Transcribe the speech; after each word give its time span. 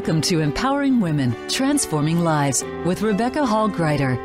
Welcome 0.00 0.22
to 0.22 0.40
Empowering 0.40 0.98
Women, 0.98 1.36
Transforming 1.46 2.24
Lives 2.24 2.64
with 2.86 3.02
Rebecca 3.02 3.44
Hall 3.44 3.68
Gruyter. 3.68 4.16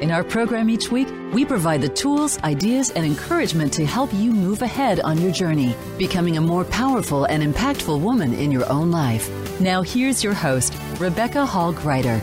In 0.00 0.10
our 0.10 0.24
program 0.24 0.70
each 0.70 0.90
week, 0.90 1.06
we 1.34 1.44
provide 1.44 1.82
the 1.82 1.88
tools, 1.90 2.38
ideas, 2.44 2.90
and 2.92 3.04
encouragement 3.04 3.70
to 3.74 3.84
help 3.84 4.10
you 4.14 4.32
move 4.32 4.62
ahead 4.62 5.00
on 5.00 5.20
your 5.20 5.30
journey, 5.30 5.76
becoming 5.98 6.38
a 6.38 6.40
more 6.40 6.64
powerful 6.64 7.26
and 7.26 7.42
impactful 7.42 8.00
woman 8.00 8.32
in 8.32 8.50
your 8.50 8.66
own 8.72 8.90
life. 8.90 9.28
Now, 9.60 9.82
here's 9.82 10.24
your 10.24 10.32
host, 10.32 10.74
Rebecca 10.98 11.44
Hall 11.44 11.74
Gruyter. 11.74 12.22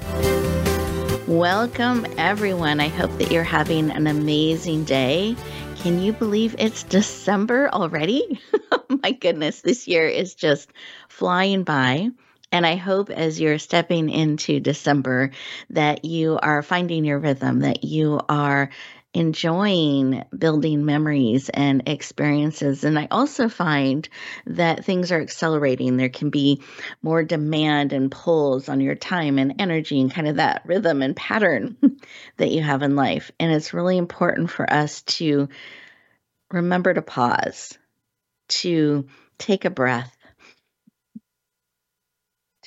Welcome, 1.27 2.07
everyone. 2.17 2.79
I 2.79 2.87
hope 2.87 3.15
that 3.19 3.31
you're 3.31 3.43
having 3.43 3.91
an 3.91 4.07
amazing 4.07 4.83
day. 4.83 5.35
Can 5.75 6.01
you 6.01 6.11
believe 6.11 6.55
it's 6.57 6.81
December 6.81 7.69
already? 7.71 8.41
My 9.03 9.11
goodness, 9.11 9.61
this 9.61 9.87
year 9.87 10.07
is 10.07 10.33
just 10.33 10.71
flying 11.07 11.61
by. 11.63 12.09
And 12.55 12.65
I 12.65 12.77
hope 12.77 13.09
as 13.09 13.37
you're 13.37 13.59
stepping 13.59 14.09
into 14.09 14.61
December 14.61 15.31
that 15.71 16.05
you 16.05 16.39
are 16.41 16.63
finding 16.63 17.03
your 17.03 17.19
rhythm, 17.19 17.59
that 17.59 17.83
you 17.83 18.21
are 18.29 18.69
enjoying 19.13 20.23
building 20.33 20.85
memories 20.85 21.49
and 21.49 21.83
experiences. 21.89 22.85
And 22.85 22.97
I 22.97 23.09
also 23.11 23.49
find 23.49 24.07
that 24.45 24.85
things 24.85 25.11
are 25.11 25.19
accelerating. 25.19 25.97
There 25.97 26.07
can 26.07 26.29
be 26.29 26.61
more 27.03 27.25
demand 27.25 27.91
and 27.91 28.09
pulls 28.09 28.69
on 28.69 28.79
your 28.79 28.95
time 28.95 29.37
and 29.37 29.55
energy 29.59 29.99
and 29.99 30.09
kind 30.09 30.29
of 30.29 30.37
that 30.37 30.61
rhythm 30.63 31.01
and 31.01 31.13
pattern 31.13 31.75
that 32.37 32.51
you 32.51 32.61
have 32.61 32.83
in 32.83 32.95
life. 32.95 33.31
And 33.37 33.51
it's 33.51 33.73
really 33.73 33.97
important 33.97 34.49
for 34.49 34.71
us 34.71 35.01
to 35.01 35.49
remember 36.49 36.93
to 36.93 37.01
pause, 37.01 37.77
to 38.47 39.07
take 39.37 39.65
a 39.65 39.69
breath 39.69 40.14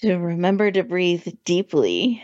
to 0.03 0.17
remember 0.17 0.71
to 0.71 0.85
breathe 0.85 1.27
deeply. 1.45 2.23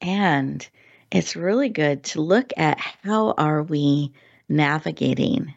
And 0.00 0.66
it's 1.10 1.36
really 1.36 1.68
good 1.68 2.04
to 2.04 2.22
look 2.22 2.52
at 2.56 2.78
how 2.80 3.32
are 3.32 3.62
we 3.62 4.12
navigating? 4.48 5.54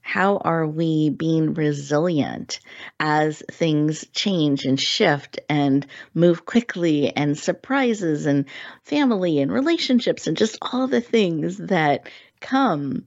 How 0.00 0.38
are 0.38 0.66
we 0.66 1.10
being 1.10 1.54
resilient 1.54 2.60
as 2.98 3.42
things 3.50 4.04
change 4.12 4.64
and 4.64 4.78
shift 4.78 5.38
and 5.48 5.86
move 6.12 6.44
quickly 6.44 7.16
and 7.16 7.38
surprises 7.38 8.26
and 8.26 8.46
family 8.82 9.40
and 9.40 9.52
relationships 9.52 10.26
and 10.26 10.36
just 10.36 10.58
all 10.60 10.88
the 10.88 11.00
things 11.00 11.56
that 11.56 12.08
come 12.40 13.06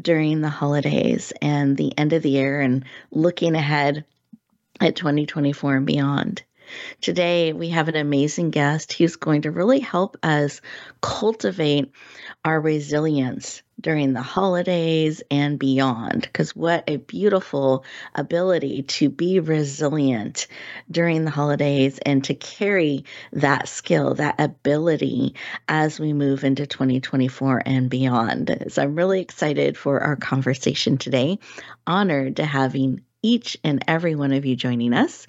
during 0.00 0.40
the 0.40 0.50
holidays 0.50 1.32
and 1.40 1.76
the 1.76 1.96
end 1.98 2.12
of 2.12 2.22
the 2.22 2.30
year 2.30 2.60
and 2.60 2.84
looking 3.10 3.54
ahead 3.54 4.04
at 4.80 4.96
2024 4.96 5.76
and 5.76 5.86
beyond. 5.86 6.42
Today, 7.00 7.52
we 7.52 7.68
have 7.70 7.88
an 7.88 7.96
amazing 7.96 8.50
guest 8.50 8.94
who's 8.94 9.16
going 9.16 9.42
to 9.42 9.50
really 9.50 9.80
help 9.80 10.16
us 10.22 10.60
cultivate 11.00 11.92
our 12.44 12.60
resilience 12.60 13.62
during 13.80 14.12
the 14.12 14.22
holidays 14.22 15.22
and 15.30 15.58
beyond. 15.58 16.22
Because 16.22 16.56
what 16.56 16.84
a 16.86 16.96
beautiful 16.96 17.84
ability 18.14 18.82
to 18.82 19.10
be 19.10 19.40
resilient 19.40 20.46
during 20.90 21.24
the 21.24 21.30
holidays 21.30 21.98
and 21.98 22.24
to 22.24 22.34
carry 22.34 23.04
that 23.32 23.68
skill, 23.68 24.14
that 24.14 24.40
ability 24.40 25.34
as 25.68 26.00
we 26.00 26.12
move 26.12 26.44
into 26.44 26.66
2024 26.66 27.62
and 27.66 27.90
beyond. 27.90 28.66
So 28.68 28.82
I'm 28.82 28.94
really 28.94 29.20
excited 29.20 29.76
for 29.76 30.00
our 30.00 30.16
conversation 30.16 30.96
today. 30.96 31.38
Honored 31.86 32.36
to 32.36 32.46
having 32.46 33.03
each 33.24 33.56
and 33.64 33.82
every 33.88 34.14
one 34.14 34.32
of 34.32 34.44
you 34.44 34.54
joining 34.54 34.92
us. 34.92 35.26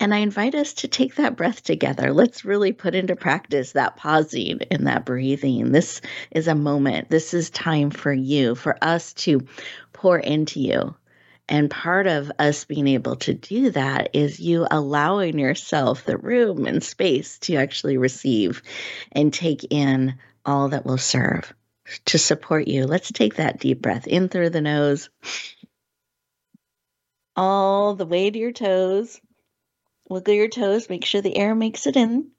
And 0.00 0.14
I 0.14 0.18
invite 0.18 0.54
us 0.54 0.72
to 0.74 0.88
take 0.88 1.16
that 1.16 1.36
breath 1.36 1.62
together. 1.62 2.12
Let's 2.12 2.44
really 2.44 2.72
put 2.72 2.94
into 2.94 3.14
practice 3.14 3.72
that 3.72 3.96
pausing 3.96 4.60
and 4.70 4.86
that 4.86 5.04
breathing. 5.04 5.70
This 5.70 6.00
is 6.30 6.48
a 6.48 6.54
moment, 6.54 7.10
this 7.10 7.34
is 7.34 7.50
time 7.50 7.90
for 7.90 8.12
you, 8.12 8.54
for 8.54 8.76
us 8.82 9.12
to 9.14 9.46
pour 9.92 10.18
into 10.18 10.60
you. 10.60 10.94
And 11.48 11.70
part 11.70 12.06
of 12.06 12.32
us 12.38 12.64
being 12.64 12.88
able 12.88 13.16
to 13.16 13.34
do 13.34 13.70
that 13.70 14.10
is 14.14 14.40
you 14.40 14.66
allowing 14.70 15.38
yourself 15.38 16.04
the 16.04 16.16
room 16.16 16.66
and 16.66 16.82
space 16.82 17.38
to 17.40 17.56
actually 17.56 17.98
receive 17.98 18.62
and 19.12 19.32
take 19.32 19.64
in 19.70 20.14
all 20.44 20.70
that 20.70 20.84
will 20.84 20.98
serve 20.98 21.54
to 22.06 22.18
support 22.18 22.66
you. 22.66 22.86
Let's 22.86 23.12
take 23.12 23.36
that 23.36 23.60
deep 23.60 23.80
breath 23.80 24.06
in 24.06 24.28
through 24.28 24.50
the 24.50 24.60
nose 24.60 25.08
all 27.36 27.94
the 27.94 28.06
way 28.06 28.30
to 28.30 28.38
your 28.38 28.52
toes. 28.52 29.20
Wiggle 30.08 30.34
your 30.34 30.48
toes, 30.48 30.88
make 30.88 31.04
sure 31.04 31.20
the 31.20 31.36
air 31.36 31.54
makes 31.54 31.86
it 31.86 31.96
in. 31.96 32.30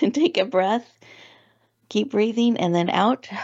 And 0.00 0.14
take 0.14 0.38
a 0.38 0.44
breath. 0.44 0.88
Keep 1.88 2.12
breathing 2.12 2.56
and 2.56 2.74
then 2.74 2.90
out. 2.90 3.28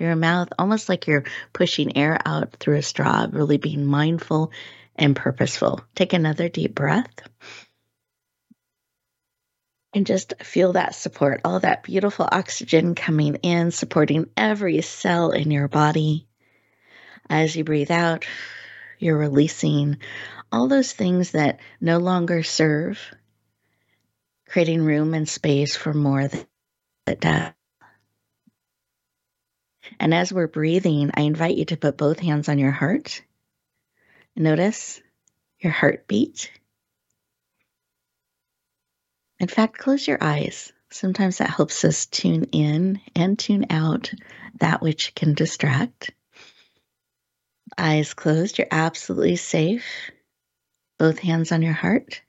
Your 0.00 0.16
mouth, 0.16 0.48
almost 0.58 0.88
like 0.88 1.06
you're 1.06 1.22
pushing 1.52 1.96
air 1.96 2.18
out 2.26 2.56
through 2.58 2.78
a 2.78 2.82
straw, 2.82 3.28
really 3.30 3.58
being 3.58 3.86
mindful 3.86 4.50
and 4.96 5.14
purposeful. 5.14 5.82
Take 5.94 6.12
another 6.12 6.48
deep 6.48 6.74
breath. 6.74 7.14
And 9.92 10.04
just 10.04 10.34
feel 10.42 10.72
that 10.72 10.96
support, 10.96 11.42
all 11.44 11.60
that 11.60 11.84
beautiful 11.84 12.28
oxygen 12.30 12.96
coming 12.96 13.36
in, 13.36 13.70
supporting 13.70 14.28
every 14.36 14.80
cell 14.80 15.30
in 15.30 15.52
your 15.52 15.68
body. 15.68 16.26
As 17.28 17.56
you 17.56 17.64
breathe 17.64 17.90
out, 17.90 18.26
you're 18.98 19.16
releasing 19.18 19.98
all 20.52 20.68
those 20.68 20.92
things 20.92 21.32
that 21.32 21.60
no 21.80 21.98
longer 21.98 22.42
serve, 22.42 23.00
creating 24.48 24.82
room 24.82 25.14
and 25.14 25.28
space 25.28 25.76
for 25.76 25.92
more 25.92 26.28
that 27.06 27.20
does. 27.20 27.52
And 30.00 30.14
as 30.14 30.32
we're 30.32 30.46
breathing, 30.46 31.10
I 31.14 31.22
invite 31.22 31.56
you 31.56 31.64
to 31.66 31.76
put 31.76 31.96
both 31.96 32.18
hands 32.18 32.48
on 32.48 32.58
your 32.58 32.70
heart. 32.70 33.22
Notice 34.36 35.00
your 35.60 35.72
heartbeat. 35.72 36.50
In 39.38 39.48
fact, 39.48 39.78
close 39.78 40.06
your 40.06 40.18
eyes. 40.20 40.72
Sometimes 40.90 41.38
that 41.38 41.50
helps 41.50 41.84
us 41.84 42.06
tune 42.06 42.44
in 42.52 43.00
and 43.14 43.38
tune 43.38 43.66
out 43.70 44.12
that 44.60 44.80
which 44.80 45.14
can 45.14 45.34
distract. 45.34 46.12
Eyes 47.78 48.14
closed, 48.14 48.58
you're 48.58 48.68
absolutely 48.70 49.36
safe. 49.36 50.10
Both 50.98 51.18
hands 51.18 51.52
on 51.52 51.62
your 51.62 51.72
heart, 51.72 52.22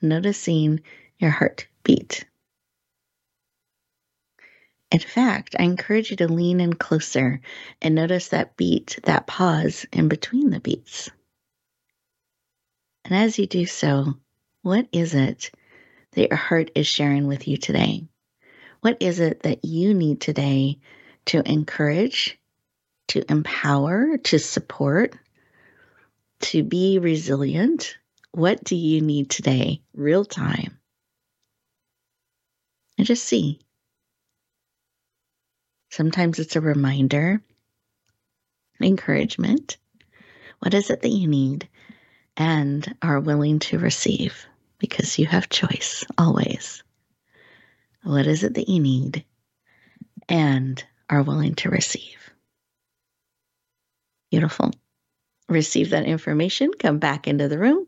noticing 0.00 0.80
your 1.18 1.30
heart 1.30 1.66
beat. 1.82 2.24
In 4.90 5.00
fact, 5.00 5.56
I 5.58 5.64
encourage 5.64 6.10
you 6.10 6.16
to 6.18 6.28
lean 6.32 6.60
in 6.60 6.72
closer 6.72 7.40
and 7.82 7.94
notice 7.94 8.28
that 8.28 8.56
beat, 8.56 8.98
that 9.04 9.26
pause 9.26 9.84
in 9.92 10.08
between 10.08 10.50
the 10.50 10.60
beats. 10.60 11.10
And 13.04 13.14
as 13.14 13.38
you 13.38 13.46
do 13.46 13.66
so, 13.66 14.14
what 14.62 14.88
is 14.92 15.14
it 15.14 15.50
that 16.12 16.28
your 16.28 16.36
heart 16.36 16.70
is 16.74 16.86
sharing 16.86 17.26
with 17.26 17.46
you 17.46 17.56
today? 17.56 18.06
What 18.80 18.96
is 19.00 19.20
it 19.20 19.42
that 19.42 19.64
you 19.64 19.94
need 19.94 20.20
today 20.20 20.78
to 21.26 21.42
encourage 21.48 22.38
to 23.08 23.24
empower, 23.30 24.18
to 24.18 24.38
support, 24.38 25.14
to 26.40 26.62
be 26.62 26.98
resilient. 26.98 27.96
What 28.32 28.62
do 28.62 28.76
you 28.76 29.00
need 29.00 29.30
today, 29.30 29.80
real 29.94 30.24
time? 30.24 30.78
And 32.98 33.06
just 33.06 33.24
see. 33.24 33.60
Sometimes 35.90 36.38
it's 36.38 36.56
a 36.56 36.60
reminder, 36.60 37.40
encouragement. 38.82 39.78
What 40.58 40.74
is 40.74 40.90
it 40.90 41.02
that 41.02 41.08
you 41.08 41.28
need 41.28 41.68
and 42.36 42.94
are 43.00 43.20
willing 43.20 43.60
to 43.60 43.78
receive? 43.78 44.46
Because 44.78 45.18
you 45.18 45.26
have 45.26 45.48
choice 45.48 46.04
always. 46.18 46.82
What 48.02 48.26
is 48.26 48.44
it 48.44 48.54
that 48.54 48.68
you 48.68 48.80
need 48.80 49.24
and 50.28 50.82
are 51.08 51.22
willing 51.22 51.54
to 51.56 51.70
receive? 51.70 52.25
Beautiful. 54.30 54.70
Receive 55.48 55.90
that 55.90 56.06
information, 56.06 56.72
come 56.72 56.98
back 56.98 57.28
into 57.28 57.48
the 57.48 57.58
room. 57.58 57.86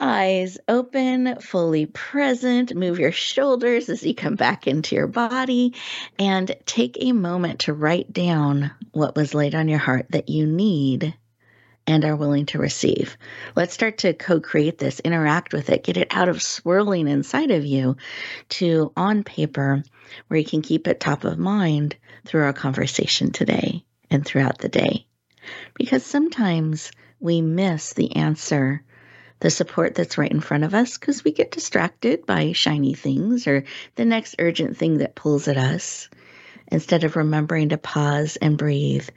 Eyes 0.00 0.58
open, 0.66 1.38
fully 1.40 1.86
present. 1.86 2.74
Move 2.74 2.98
your 2.98 3.12
shoulders 3.12 3.88
as 3.88 4.02
you 4.02 4.16
come 4.16 4.34
back 4.34 4.66
into 4.66 4.96
your 4.96 5.06
body 5.06 5.74
and 6.18 6.56
take 6.66 6.96
a 6.98 7.12
moment 7.12 7.60
to 7.60 7.72
write 7.72 8.12
down 8.12 8.72
what 8.90 9.14
was 9.14 9.32
laid 9.32 9.54
on 9.54 9.68
your 9.68 9.78
heart 9.78 10.06
that 10.10 10.28
you 10.28 10.44
need 10.44 11.14
and 11.86 12.04
are 12.04 12.16
willing 12.16 12.46
to 12.46 12.58
receive. 12.58 13.16
Let's 13.54 13.74
start 13.74 13.98
to 13.98 14.12
co 14.12 14.40
create 14.40 14.78
this, 14.78 14.98
interact 14.98 15.52
with 15.52 15.70
it, 15.70 15.84
get 15.84 15.96
it 15.96 16.08
out 16.10 16.28
of 16.28 16.42
swirling 16.42 17.06
inside 17.06 17.52
of 17.52 17.64
you 17.64 17.96
to 18.48 18.92
on 18.96 19.22
paper 19.22 19.84
where 20.26 20.40
you 20.40 20.44
can 20.44 20.62
keep 20.62 20.88
it 20.88 20.98
top 20.98 21.22
of 21.22 21.38
mind 21.38 21.94
through 22.24 22.42
our 22.42 22.52
conversation 22.52 23.30
today 23.30 23.84
and 24.12 24.24
throughout 24.24 24.58
the 24.58 24.68
day. 24.68 25.06
Because 25.74 26.04
sometimes 26.04 26.92
we 27.18 27.40
miss 27.40 27.94
the 27.94 28.16
answer, 28.16 28.82
the 29.40 29.50
support 29.50 29.94
that's 29.94 30.18
right 30.18 30.30
in 30.30 30.40
front 30.40 30.64
of 30.64 30.74
us, 30.74 30.98
because 30.98 31.24
we 31.24 31.32
get 31.32 31.50
distracted 31.50 32.26
by 32.26 32.52
shiny 32.52 32.94
things 32.94 33.46
or 33.46 33.64
the 33.96 34.04
next 34.04 34.36
urgent 34.38 34.76
thing 34.76 34.98
that 34.98 35.14
pulls 35.14 35.48
at 35.48 35.56
us, 35.56 36.08
instead 36.68 37.04
of 37.04 37.16
remembering 37.16 37.70
to 37.70 37.78
pause 37.78 38.36
and 38.36 38.56
breathe 38.56 39.08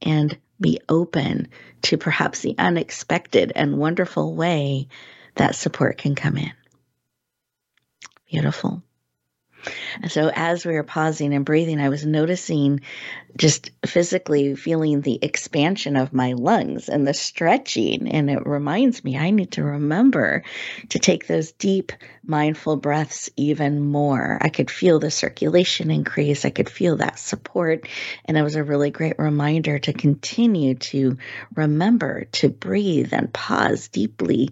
and 0.00 0.36
be 0.60 0.80
open 0.88 1.48
to 1.82 1.98
perhaps 1.98 2.40
the 2.40 2.54
unexpected 2.58 3.52
and 3.54 3.78
wonderful 3.78 4.34
way 4.34 4.88
that 5.34 5.56
support 5.56 5.98
can 5.98 6.14
come 6.14 6.36
in. 6.36 6.52
Beautiful. 8.30 8.82
And 10.00 10.10
so 10.10 10.30
as 10.34 10.64
we 10.64 10.72
were 10.74 10.82
pausing 10.82 11.34
and 11.34 11.44
breathing, 11.44 11.80
I 11.80 11.88
was 11.88 12.04
noticing 12.04 12.80
just 13.36 13.70
physically 13.86 14.54
feeling 14.56 15.00
the 15.00 15.18
expansion 15.22 15.96
of 15.96 16.12
my 16.12 16.34
lungs 16.34 16.88
and 16.88 17.06
the 17.06 17.14
stretching. 17.14 18.08
And 18.08 18.30
it 18.30 18.46
reminds 18.46 19.02
me, 19.04 19.16
I 19.16 19.30
need 19.30 19.52
to 19.52 19.64
remember 19.64 20.42
to 20.90 20.98
take 20.98 21.26
those 21.26 21.52
deep, 21.52 21.92
mindful 22.24 22.76
breaths 22.76 23.30
even 23.36 23.80
more. 23.80 24.38
I 24.40 24.48
could 24.48 24.70
feel 24.70 24.98
the 24.98 25.10
circulation 25.10 25.90
increase, 25.90 26.44
I 26.44 26.50
could 26.50 26.68
feel 26.68 26.96
that 26.96 27.18
support. 27.18 27.88
And 28.24 28.36
it 28.36 28.42
was 28.42 28.56
a 28.56 28.64
really 28.64 28.90
great 28.90 29.18
reminder 29.18 29.78
to 29.78 29.92
continue 29.92 30.74
to 30.74 31.16
remember 31.54 32.24
to 32.32 32.48
breathe 32.48 33.12
and 33.12 33.32
pause 33.32 33.88
deeply 33.88 34.50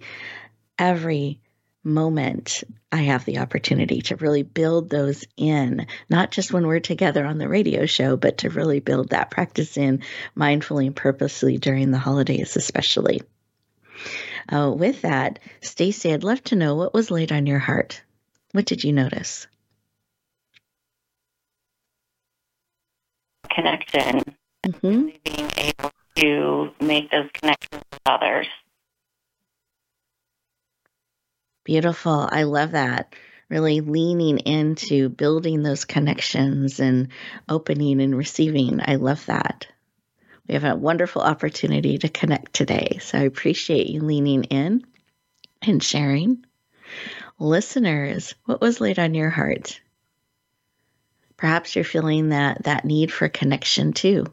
every 0.78 1.39
moment 1.82 2.64
I 2.92 3.02
have 3.02 3.24
the 3.24 3.38
opportunity 3.38 4.02
to 4.02 4.16
really 4.16 4.42
build 4.42 4.90
those 4.90 5.24
in, 5.36 5.86
not 6.08 6.30
just 6.30 6.52
when 6.52 6.66
we're 6.66 6.80
together 6.80 7.24
on 7.24 7.38
the 7.38 7.48
radio 7.48 7.86
show, 7.86 8.16
but 8.16 8.38
to 8.38 8.50
really 8.50 8.80
build 8.80 9.10
that 9.10 9.30
practice 9.30 9.76
in 9.76 10.02
mindfully 10.36 10.86
and 10.86 10.96
purposely 10.96 11.58
during 11.58 11.90
the 11.90 11.98
holidays, 11.98 12.56
especially. 12.56 13.22
Uh, 14.48 14.72
with 14.76 15.02
that, 15.02 15.38
Stacy, 15.60 16.12
I'd 16.12 16.24
love 16.24 16.42
to 16.44 16.56
know 16.56 16.74
what 16.74 16.94
was 16.94 17.10
laid 17.10 17.32
on 17.32 17.46
your 17.46 17.58
heart. 17.58 18.02
What 18.52 18.66
did 18.66 18.82
you 18.82 18.92
notice? 18.92 19.46
Connection, 23.48 24.22
mm-hmm. 24.66 25.08
being 25.24 25.50
able 25.56 25.92
to 26.16 26.70
make 26.80 27.10
those 27.10 27.28
connections 27.32 27.82
with 27.92 28.00
others. 28.06 28.48
Beautiful. 31.70 32.28
I 32.28 32.42
love 32.42 32.72
that. 32.72 33.14
Really 33.48 33.80
leaning 33.80 34.38
into 34.38 35.08
building 35.08 35.62
those 35.62 35.84
connections 35.84 36.80
and 36.80 37.10
opening 37.48 38.00
and 38.00 38.18
receiving. 38.18 38.80
I 38.84 38.96
love 38.96 39.24
that. 39.26 39.68
We 40.48 40.54
have 40.54 40.64
a 40.64 40.74
wonderful 40.74 41.22
opportunity 41.22 41.98
to 41.98 42.08
connect 42.08 42.54
today. 42.54 42.98
So 43.00 43.18
I 43.18 43.22
appreciate 43.22 43.86
you 43.86 44.00
leaning 44.00 44.42
in 44.42 44.84
and 45.62 45.80
sharing. 45.80 46.44
Listeners, 47.38 48.34
what 48.46 48.60
was 48.60 48.80
laid 48.80 48.98
on 48.98 49.14
your 49.14 49.30
heart? 49.30 49.80
Perhaps 51.36 51.76
you're 51.76 51.84
feeling 51.84 52.30
that 52.30 52.64
that 52.64 52.84
need 52.84 53.12
for 53.12 53.28
connection 53.28 53.92
too. 53.92 54.26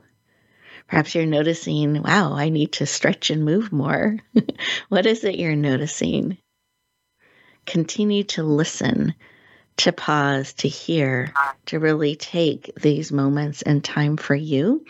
Perhaps 0.88 1.14
you're 1.14 1.28
noticing, 1.28 2.02
wow, 2.02 2.34
I 2.34 2.50
need 2.50 2.72
to 2.74 2.88
stretch 2.88 3.30
and 3.30 3.46
move 3.46 3.72
more. 3.72 4.18
what 4.90 5.06
is 5.06 5.24
it 5.24 5.36
you're 5.36 5.56
noticing? 5.56 6.40
Continue 7.68 8.24
to 8.24 8.42
listen, 8.42 9.14
to 9.78 9.92
pause, 9.92 10.54
to 10.54 10.68
hear, 10.68 11.32
to 11.68 11.80
really 11.80 12.16
take 12.16 12.74
these 12.82 13.12
moments 13.12 13.62
and 13.62 13.84
time 13.84 14.18
for 14.18 14.34
you 14.34 14.84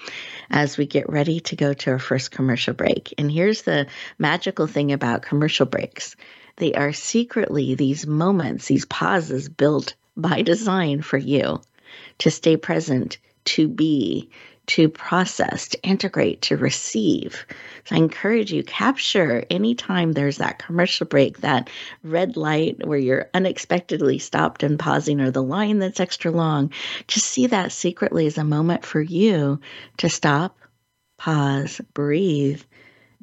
as 0.49 0.77
we 0.77 0.85
get 0.85 1.09
ready 1.09 1.41
to 1.41 1.57
go 1.57 1.73
to 1.73 1.91
our 1.91 1.99
first 1.99 2.31
commercial 2.31 2.73
break. 2.73 3.13
And 3.17 3.29
here's 3.29 3.63
the 3.63 3.87
magical 4.17 4.67
thing 4.67 4.93
about 4.93 5.23
commercial 5.23 5.65
breaks 5.65 6.15
they 6.55 6.73
are 6.73 6.93
secretly 6.93 7.75
these 7.75 8.07
moments, 8.07 8.65
these 8.65 8.85
pauses 8.85 9.47
built 9.47 9.93
by 10.15 10.41
design 10.41 11.01
for 11.03 11.17
you 11.17 11.61
to 12.19 12.31
stay 12.31 12.57
present, 12.57 13.19
to 13.45 13.67
be, 13.67 14.29
to 14.67 14.89
process, 14.89 15.69
to 15.69 15.81
integrate, 15.81 16.41
to 16.43 16.57
receive. 16.57 17.45
So 17.85 17.95
I 17.95 17.99
encourage 17.99 18.51
you 18.51 18.63
capture 18.63 19.45
anytime 19.49 20.11
there's 20.11 20.37
that 20.37 20.59
commercial 20.59 21.07
break, 21.07 21.39
that 21.39 21.69
red 22.03 22.35
light 22.35 22.85
where 22.85 22.97
you're 22.97 23.29
unexpectedly 23.33 24.19
stopped 24.19 24.63
and 24.63 24.77
pausing, 24.77 25.21
or 25.21 25.31
the 25.31 25.43
line 25.43 25.79
that's 25.79 26.01
extra 26.01 26.31
long. 26.31 26.71
Just 27.07 27.27
see 27.27 27.47
that 27.47 27.71
secretly 27.71 28.27
as 28.27 28.37
a 28.37 28.43
moment 28.43 28.85
for 28.85 29.01
you 29.01 29.61
to 29.97 30.09
stop, 30.09 30.57
pause, 31.17 31.79
breathe, 31.93 32.61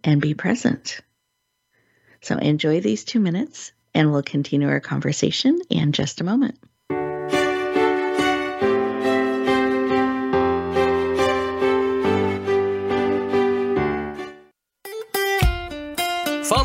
and 0.03 0.21
be 0.21 0.35
present. 0.35 1.01
So 2.23 2.39
enjoy 2.39 2.81
these 2.81 3.05
two 3.05 3.21
minutes, 3.21 3.73
and 3.95 4.11
we'll 4.11 4.23
continue 4.23 4.69
our 4.69 4.81
conversation 4.81 5.61
in 5.69 5.93
just 5.93 6.23
a 6.23 6.25
moment. 6.25 6.59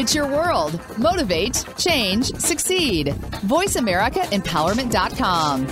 It's 0.00 0.14
your 0.14 0.26
world. 0.26 0.80
Motivate, 0.96 1.62
change, 1.76 2.32
succeed. 2.36 3.08
VoiceAmericaEmpowerment.com. 3.08 5.66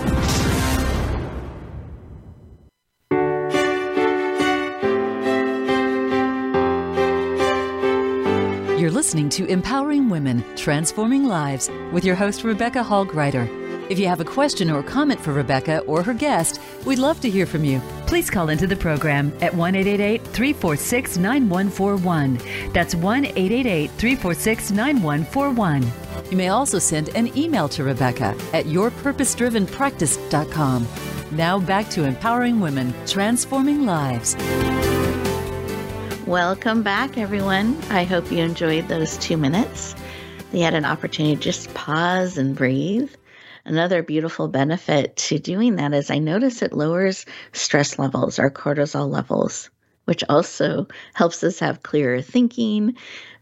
You're 8.78 8.90
listening 8.90 9.30
to 9.30 9.46
Empowering 9.46 10.10
Women, 10.10 10.44
Transforming 10.56 11.24
Lives 11.24 11.70
with 11.90 12.04
your 12.04 12.14
host, 12.14 12.44
Rebecca 12.44 12.82
Hall 12.82 13.06
Gruyter. 13.06 13.48
If 13.88 13.98
you 13.98 14.06
have 14.08 14.20
a 14.20 14.24
question 14.24 14.70
or 14.70 14.82
comment 14.82 15.18
for 15.18 15.32
Rebecca 15.32 15.78
or 15.80 16.02
her 16.02 16.12
guest, 16.12 16.60
we'd 16.84 16.98
love 16.98 17.22
to 17.22 17.30
hear 17.30 17.46
from 17.46 17.64
you. 17.64 17.80
Please 18.06 18.28
call 18.28 18.50
into 18.50 18.66
the 18.66 18.76
program 18.76 19.32
at 19.40 19.54
1 19.54 19.72
346 19.72 21.16
9141. 21.16 22.38
That's 22.74 22.94
1 22.94 23.24
346 23.24 24.70
9141. 24.72 25.90
You 26.30 26.36
may 26.36 26.48
also 26.48 26.78
send 26.78 27.08
an 27.10 27.36
email 27.38 27.66
to 27.70 27.82
Rebecca 27.82 28.36
at 28.52 28.66
yourpurposedrivenpractice.com. 28.66 30.88
Now 31.30 31.58
back 31.58 31.88
to 31.90 32.04
empowering 32.04 32.60
women, 32.60 32.92
transforming 33.06 33.86
lives. 33.86 34.36
Welcome 36.26 36.82
back, 36.82 37.16
everyone. 37.16 37.80
I 37.88 38.04
hope 38.04 38.30
you 38.30 38.44
enjoyed 38.44 38.88
those 38.88 39.16
two 39.16 39.38
minutes. 39.38 39.94
They 40.52 40.60
had 40.60 40.74
an 40.74 40.84
opportunity 40.84 41.36
to 41.36 41.42
just 41.42 41.72
pause 41.72 42.36
and 42.36 42.54
breathe. 42.54 43.10
Another 43.68 44.02
beautiful 44.02 44.48
benefit 44.48 45.14
to 45.16 45.38
doing 45.38 45.76
that 45.76 45.92
is 45.92 46.10
I 46.10 46.20
notice 46.20 46.62
it 46.62 46.72
lowers 46.72 47.26
stress 47.52 47.98
levels, 47.98 48.38
our 48.38 48.50
cortisol 48.50 49.10
levels, 49.10 49.68
which 50.06 50.24
also 50.26 50.86
helps 51.12 51.44
us 51.44 51.58
have 51.58 51.82
clearer 51.82 52.22
thinking, 52.22 52.96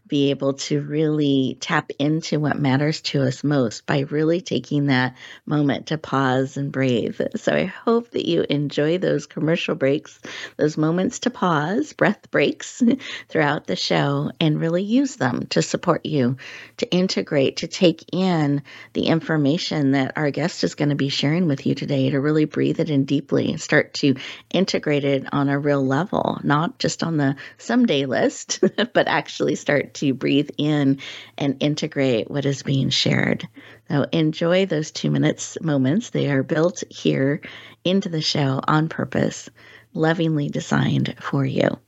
be 0.07 0.29
able 0.29 0.53
to 0.53 0.81
really 0.81 1.57
tap 1.59 1.91
into 1.99 2.39
what 2.39 2.59
matters 2.59 3.01
to 3.01 3.23
us 3.23 3.43
most 3.43 3.85
by 3.85 3.99
really 4.01 4.41
taking 4.41 4.87
that 4.87 5.15
moment 5.45 5.87
to 5.87 5.97
pause 5.97 6.57
and 6.57 6.71
breathe. 6.71 7.19
So 7.35 7.53
I 7.53 7.65
hope 7.65 8.11
that 8.11 8.27
you 8.27 8.45
enjoy 8.49 8.97
those 8.97 9.25
commercial 9.25 9.75
breaks, 9.75 10.19
those 10.55 10.77
moments 10.77 11.19
to 11.19 11.29
pause, 11.29 11.93
breath 11.93 12.31
breaks 12.31 12.81
throughout 13.29 13.67
the 13.67 13.75
show, 13.75 14.31
and 14.39 14.59
really 14.59 14.83
use 14.83 15.15
them 15.17 15.47
to 15.47 15.61
support 15.61 16.05
you, 16.05 16.37
to 16.77 16.89
integrate, 16.89 17.57
to 17.57 17.67
take 17.67 18.05
in 18.13 18.63
the 18.93 19.07
information 19.07 19.91
that 19.91 20.13
our 20.15 20.31
guest 20.31 20.63
is 20.63 20.75
going 20.75 20.89
to 20.89 20.95
be 20.95 21.09
sharing 21.09 21.47
with 21.47 21.65
you 21.65 21.75
today, 21.75 22.09
to 22.09 22.19
really 22.19 22.45
breathe 22.45 22.79
it 22.79 22.89
in 22.89 23.05
deeply 23.05 23.49
and 23.49 23.61
start 23.61 23.93
to 23.95 24.15
integrate 24.51 25.03
it 25.03 25.25
on 25.33 25.49
a 25.49 25.59
real 25.59 25.85
level, 25.85 26.39
not 26.43 26.79
just 26.79 27.03
on 27.03 27.17
the 27.17 27.35
someday 27.57 28.05
list, 28.05 28.63
but 28.93 29.07
actually 29.07 29.55
start 29.55 29.93
to 29.99 30.13
breathe 30.13 30.49
in 30.57 30.99
and 31.37 31.57
integrate 31.61 32.29
what 32.29 32.45
is 32.45 32.63
being 32.63 32.89
shared. 32.89 33.47
So 33.89 34.05
enjoy 34.11 34.65
those 34.65 34.91
two 34.91 35.11
minutes 35.11 35.57
moments. 35.61 36.09
They 36.09 36.29
are 36.29 36.43
built 36.43 36.83
here 36.89 37.41
into 37.83 38.09
the 38.09 38.21
show 38.21 38.61
on 38.67 38.89
purpose, 38.89 39.49
lovingly 39.93 40.49
designed 40.49 41.15
for 41.19 41.45
you. 41.45 41.79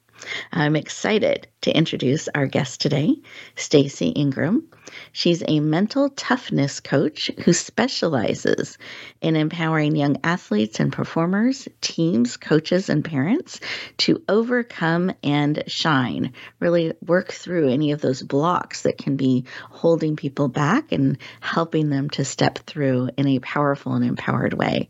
I'm 0.51 0.75
excited 0.75 1.47
to 1.61 1.75
introduce 1.75 2.27
our 2.29 2.45
guest 2.45 2.81
today, 2.81 3.15
Stacy 3.55 4.09
Ingram. 4.09 4.67
She's 5.11 5.43
a 5.47 5.59
mental 5.59 6.09
toughness 6.09 6.79
coach 6.79 7.29
who 7.43 7.53
specializes 7.53 8.77
in 9.21 9.35
empowering 9.35 9.95
young 9.95 10.17
athletes 10.23 10.79
and 10.79 10.91
performers, 10.91 11.67
teams, 11.81 12.37
coaches, 12.37 12.89
and 12.89 13.03
parents 13.03 13.59
to 13.97 14.23
overcome 14.27 15.11
and 15.23 15.63
shine, 15.67 16.33
really 16.59 16.93
work 17.05 17.31
through 17.31 17.69
any 17.69 17.91
of 17.91 18.01
those 18.01 18.23
blocks 18.23 18.83
that 18.83 18.97
can 18.97 19.15
be 19.15 19.45
holding 19.69 20.15
people 20.15 20.47
back 20.47 20.91
and 20.91 21.17
helping 21.39 21.89
them 21.89 22.09
to 22.11 22.25
step 22.25 22.59
through 22.59 23.09
in 23.17 23.27
a 23.27 23.39
powerful 23.39 23.93
and 23.93 24.05
empowered 24.05 24.53
way. 24.53 24.89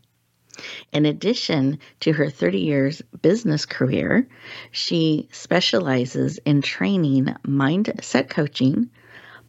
In 0.92 1.06
addition 1.06 1.78
to 2.00 2.12
her 2.12 2.30
30 2.30 2.58
years 2.58 3.02
business 3.22 3.66
career, 3.66 4.28
she 4.70 5.28
specializes 5.32 6.38
in 6.38 6.62
training 6.62 7.34
mindset 7.46 8.28
coaching, 8.28 8.90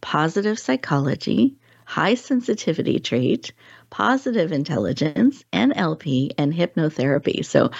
positive 0.00 0.58
psychology, 0.58 1.54
high 1.84 2.14
sensitivity 2.14 2.98
trait, 2.98 3.52
positive 3.90 4.52
intelligence, 4.52 5.44
NLP, 5.52 6.32
and 6.38 6.52
hypnotherapy. 6.52 7.44
So, 7.44 7.70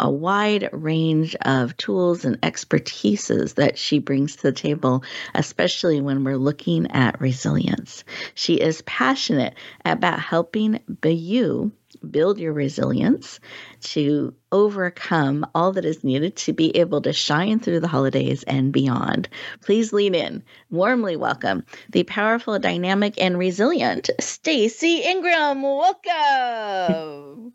a 0.00 0.10
wide 0.10 0.70
range 0.72 1.34
of 1.42 1.76
tools 1.76 2.24
and 2.24 2.40
expertises 2.40 3.56
that 3.56 3.76
she 3.76 3.98
brings 3.98 4.36
to 4.36 4.42
the 4.44 4.52
table, 4.52 5.02
especially 5.34 6.00
when 6.00 6.24
we're 6.24 6.36
looking 6.36 6.90
at 6.92 7.20
resilience. 7.20 8.04
She 8.34 8.54
is 8.54 8.80
passionate 8.82 9.54
about 9.84 10.20
helping 10.20 10.80
you 11.04 11.72
build 12.10 12.38
your 12.38 12.52
resilience, 12.52 13.40
to 13.80 14.34
overcome 14.52 15.46
all 15.54 15.72
that 15.72 15.84
is 15.84 16.04
needed 16.04 16.36
to 16.36 16.52
be 16.52 16.76
able 16.76 17.02
to 17.02 17.12
shine 17.12 17.60
through 17.60 17.80
the 17.80 17.88
holidays 17.88 18.42
and 18.44 18.72
beyond. 18.72 19.28
Please 19.62 19.92
lean 19.92 20.14
in. 20.14 20.42
Warmly 20.70 21.16
welcome 21.16 21.64
the 21.90 22.04
powerful, 22.04 22.58
dynamic, 22.58 23.14
and 23.20 23.38
resilient 23.38 24.10
Stacy 24.20 25.02
Ingram. 25.02 25.62
Welcome. 25.62 27.52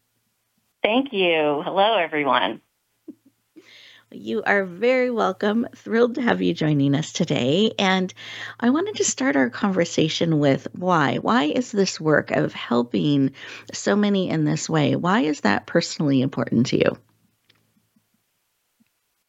Thank 0.84 1.14
you. 1.14 1.62
Hello, 1.64 1.98
everyone. 1.98 2.62
You 4.14 4.44
are 4.44 4.64
very 4.64 5.10
welcome. 5.10 5.68
Thrilled 5.76 6.16
to 6.16 6.22
have 6.22 6.42
you 6.42 6.54
joining 6.54 6.94
us 6.94 7.14
today. 7.14 7.72
And 7.80 8.14
I 8.60 8.70
wanted 8.70 8.98
to 8.98 9.04
start 9.04 9.36
our 9.36 9.50
conversation 9.50 10.38
with 10.38 10.68
why. 10.74 11.18
Why 11.18 11.46
is 11.46 11.72
this 11.72 12.00
work 12.00 12.30
of 12.30 12.54
helping 12.54 13.32
so 13.74 13.96
many 13.96 14.30
in 14.30 14.46
this 14.46 14.70
way? 14.70 14.96
Why 14.96 15.22
is 15.22 15.42
that 15.42 15.66
personally 15.66 16.22
important 16.22 16.68
to 16.68 16.78
you? 16.78 16.98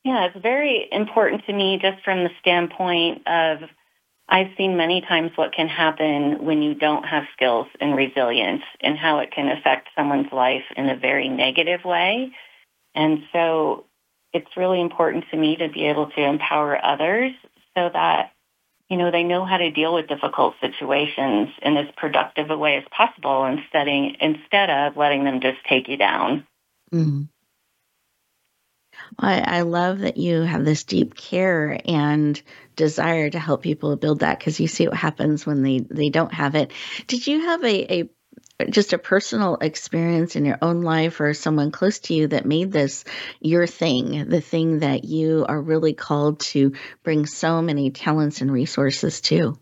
Yeah, 0.04 0.26
it's 0.26 0.42
very 0.42 0.86
important 0.92 1.46
to 1.46 1.52
me 1.54 1.78
just 1.80 2.04
from 2.04 2.24
the 2.24 2.30
standpoint 2.40 3.26
of 3.26 3.70
I've 4.28 4.50
seen 4.58 4.76
many 4.76 5.00
times 5.00 5.32
what 5.34 5.54
can 5.54 5.68
happen 5.68 6.44
when 6.44 6.62
you 6.62 6.74
don't 6.74 7.04
have 7.04 7.24
skills 7.34 7.68
and 7.80 7.96
resilience 7.96 8.62
and 8.80 8.98
how 8.98 9.20
it 9.20 9.30
can 9.30 9.48
affect 9.48 9.88
someone's 9.96 10.32
life 10.32 10.64
in 10.76 10.90
a 10.90 10.96
very 10.96 11.28
negative 11.28 11.84
way. 11.84 12.32
And 12.94 13.22
so 13.32 13.86
it's 14.34 14.56
really 14.56 14.80
important 14.80 15.24
to 15.30 15.36
me 15.36 15.56
to 15.56 15.68
be 15.68 15.86
able 15.86 16.10
to 16.10 16.20
empower 16.20 16.84
others 16.84 17.32
so 17.76 17.88
that 17.92 18.32
you 18.90 18.98
know 18.98 19.10
they 19.10 19.22
know 19.22 19.44
how 19.44 19.56
to 19.56 19.70
deal 19.70 19.94
with 19.94 20.08
difficult 20.08 20.56
situations 20.60 21.48
in 21.62 21.76
as 21.76 21.86
productive 21.96 22.50
a 22.50 22.58
way 22.58 22.76
as 22.76 22.84
possible 22.90 23.46
instead 23.46 23.88
instead 23.88 24.68
of 24.68 24.96
letting 24.96 25.24
them 25.24 25.40
just 25.40 25.58
take 25.66 25.88
you 25.88 25.96
down. 25.96 26.46
Mm-hmm. 26.92 27.22
I, 29.18 29.58
I 29.58 29.60
love 29.62 30.00
that 30.00 30.16
you 30.16 30.42
have 30.42 30.64
this 30.64 30.84
deep 30.84 31.14
care 31.14 31.80
and 31.84 32.40
desire 32.76 33.30
to 33.30 33.38
help 33.38 33.62
people 33.62 33.96
build 33.96 34.20
that 34.20 34.38
because 34.38 34.58
you 34.60 34.68
see 34.68 34.88
what 34.88 34.96
happens 34.96 35.46
when 35.46 35.62
they, 35.62 35.80
they 35.80 36.10
don't 36.10 36.32
have 36.32 36.54
it. 36.54 36.72
Did 37.06 37.26
you 37.26 37.40
have 37.40 37.62
a, 37.64 37.92
a 37.92 38.10
just 38.70 38.92
a 38.92 38.98
personal 38.98 39.56
experience 39.60 40.36
in 40.36 40.44
your 40.44 40.58
own 40.62 40.82
life 40.82 41.20
or 41.20 41.34
someone 41.34 41.70
close 41.70 41.98
to 42.00 42.14
you 42.14 42.28
that 42.28 42.46
made 42.46 42.70
this 42.70 43.04
your 43.40 43.66
thing, 43.66 44.28
the 44.28 44.40
thing 44.40 44.80
that 44.80 45.04
you 45.04 45.44
are 45.48 45.60
really 45.60 45.94
called 45.94 46.40
to 46.40 46.72
bring 47.02 47.26
so 47.26 47.60
many 47.60 47.90
talents 47.90 48.40
and 48.40 48.52
resources 48.52 49.20
to? 49.22 49.58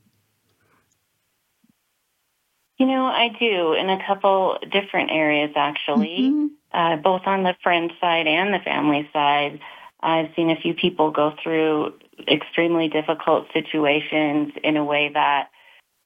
You 2.78 2.86
know, 2.86 3.04
I 3.04 3.28
do 3.38 3.74
in 3.74 3.88
a 3.88 4.04
couple 4.06 4.58
different 4.70 5.10
areas 5.10 5.52
actually, 5.56 6.18
mm-hmm. 6.20 6.46
uh, 6.72 6.96
both 6.96 7.22
on 7.26 7.44
the 7.44 7.54
friend 7.62 7.92
side 8.00 8.26
and 8.26 8.52
the 8.52 8.58
family 8.58 9.08
side. 9.12 9.60
I've 10.00 10.30
seen 10.34 10.50
a 10.50 10.60
few 10.60 10.74
people 10.74 11.12
go 11.12 11.32
through 11.42 11.94
extremely 12.28 12.88
difficult 12.88 13.46
situations 13.54 14.52
in 14.64 14.76
a 14.76 14.84
way 14.84 15.10
that 15.14 15.50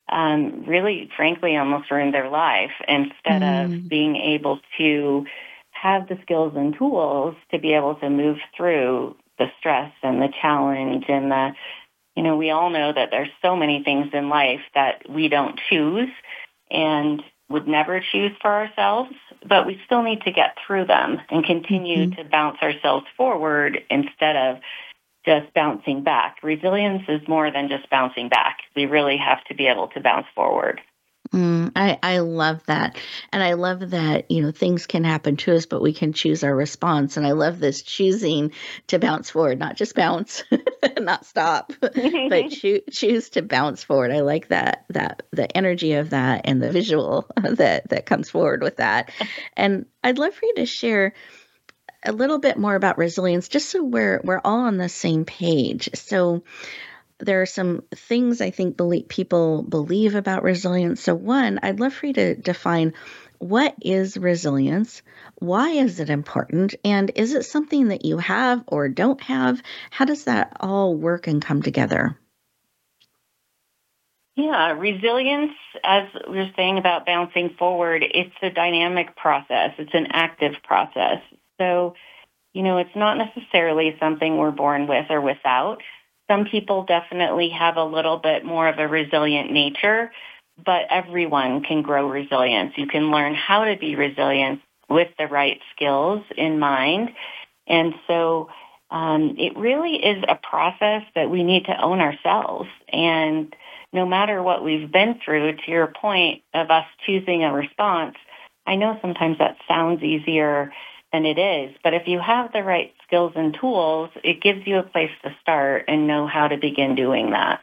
um, 0.08 0.64
really, 0.66 1.10
frankly, 1.16 1.56
almost 1.56 1.90
ruined 1.90 2.14
their 2.14 2.28
life 2.28 2.70
instead 2.86 3.42
mm. 3.42 3.64
of 3.64 3.88
being 3.88 4.16
able 4.16 4.60
to 4.78 5.26
have 5.70 6.08
the 6.08 6.18
skills 6.22 6.54
and 6.56 6.76
tools 6.76 7.34
to 7.50 7.58
be 7.58 7.75
able 7.75 7.96
to 7.96 8.08
move 8.08 8.38
through 8.56 9.16
the 9.38 9.46
stress 9.58 9.92
and 10.02 10.22
the 10.22 10.32
challenge 10.40 11.04
and 11.08 11.30
the, 11.30 11.52
you 12.14 12.22
know, 12.22 12.36
we 12.36 12.50
all 12.50 12.70
know 12.70 12.92
that 12.92 13.10
there's 13.10 13.28
so 13.42 13.56
many 13.56 13.82
things 13.82 14.08
in 14.12 14.28
life 14.28 14.62
that 14.75 15.02
we 15.08 15.28
don't 15.28 15.60
choose 15.68 16.08
and 16.70 17.22
would 17.48 17.68
never 17.68 18.00
choose 18.00 18.32
for 18.40 18.50
ourselves, 18.50 19.12
but 19.46 19.66
we 19.66 19.80
still 19.86 20.02
need 20.02 20.22
to 20.22 20.32
get 20.32 20.56
through 20.66 20.84
them 20.86 21.20
and 21.30 21.44
continue 21.44 22.06
mm-hmm. 22.06 22.22
to 22.22 22.28
bounce 22.28 22.58
ourselves 22.62 23.06
forward 23.16 23.82
instead 23.90 24.36
of 24.36 24.58
just 25.26 25.52
bouncing 25.54 26.02
back. 26.02 26.37
Resilience 26.42 27.02
is 27.09 27.26
more 27.28 27.50
than 27.50 27.68
just 27.68 27.90
bouncing 27.90 28.28
back. 28.28 28.59
We 28.75 28.87
really 28.87 29.16
have 29.16 29.42
to 29.49 29.54
be 29.54 29.66
able 29.66 29.88
to 29.88 30.00
bounce 30.00 30.26
forward. 30.35 30.80
Mm, 31.33 31.73
I, 31.75 31.99
I 32.02 32.18
love 32.18 32.64
that. 32.66 32.97
And 33.33 33.42
I 33.42 33.54
love 33.54 33.90
that, 33.90 34.30
you 34.30 34.42
know, 34.42 34.52
things 34.52 34.87
can 34.87 35.04
happen 35.04 35.37
to 35.38 35.56
us, 35.56 35.66
but 35.66 35.83
we 35.83 35.92
can 35.92 36.12
choose 36.12 36.45
our 36.45 36.54
response. 36.54 37.16
And 37.16 37.26
I 37.26 37.33
love 37.33 37.59
this 37.59 37.83
choosing 37.83 38.52
to 38.88 38.99
bounce 38.99 39.30
forward, 39.30 39.59
not 39.59 39.76
just 39.76 39.95
bounce, 39.95 40.45
not 41.00 41.26
stop, 41.26 41.73
but 41.80 42.50
cho- 42.50 42.80
choose 42.90 43.30
to 43.30 43.42
bounce 43.42 43.83
forward. 43.83 44.12
I 44.12 44.21
like 44.21 44.49
that, 44.49 44.85
that 44.90 45.23
the 45.33 45.54
energy 45.56 45.95
of 45.95 46.11
that 46.11 46.42
and 46.45 46.62
the 46.62 46.71
visual 46.71 47.28
that, 47.37 47.88
that 47.88 48.06
comes 48.06 48.30
forward 48.30 48.62
with 48.62 48.76
that. 48.76 49.11
And 49.56 49.87
I'd 50.04 50.18
love 50.18 50.35
for 50.35 50.47
you 50.47 50.54
to 50.56 50.66
share 50.66 51.14
a 52.06 52.12
little 52.12 52.38
bit 52.38 52.56
more 52.56 52.75
about 52.75 52.98
resilience, 52.98 53.48
just 53.48 53.70
so 53.70 53.82
we're 53.82 54.20
we're 54.25 54.40
all 54.44 54.60
on 54.60 54.76
the 54.76 54.88
same 54.88 55.25
page. 55.25 55.90
So 55.94 56.44
there 57.18 57.42
are 57.42 57.46
some 57.46 57.82
things 57.94 58.40
I 58.40 58.50
think 58.50 58.76
believe, 58.76 59.08
people 59.08 59.62
believe 59.62 60.14
about 60.14 60.42
resilience. 60.42 61.02
So 61.02 61.14
one, 61.14 61.58
I'd 61.62 61.80
love 61.80 61.94
for 61.94 62.06
you 62.06 62.12
to 62.14 62.34
define 62.34 62.92
what 63.38 63.75
is 63.82 64.16
resilience? 64.16 65.02
Why 65.36 65.70
is 65.70 66.00
it 66.00 66.10
important? 66.10 66.75
And 66.84 67.10
is 67.14 67.34
it 67.34 67.44
something 67.44 67.88
that 67.88 68.04
you 68.04 68.18
have 68.18 68.64
or 68.66 68.88
don't 68.88 69.20
have? 69.22 69.62
How 69.90 70.04
does 70.04 70.25
that 70.25 70.56
all 70.60 70.94
work 70.94 71.26
and 71.26 71.42
come 71.42 71.62
together? 71.62 72.18
Yeah, 74.36 74.72
resilience, 74.72 75.52
as 75.82 76.08
we 76.28 76.36
were 76.36 76.50
saying 76.56 76.76
about 76.76 77.06
bouncing 77.06 77.54
forward, 77.58 78.04
it's 78.04 78.34
a 78.42 78.50
dynamic 78.50 79.16
process. 79.16 79.72
It's 79.78 79.94
an 79.94 80.08
active 80.10 80.54
process. 80.62 81.22
So, 81.58 81.94
you 82.52 82.62
know, 82.62 82.78
it's 82.78 82.96
not 82.96 83.18
necessarily 83.18 83.96
something 84.00 84.36
we're 84.36 84.50
born 84.50 84.86
with 84.86 85.06
or 85.10 85.20
without. 85.20 85.78
Some 86.28 86.46
people 86.46 86.84
definitely 86.84 87.50
have 87.50 87.76
a 87.76 87.84
little 87.84 88.18
bit 88.18 88.44
more 88.44 88.68
of 88.68 88.78
a 88.78 88.88
resilient 88.88 89.52
nature, 89.52 90.10
but 90.64 90.86
everyone 90.90 91.62
can 91.62 91.82
grow 91.82 92.08
resilience. 92.08 92.72
You 92.76 92.86
can 92.86 93.10
learn 93.10 93.34
how 93.34 93.64
to 93.64 93.76
be 93.76 93.94
resilient 93.94 94.60
with 94.88 95.08
the 95.18 95.26
right 95.26 95.60
skills 95.75 96.22
in 96.36 96.58
mind. 96.58 97.10
And 97.66 97.94
so 98.06 98.48
um, 98.90 99.34
it 99.38 99.56
really 99.56 99.96
is 99.96 100.22
a 100.28 100.36
process 100.36 101.02
that 101.14 101.30
we 101.30 101.42
need 101.42 101.66
to 101.66 101.80
own 101.80 102.00
ourselves. 102.00 102.68
And 102.92 103.54
no 103.92 104.06
matter 104.06 104.42
what 104.42 104.64
we've 104.64 104.90
been 104.90 105.20
through, 105.25 105.56
to 105.56 105.70
your 105.70 105.88
point 105.88 106.42
of 106.54 106.70
us 106.70 106.86
choosing 107.04 107.44
a 107.44 107.52
response, 107.52 108.16
I 108.66 108.76
know 108.76 108.98
sometimes 109.00 109.38
that 109.38 109.56
sounds 109.68 110.02
easier 110.02 110.72
than 111.12 111.25
it 111.25 111.38
is, 111.38 111.76
but 111.82 111.94
if 111.94 112.06
you 112.06 112.18
have 112.18 112.52
the 112.52 112.62
right 112.62 112.92
skills 113.06 113.32
and 113.36 113.56
tools, 113.58 114.10
it 114.25 114.42
gives 114.42 114.66
you 114.66 114.78
a 114.78 114.82
place 114.82 115.10
to 115.22 115.34
start 115.40 115.84
and 115.88 116.06
know 116.06 116.26
how 116.26 116.48
to 116.48 116.56
begin 116.56 116.94
doing 116.94 117.30
that. 117.30 117.60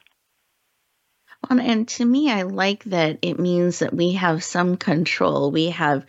Um, 1.50 1.60
and 1.60 1.88
to 1.90 2.06
me, 2.06 2.32
I 2.32 2.44
like 2.44 2.86
that 2.86 3.20
it 3.22 3.40
means 3.40 3.80
that 3.80 3.94
we 3.94 4.14
have 4.14 4.44
some 4.44 4.78
control. 4.78 5.52
We 5.52 5.72
have 5.72 6.06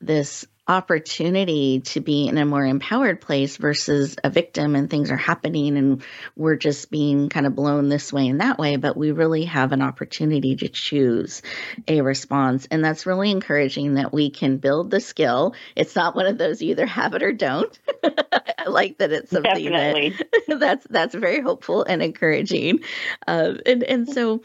this 0.00 0.46
opportunity 0.68 1.80
to 1.80 2.00
be 2.00 2.28
in 2.28 2.38
a 2.38 2.44
more 2.44 2.64
empowered 2.64 3.20
place 3.20 3.56
versus 3.56 4.16
a 4.22 4.30
victim 4.30 4.76
and 4.76 4.90
things 4.90 5.10
are 5.10 5.16
happening 5.16 5.76
and 5.78 6.02
we're 6.36 6.56
just 6.56 6.90
being 6.90 7.28
kind 7.30 7.46
of 7.46 7.54
blown 7.54 7.88
this 7.88 8.12
way 8.12 8.28
and 8.28 8.40
that 8.40 8.58
way 8.58 8.76
but 8.76 8.96
we 8.96 9.10
really 9.10 9.44
have 9.44 9.72
an 9.72 9.82
opportunity 9.82 10.56
to 10.56 10.68
choose 10.68 11.42
a 11.86 12.00
response. 12.02 12.68
And 12.70 12.84
that's 12.84 13.06
really 13.06 13.30
encouraging 13.30 13.94
that 13.94 14.12
we 14.12 14.30
can 14.30 14.58
build 14.58 14.90
the 14.90 15.00
skill. 15.00 15.54
It's 15.74 15.96
not 15.96 16.14
one 16.14 16.26
of 16.26 16.38
those 16.38 16.62
you 16.62 16.70
either 16.70 16.86
have 16.86 17.14
it 17.14 17.22
or 17.22 17.32
don't. 17.32 17.78
I 18.04 18.68
like 18.68 18.98
that 18.98 19.12
it's 19.12 19.30
something 19.30 19.64
Definitely. 19.64 20.10
that 20.48 20.58
that's 20.60 20.86
that's 20.88 21.14
very 21.14 21.40
hopeful 21.40 21.84
and 21.84 22.02
encouraging. 22.02 22.80
Uh, 23.26 23.54
and 23.66 23.82
and 23.82 24.08
so 24.08 24.42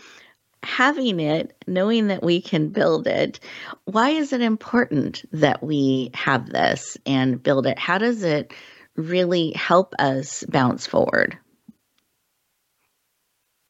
having 0.65 1.19
it, 1.19 1.55
knowing 1.67 2.07
that 2.07 2.23
we 2.23 2.41
can 2.41 2.69
build 2.69 3.07
it, 3.07 3.39
why 3.85 4.09
is 4.09 4.33
it 4.33 4.41
important 4.41 5.23
that 5.31 5.63
we 5.63 6.11
have 6.13 6.49
this 6.49 6.97
and 7.05 7.41
build 7.41 7.67
it? 7.67 7.77
How 7.79 7.97
does 7.97 8.23
it 8.23 8.53
really 8.95 9.51
help 9.51 9.93
us 9.99 10.43
bounce 10.47 10.85
forward? 10.85 11.37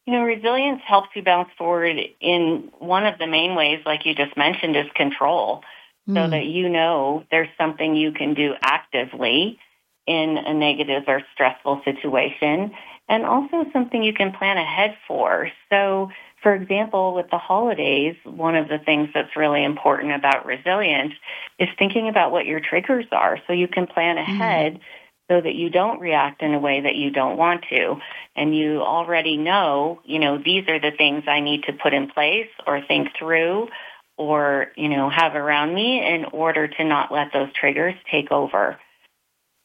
You 0.06 0.14
know, 0.14 0.24
resilience 0.24 0.82
helps 0.86 1.10
you 1.16 1.24
bounce 1.24 1.50
forward 1.58 1.98
in 2.20 2.72
one 2.80 3.06
of 3.06 3.18
the 3.20 3.28
main 3.28 3.56
ways, 3.56 3.80
like 3.86 4.06
you 4.06 4.14
just 4.14 4.36
mentioned, 4.36 4.76
is 4.76 4.88
control. 4.96 5.64
Mm. 6.10 6.16
So 6.16 6.26
hmm. 6.26 6.32
that 6.32 6.46
you 6.46 6.68
know 6.68 7.24
there's 7.32 7.48
something 7.58 7.96
you 7.96 8.12
can 8.12 8.34
do 8.34 8.54
actively 8.62 9.60
in 10.06 10.38
a 10.38 10.54
negative 10.54 11.04
or 11.08 11.22
stressful 11.34 11.82
situation, 11.86 12.74
and 13.08 13.26
also 13.26 13.66
something 13.72 14.04
you 14.04 14.14
can 14.14 14.34
plan 14.34 14.58
ahead 14.58 14.98
for. 15.08 15.50
So 15.70 16.12
for 16.44 16.54
example, 16.54 17.16
with 17.16 17.30
the 17.32 17.38
holidays, 17.38 18.16
one 18.26 18.56
of 18.56 18.68
the 18.68 18.78
things 18.78 19.10
that's 19.14 19.36
really 19.38 19.64
important 19.64 20.14
about 20.14 20.46
resilience 20.46 21.14
is 21.58 21.70
thinking 21.80 22.10
about 22.10 22.34
what 22.34 22.46
your 22.46 22.60
triggers 22.60 23.06
are 23.14 23.40
so 23.48 23.54
you 23.54 23.70
can 23.70 23.88
plan 23.88 24.18
mm-hmm. 24.18 24.32
ahead 24.34 24.74
mm-hmm. 24.74 24.84
so 25.32 25.42
that 25.42 25.56
you 25.56 25.70
don't 25.70 26.02
react 26.02 26.42
in 26.42 26.54
a 26.54 26.60
way 26.60 26.82
that 26.82 26.96
you 26.96 27.12
don't 27.12 27.38
want 27.38 27.64
to. 27.70 27.96
And 28.36 28.56
you 28.56 28.82
already 28.82 29.38
know, 29.38 30.02
you 30.04 30.20
know, 30.20 30.38
these 30.38 30.68
are 30.68 30.82
the 30.82 30.92
things 30.92 31.24
I 31.28 31.40
need 31.40 31.64
to 31.64 31.74
put 31.74 31.94
in 31.94 32.10
place 32.10 32.50
or 32.68 32.82
think 32.82 33.10
through 33.18 33.70
or, 34.18 34.67
you 34.76 34.89
know, 34.89 35.10
have 35.10 35.36
around 35.36 35.74
me 35.74 36.06
in 36.06 36.26
order 36.26 36.67
to 36.67 36.84
not 36.84 37.12
let 37.12 37.32
those 37.32 37.54
triggers 37.54 37.96
take 38.12 38.32
over. 38.32 38.78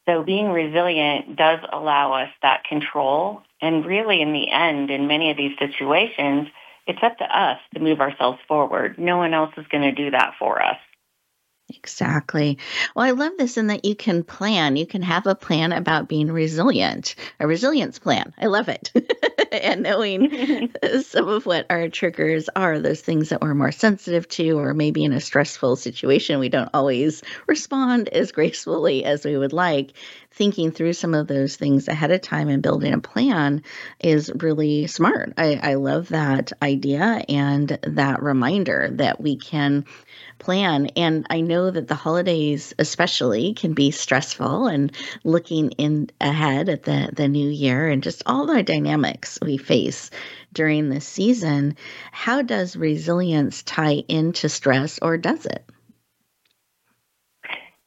So 0.08 0.22
being 0.22 0.50
resilient 0.52 1.36
does 1.36 1.58
allow 1.70 2.14
us 2.14 2.30
that 2.40 2.64
control. 2.64 3.42
And 3.60 3.84
really 3.84 4.22
in 4.22 4.32
the 4.32 4.50
end, 4.50 4.90
in 4.90 5.08
many 5.08 5.30
of 5.30 5.36
these 5.36 5.58
situations, 5.58 6.48
it's 6.88 7.02
up 7.02 7.18
to 7.18 7.24
us 7.24 7.58
to 7.74 7.80
move 7.80 8.00
ourselves 8.00 8.38
forward. 8.48 8.98
No 8.98 9.18
one 9.18 9.34
else 9.34 9.52
is 9.56 9.66
going 9.70 9.82
to 9.82 9.92
do 9.92 10.10
that 10.10 10.32
for 10.38 10.60
us. 10.60 10.78
Exactly. 11.70 12.56
Well, 12.96 13.04
I 13.04 13.10
love 13.10 13.32
this 13.36 13.58
in 13.58 13.66
that 13.66 13.84
you 13.84 13.94
can 13.94 14.24
plan. 14.24 14.76
You 14.76 14.86
can 14.86 15.02
have 15.02 15.26
a 15.26 15.34
plan 15.34 15.72
about 15.72 16.08
being 16.08 16.32
resilient, 16.32 17.14
a 17.40 17.46
resilience 17.46 17.98
plan. 17.98 18.32
I 18.38 18.46
love 18.46 18.70
it. 18.70 18.90
and 19.52 19.82
knowing 19.82 20.72
some 21.02 21.28
of 21.28 21.44
what 21.44 21.66
our 21.68 21.90
triggers 21.90 22.48
are, 22.56 22.78
those 22.78 23.02
things 23.02 23.28
that 23.28 23.42
we're 23.42 23.54
more 23.54 23.72
sensitive 23.72 24.26
to, 24.28 24.58
or 24.58 24.72
maybe 24.72 25.04
in 25.04 25.12
a 25.12 25.20
stressful 25.20 25.76
situation, 25.76 26.40
we 26.40 26.48
don't 26.48 26.70
always 26.72 27.22
respond 27.46 28.08
as 28.08 28.32
gracefully 28.38 29.04
as 29.04 29.26
we 29.26 29.36
would 29.36 29.52
like. 29.52 29.92
Thinking 30.38 30.70
through 30.70 30.92
some 30.92 31.14
of 31.14 31.26
those 31.26 31.56
things 31.56 31.88
ahead 31.88 32.12
of 32.12 32.20
time 32.20 32.48
and 32.48 32.62
building 32.62 32.94
a 32.94 33.00
plan 33.00 33.64
is 33.98 34.30
really 34.36 34.86
smart. 34.86 35.32
I, 35.36 35.58
I 35.60 35.74
love 35.74 36.10
that 36.10 36.52
idea 36.62 37.24
and 37.28 37.76
that 37.82 38.22
reminder 38.22 38.88
that 38.92 39.20
we 39.20 39.34
can 39.34 39.84
plan. 40.38 40.90
And 40.94 41.26
I 41.28 41.40
know 41.40 41.72
that 41.72 41.88
the 41.88 41.96
holidays, 41.96 42.72
especially, 42.78 43.54
can 43.54 43.72
be 43.72 43.90
stressful 43.90 44.68
and 44.68 44.92
looking 45.24 45.72
in 45.72 46.08
ahead 46.20 46.68
at 46.68 46.84
the, 46.84 47.10
the 47.12 47.26
new 47.26 47.48
year 47.48 47.88
and 47.88 48.00
just 48.00 48.22
all 48.24 48.46
the 48.46 48.62
dynamics 48.62 49.40
we 49.42 49.56
face 49.56 50.08
during 50.52 50.88
this 50.88 51.04
season. 51.04 51.76
How 52.12 52.42
does 52.42 52.76
resilience 52.76 53.64
tie 53.64 54.04
into 54.06 54.48
stress 54.48 55.00
or 55.02 55.16
does 55.16 55.46
it? 55.46 55.64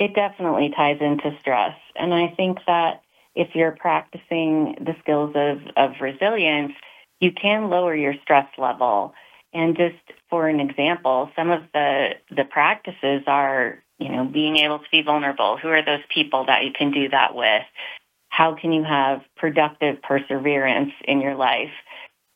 It 0.02 0.16
definitely 0.16 0.74
ties 0.76 0.98
into 1.00 1.38
stress. 1.42 1.78
And 1.96 2.12
I 2.12 2.30
think 2.30 2.58
that 2.66 3.04
if 3.36 3.54
you're 3.54 3.74
practicing 3.74 4.76
the 4.82 4.96
skills 5.00 5.34
of, 5.36 5.60
of 5.78 6.02
resilience, 6.02 6.74
you 7.20 7.32
can 7.32 7.70
lower 7.70 7.94
your 7.94 8.16
stress 8.24 8.48
level. 8.58 9.14
And 9.54 9.78
just 9.78 10.02
for 10.28 10.48
an 10.48 10.60
example, 10.60 11.30
some 11.36 11.52
of 11.52 11.62
the, 11.76 12.16
the 12.36 12.46
practices 12.46 13.22
are, 13.28 13.78
you 14.00 14.10
know, 14.10 14.26
being 14.26 14.58
able 14.58 14.80
to 14.80 14.90
be 14.92 15.04
vulnerable. 15.04 15.58
Who 15.58 15.68
are 15.68 15.86
those 15.86 16.02
people 16.12 16.46
that 16.48 16.64
you 16.64 16.72
can 16.76 16.90
do 16.90 17.08
that 17.10 17.36
with? 17.36 17.62
How 18.30 18.56
can 18.56 18.74
you 18.74 18.84
have 18.84 19.22
productive 19.38 20.02
perseverance 20.02 20.94
in 21.04 21.22
your 21.22 21.36
life? 21.36 21.70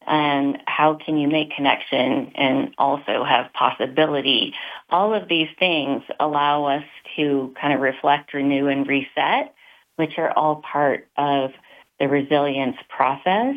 And 0.07 0.59
how 0.67 0.95
can 1.03 1.17
you 1.17 1.27
make 1.27 1.55
connection 1.55 2.31
and 2.35 2.73
also 2.77 3.23
have 3.23 3.53
possibility? 3.53 4.53
All 4.89 5.13
of 5.13 5.27
these 5.27 5.49
things 5.57 6.03
allow 6.19 6.65
us 6.65 6.83
to 7.15 7.53
kind 7.59 7.73
of 7.73 7.79
reflect, 7.79 8.33
renew, 8.33 8.67
and 8.67 8.87
reset, 8.87 9.53
which 9.95 10.17
are 10.17 10.31
all 10.31 10.57
part 10.57 11.07
of 11.17 11.51
the 11.99 12.07
resilience 12.07 12.77
process. 12.89 13.55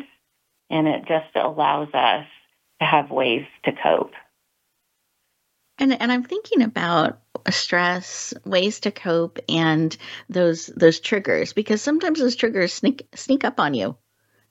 And 0.69 0.87
it 0.87 1.05
just 1.07 1.35
allows 1.35 1.89
us 1.93 2.25
to 2.79 2.85
have 2.85 3.11
ways 3.11 3.45
to 3.65 3.71
cope. 3.71 4.13
And 5.79 6.01
and 6.01 6.11
I'm 6.11 6.23
thinking 6.23 6.61
about 6.61 7.21
stress, 7.49 8.33
ways 8.45 8.81
to 8.81 8.91
cope, 8.91 9.39
and 9.47 9.95
those 10.29 10.67
those 10.67 10.99
triggers 10.99 11.53
because 11.53 11.81
sometimes 11.81 12.19
those 12.19 12.35
triggers 12.35 12.73
sneak 12.73 13.07
sneak 13.15 13.45
up 13.45 13.59
on 13.59 13.73
you. 13.73 13.95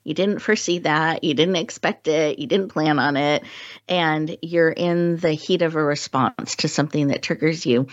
You 0.09 0.15
didn't 0.15 0.39
foresee 0.39 0.79
that, 0.79 1.23
you 1.23 1.35
didn't 1.35 1.57
expect 1.57 2.07
it, 2.07 2.39
you 2.39 2.47
didn't 2.47 2.69
plan 2.69 2.97
on 2.97 3.15
it, 3.15 3.43
and 3.87 4.35
you're 4.41 4.71
in 4.71 5.17
the 5.17 5.33
heat 5.33 5.61
of 5.61 5.75
a 5.75 5.83
response 5.83 6.55
to 6.57 6.67
something 6.67 7.09
that 7.09 7.21
triggers 7.21 7.63
you. 7.63 7.85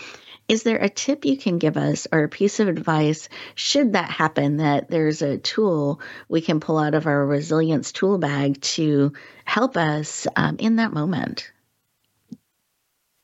Is 0.47 0.63
there 0.63 0.79
a 0.79 0.89
tip 0.89 1.25
you 1.25 1.37
can 1.37 1.59
give 1.59 1.77
us 1.77 2.07
or 2.11 2.23
a 2.23 2.27
piece 2.27 2.59
of 2.59 2.69
advice 2.69 3.29
should 3.53 3.93
that 3.93 4.09
happen 4.09 4.57
that 4.57 4.89
there's 4.89 5.21
a 5.21 5.37
tool 5.37 6.01
we 6.27 6.41
can 6.41 6.59
pull 6.59 6.79
out 6.79 6.95
of 6.95 7.05
our 7.05 7.23
resilience 7.23 7.91
tool 7.91 8.17
bag 8.17 8.61
to 8.61 9.13
help 9.45 9.77
us 9.77 10.25
um, 10.35 10.55
in 10.57 10.77
that 10.77 10.93
moment? 10.93 11.51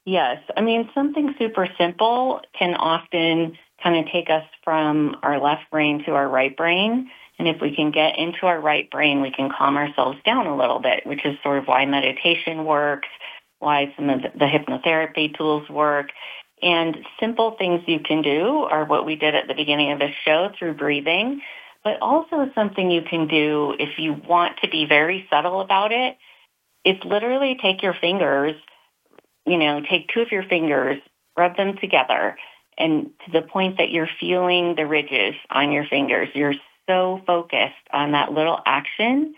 Yes. 0.05 0.37
I 0.55 0.61
mean, 0.61 0.87
something 0.93 1.33
super 1.39 1.67
simple 1.79 2.41
can 2.59 2.75
often 2.75 3.57
kind 3.81 4.05
of 4.05 4.11
take 4.11 4.29
us 4.29 4.45
from 4.63 5.17
our 5.23 5.41
left 5.41 5.71
brain 5.71 6.03
to 6.05 6.11
our 6.11 6.29
right 6.29 6.55
brain. 6.55 7.09
And 7.39 7.47
if 7.47 7.61
we 7.61 7.75
can 7.75 7.91
get 7.91 8.17
into 8.17 8.45
our 8.45 8.59
right 8.59 8.89
brain, 8.89 9.21
we 9.21 9.31
can 9.31 9.49
calm 9.49 9.75
ourselves 9.75 10.19
down 10.25 10.47
a 10.47 10.55
little 10.55 10.79
bit, 10.79 11.05
which 11.05 11.25
is 11.25 11.37
sort 11.43 11.57
of 11.57 11.65
why 11.65 11.85
meditation 11.85 12.65
works, 12.65 13.07
why 13.59 13.93
some 13.95 14.09
of 14.09 14.21
the 14.21 14.45
hypnotherapy 14.45 15.35
tools 15.35 15.67
work. 15.69 16.09
And 16.61 16.97
simple 17.19 17.55
things 17.57 17.81
you 17.87 17.99
can 17.99 18.21
do 18.21 18.59
are 18.69 18.85
what 18.85 19.05
we 19.05 19.15
did 19.15 19.35
at 19.35 19.47
the 19.47 19.55
beginning 19.55 19.91
of 19.91 19.99
the 19.99 20.09
show 20.25 20.51
through 20.57 20.75
breathing, 20.75 21.41
but 21.83 22.01
also 22.01 22.49
something 22.55 22.91
you 22.91 23.01
can 23.01 23.27
do 23.27 23.75
if 23.79 23.97
you 23.97 24.13
want 24.13 24.57
to 24.61 24.69
be 24.69 24.85
very 24.85 25.27
subtle 25.29 25.59
about 25.61 25.91
it. 25.91 26.17
It's 26.85 27.03
literally 27.03 27.57
take 27.61 27.81
your 27.81 27.93
fingers 27.93 28.55
you 29.45 29.57
know, 29.57 29.81
take 29.81 30.09
two 30.09 30.21
of 30.21 30.31
your 30.31 30.43
fingers, 30.43 31.01
rub 31.37 31.57
them 31.57 31.77
together, 31.77 32.37
and 32.77 33.09
to 33.25 33.31
the 33.31 33.41
point 33.41 33.77
that 33.77 33.91
you're 33.91 34.09
feeling 34.19 34.75
the 34.75 34.85
ridges 34.85 35.35
on 35.49 35.71
your 35.71 35.85
fingers, 35.85 36.29
you're 36.33 36.55
so 36.87 37.21
focused 37.25 37.73
on 37.91 38.11
that 38.11 38.31
little 38.31 38.59
action 38.65 39.35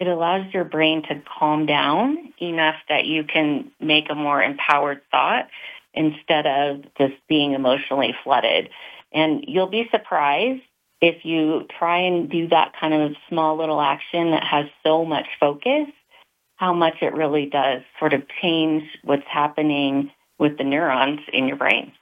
it 0.00 0.06
allows 0.06 0.52
your 0.54 0.64
brain 0.64 1.02
to 1.08 1.22
calm 1.38 1.66
down 1.66 2.32
enough 2.40 2.76
that 2.88 3.06
you 3.06 3.24
can 3.24 3.70
make 3.80 4.10
a 4.10 4.14
more 4.14 4.42
empowered 4.42 5.00
thought 5.10 5.48
instead 5.92 6.46
of 6.46 6.82
just 6.96 7.14
being 7.28 7.52
emotionally 7.52 8.14
flooded. 8.22 8.70
And 9.12 9.44
you'll 9.48 9.66
be 9.66 9.88
surprised 9.90 10.62
if 11.00 11.24
you 11.24 11.66
try 11.78 11.98
and 11.98 12.30
do 12.30 12.48
that 12.48 12.74
kind 12.78 12.94
of 12.94 13.16
small 13.28 13.56
little 13.56 13.80
action 13.80 14.32
that 14.32 14.44
has 14.44 14.66
so 14.84 15.04
much 15.04 15.26
focus, 15.40 15.88
how 16.56 16.72
much 16.72 16.96
it 17.02 17.14
really 17.14 17.46
does 17.46 17.82
sort 17.98 18.12
of 18.12 18.22
change 18.40 18.84
what's 19.02 19.26
happening 19.28 20.10
with 20.38 20.58
the 20.58 20.64
neurons 20.64 21.20
in 21.32 21.48
your 21.48 21.56
brain. 21.56 21.92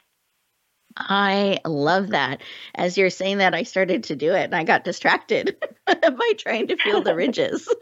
I 0.96 1.58
love 1.66 2.08
that. 2.10 2.40
As 2.74 2.96
you're 2.96 3.10
saying 3.10 3.38
that, 3.38 3.54
I 3.54 3.64
started 3.64 4.04
to 4.04 4.16
do 4.16 4.32
it 4.32 4.44
and 4.44 4.54
I 4.54 4.64
got 4.64 4.84
distracted 4.84 5.56
by 5.86 6.32
trying 6.38 6.68
to 6.68 6.76
feel 6.76 7.02
the 7.02 7.14
ridges. 7.14 7.68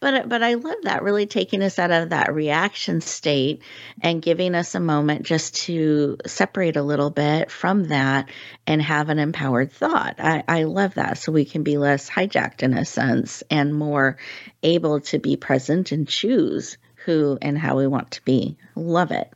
but 0.00 0.28
but 0.28 0.42
I 0.42 0.54
love 0.54 0.78
that 0.82 1.02
really 1.02 1.26
taking 1.26 1.62
us 1.62 1.78
out 1.78 1.90
of 1.90 2.10
that 2.10 2.34
reaction 2.34 3.02
state 3.02 3.62
and 4.00 4.22
giving 4.22 4.54
us 4.54 4.74
a 4.74 4.80
moment 4.80 5.26
just 5.26 5.56
to 5.66 6.16
separate 6.26 6.76
a 6.76 6.82
little 6.82 7.10
bit 7.10 7.50
from 7.50 7.84
that 7.84 8.30
and 8.66 8.80
have 8.80 9.10
an 9.10 9.18
empowered 9.18 9.72
thought. 9.72 10.16
I, 10.18 10.42
I 10.48 10.62
love 10.64 10.94
that. 10.94 11.18
So 11.18 11.32
we 11.32 11.44
can 11.44 11.62
be 11.62 11.76
less 11.76 12.08
hijacked 12.08 12.62
in 12.62 12.72
a 12.74 12.86
sense 12.86 13.42
and 13.50 13.74
more 13.74 14.16
able 14.62 15.00
to 15.00 15.18
be 15.18 15.36
present 15.36 15.92
and 15.92 16.08
choose 16.08 16.78
who 17.04 17.36
and 17.42 17.58
how 17.58 17.76
we 17.76 17.86
want 17.86 18.12
to 18.12 18.24
be. 18.24 18.56
Love 18.74 19.10
it. 19.10 19.30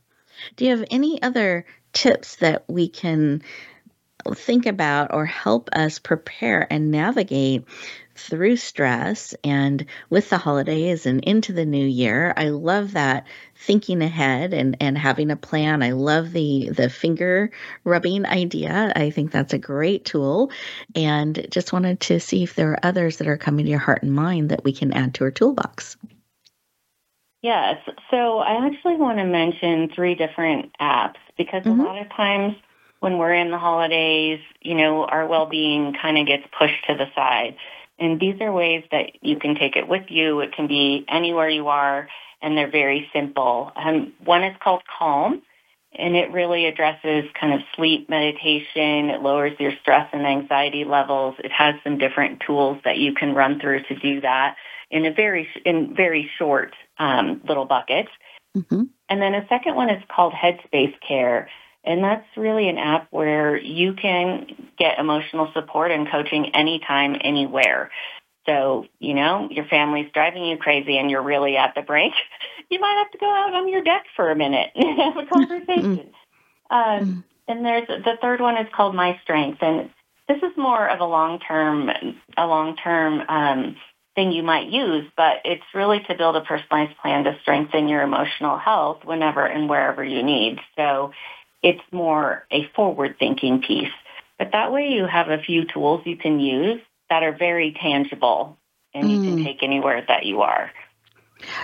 Do 0.57 0.65
you 0.65 0.77
have 0.77 0.87
any 0.91 1.23
other 1.23 1.67
tips 1.93 2.37
that 2.37 2.65
we 2.69 2.89
can 2.89 3.43
think 4.35 4.67
about 4.67 5.15
or 5.15 5.25
help 5.25 5.71
us 5.73 5.99
prepare 5.99 6.67
and 6.71 6.91
navigate 6.91 7.65
through 8.17 8.57
stress 8.57 9.35
and 9.45 9.85
with 10.09 10.31
the 10.31 10.39
holidays 10.39 11.07
and 11.07 11.23
into 11.23 11.53
the 11.53 11.67
new 11.67 11.87
year. 11.87 12.33
I 12.37 12.49
love 12.49 12.93
that 12.93 13.27
thinking 13.55 14.03
ahead 14.03 14.55
and, 14.55 14.77
and 14.81 14.97
having 14.97 15.31
a 15.31 15.37
plan. 15.37 15.83
I 15.83 15.93
love 15.93 16.33
the 16.33 16.71
the 16.71 16.89
finger 16.89 17.51
rubbing 17.85 18.27
idea. 18.27 18.93
I 18.97 19.11
think 19.11 19.31
that's 19.31 19.53
a 19.53 19.59
great 19.59 20.05
tool. 20.05 20.51
And 20.95 21.47
just 21.51 21.73
wanted 21.73 22.01
to 22.01 22.21
see 22.21 22.43
if 22.43 22.55
there 22.55 22.73
are 22.73 22.81
others 22.83 23.19
that 23.19 23.29
are 23.29 23.37
coming 23.37 23.67
to 23.67 23.71
your 23.71 23.81
heart 23.81 24.03
and 24.03 24.13
mind 24.13 24.51
that 24.51 24.65
we 24.65 24.73
can 24.73 24.93
add 24.93 25.15
to 25.15 25.25
our 25.25 25.31
toolbox. 25.31 25.97
Yes. 27.47 27.79
So 28.11 28.39
I 28.39 28.67
actually 28.67 28.97
want 28.97 29.19
to 29.19 29.25
mention 29.25 29.89
three 29.95 30.17
different 30.17 30.73
apps 30.81 31.15
because 31.39 31.63
mm-hmm. 31.63 31.79
a 31.79 31.85
lot 31.85 32.03
of 32.03 32.09
times 32.09 32.57
when 32.99 33.19
we're 33.19 33.35
in 33.35 33.53
the 33.53 33.59
holidays, 33.59 34.41
you 34.63 34.75
know, 34.75 35.05
our 35.05 35.29
well-being 35.29 35.95
kind 35.95 36.19
of 36.19 36.27
gets 36.27 36.43
pushed 36.59 36.85
to 36.89 36.97
the 36.97 37.07
side. 37.15 37.55
And 38.01 38.19
these 38.19 38.41
are 38.41 38.51
ways 38.51 38.83
that 38.91 39.23
you 39.23 39.39
can 39.39 39.55
take 39.55 39.77
it 39.77 39.87
with 39.87 40.07
you. 40.09 40.41
It 40.41 40.55
can 40.57 40.67
be 40.67 41.05
anywhere 41.09 41.49
you 41.49 41.69
are, 41.69 42.09
and 42.43 42.59
they're 42.59 42.69
very 42.69 43.09
simple. 43.13 43.71
Um, 43.77 44.13
one 44.25 44.43
is 44.43 44.57
called 44.61 44.83
Calm, 44.99 45.41
and 45.97 46.17
it 46.17 46.33
really 46.33 46.67
addresses 46.67 47.31
kind 47.41 47.55
of 47.55 47.61
sleep 47.77 48.09
meditation. 48.09 49.09
It 49.09 49.23
lowers 49.23 49.53
your 49.61 49.73
stress 49.83 50.09
and 50.13 50.27
anxiety 50.27 50.83
levels. 50.83 51.37
It 51.39 51.53
has 51.53 51.77
some 51.85 51.97
different 51.97 52.43
tools 52.45 52.79
that 52.85 52.99
you 52.99 53.15
can 53.15 53.37
run 53.37 53.61
through 53.61 53.85
to 53.85 53.95
do 53.95 54.21
that 54.23 54.57
in 54.91 55.07
a 55.07 55.13
very 55.13 55.49
in 55.65 55.95
very 55.95 56.29
short 56.39 56.75
um, 56.99 57.41
little 57.47 57.65
buckets. 57.65 58.11
Mm-hmm. 58.57 58.85
And 59.09 59.23
then 59.23 59.35
a 59.35 59.47
second 59.49 59.75
one 59.75 59.91
is 59.91 60.03
called 60.09 60.33
Headspace 60.33 60.95
Care. 61.07 61.49
And 61.85 62.03
that's 62.03 62.27
really 62.37 62.69
an 62.69 62.79
app 62.79 63.07
where 63.11 63.57
you 63.57 63.95
can 63.95 64.47
get 64.77 64.99
emotional 64.99 65.51
support 65.55 65.93
and 65.93 66.11
coaching 66.11 66.55
anytime, 66.55 67.17
anywhere. 67.21 67.91
So, 68.47 68.87
you 68.99 69.15
know, 69.15 69.49
your 69.51 69.67
family's 69.67 70.11
driving 70.13 70.45
you 70.45 70.57
crazy 70.57 70.99
and 70.99 71.11
you're 71.11 71.23
really 71.23 71.57
at 71.57 71.75
the 71.75 71.83
brink. 71.83 72.15
You 72.69 72.81
might 72.81 72.97
have 72.99 73.13
to 73.13 73.19
go 73.19 73.33
out 73.33 73.55
on 73.55 73.69
your 73.69 73.85
deck 73.85 74.07
for 74.17 74.29
a 74.29 74.35
minute 74.35 74.73
and 74.75 74.99
have 74.99 75.17
a 75.17 75.27
conversation. 75.27 76.11
um, 76.69 77.23
and 77.47 77.65
there's 77.65 77.87
the 77.87 78.19
third 78.21 78.41
one 78.41 78.57
is 78.57 78.67
called 78.75 78.93
My 78.93 79.21
Strength. 79.23 79.59
And 79.61 79.89
this 80.27 80.39
is 80.39 80.51
more 80.57 80.89
of 80.89 80.99
a 80.99 81.05
long-term, 81.05 81.89
a 82.37 82.45
long-term 82.45 83.23
um, 83.29 83.77
thing 84.17 84.33
you 84.33 84.43
might 84.43 84.69
use, 84.69 85.05
but 85.17 85.37
it's 85.45 85.63
really 85.73 86.01
to 86.09 86.17
build 86.17 86.35
a 86.35 86.41
personalized 86.41 86.99
plan 86.99 87.25
to 87.25 87.39
strengthen 87.43 87.87
your 87.87 88.03
emotional 88.03 88.59
health 88.59 89.05
whenever 89.05 89.47
and 89.47 89.69
wherever 89.69 90.03
you 90.03 90.25
need. 90.25 90.59
So 90.75 91.13
it's 91.63 91.83
more 91.93 92.45
a 92.51 92.69
forward 92.75 93.17
thinking 93.21 93.63
piece. 93.63 93.93
But 94.39 94.51
that 94.53 94.73
way 94.73 94.89
you 94.89 95.07
have 95.07 95.29
a 95.29 95.39
few 95.39 95.65
tools 95.67 96.03
you 96.05 96.17
can 96.17 96.41
use 96.41 96.81
that 97.09 97.23
are 97.23 97.37
very 97.37 97.77
tangible 97.81 98.59
and 98.93 99.11
you 99.11 99.19
can 99.19 99.39
mm. 99.39 99.45
take 99.45 99.63
anywhere 99.63 100.05
that 100.09 100.25
you 100.27 100.41
are. 100.41 100.73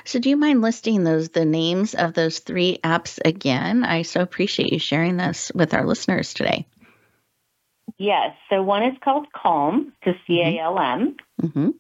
So 0.05 0.19
do 0.19 0.29
you 0.29 0.37
mind 0.37 0.61
listing 0.61 1.03
those 1.03 1.31
the 1.31 1.45
names 1.45 1.95
of 1.95 2.13
those 2.13 2.41
three 2.41 2.79
apps 2.85 3.19
again? 3.25 3.85
I 3.85 4.03
so 4.03 4.21
appreciate 4.21 4.73
you 4.73 4.79
sharing 4.79 5.17
this 5.17 5.51
with 5.55 5.73
our 5.73 5.87
listeners 5.87 6.35
today. 6.35 6.67
Yes. 7.99 8.35
So 8.51 8.63
one 8.63 8.83
is 8.83 8.97
called 9.03 9.27
Calm, 9.33 9.93
to 10.05 10.15
C 10.27 10.41
A 10.41 10.61
L 10.61 10.79
M. 10.79 11.17
Mm-hmm. 11.41 11.71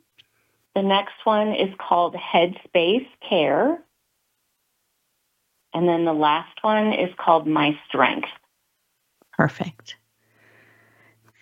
The 0.75 0.83
next 0.83 1.15
one 1.25 1.55
is 1.55 1.69
called 1.79 2.15
Headspace 2.15 3.07
Care. 3.29 3.79
And 5.75 5.89
then 5.89 6.05
the 6.05 6.13
last 6.13 6.59
one 6.63 6.93
is 6.93 7.11
called 7.19 7.47
My 7.47 7.79
Strength. 7.89 8.29
Perfect. 9.33 9.97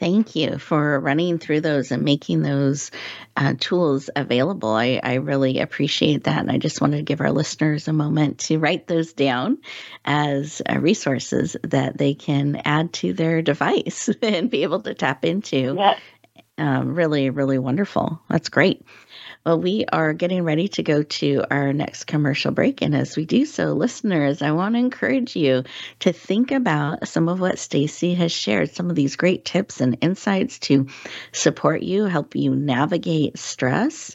Thank 0.01 0.35
you 0.35 0.57
for 0.57 0.99
running 0.99 1.39
through 1.39 1.61
those 1.61 1.91
and 1.91 2.03
making 2.03 2.41
those 2.41 2.91
uh, 3.37 3.53
tools 3.61 4.09
available. 4.17 4.71
I, 4.71 4.99
I 5.03 5.15
really 5.15 5.59
appreciate 5.59 6.25
that. 6.25 6.39
And 6.39 6.51
I 6.51 6.57
just 6.57 6.81
wanted 6.81 6.97
to 6.97 7.03
give 7.03 7.21
our 7.21 7.31
listeners 7.31 7.87
a 7.87 7.93
moment 7.93 8.39
to 8.39 8.59
write 8.59 8.87
those 8.87 9.13
down 9.13 9.59
as 10.07 10.63
uh, 10.67 10.79
resources 10.79 11.55
that 11.65 11.99
they 11.99 12.15
can 12.15 12.63
add 12.65 12.95
to 12.95 13.13
their 13.13 13.43
device 13.43 14.09
and 14.23 14.51
be 14.51 14.63
able 14.63 14.81
to 14.81 14.95
tap 14.95 15.27
into. 15.27 15.75
Yes. 15.77 16.01
Um, 16.57 16.95
really, 16.95 17.29
really 17.29 17.59
wonderful. 17.59 18.23
That's 18.31 18.49
great. 18.49 18.83
Well, 19.45 19.59
we 19.59 19.87
are 19.91 20.13
getting 20.13 20.45
ready 20.45 20.69
to 20.69 20.83
go 20.83 21.03
to 21.03 21.45
our 21.51 21.73
next 21.73 22.05
commercial 22.05 22.53
break. 22.53 22.83
And 22.83 22.95
as 22.95 23.17
we 23.17 23.25
do 23.25 23.47
so, 23.47 23.73
listeners, 23.73 24.43
I 24.43 24.53
want 24.53 24.75
to 24.75 24.79
encourage 24.79 25.35
you 25.35 25.65
to 26.01 26.13
think 26.13 26.51
about 26.51 27.09
some 27.09 27.27
of 27.27 27.41
what 27.41 27.59
Stacy 27.59 28.15
has 28.15 28.33
shared, 28.33 28.71
some 28.71 28.91
of 28.91 28.97
these 28.97 29.17
great 29.17 29.47
tips 29.47 29.81
and 29.81 29.97
insights 30.03 30.59
to 30.61 30.89
support 31.33 31.83
you, 31.83 32.05
help 32.05 32.37
you 32.37 32.55
navigate 32.55 33.39
stress 33.39 34.15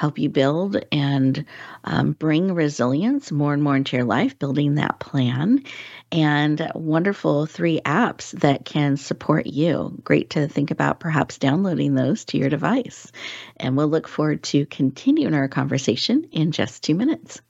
help 0.00 0.18
you 0.18 0.30
build 0.30 0.82
and 0.90 1.44
um, 1.84 2.12
bring 2.12 2.54
resilience 2.54 3.30
more 3.30 3.52
and 3.52 3.62
more 3.62 3.76
into 3.76 3.98
your 3.98 4.06
life, 4.06 4.38
building 4.38 4.76
that 4.76 4.98
plan, 4.98 5.62
and 6.10 6.72
wonderful 6.74 7.44
three 7.44 7.82
apps 7.82 8.30
that 8.40 8.64
can 8.64 8.96
support 8.96 9.46
you. 9.46 9.94
Great 10.02 10.30
to 10.30 10.48
think 10.48 10.70
about 10.70 11.00
perhaps 11.00 11.36
downloading 11.36 11.94
those 11.94 12.24
to 12.24 12.38
your 12.38 12.48
device. 12.48 13.12
And 13.58 13.76
we'll 13.76 13.88
look 13.88 14.08
forward 14.08 14.42
to 14.44 14.64
continuing 14.64 15.34
our 15.34 15.48
conversation 15.48 16.24
in 16.32 16.52
just 16.52 16.82
two 16.82 16.94
minutes. 16.94 17.42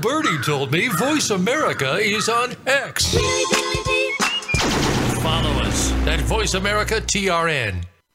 Birdie 0.00 0.38
told 0.42 0.72
me 0.72 0.88
Voice 0.88 1.28
America 1.28 1.96
is 1.96 2.30
on 2.30 2.54
X. 2.66 3.14
Follow 5.22 5.50
us 5.60 5.92
at 6.06 6.20
Voice 6.22 6.54
America 6.54 7.02
TRN. 7.02 7.84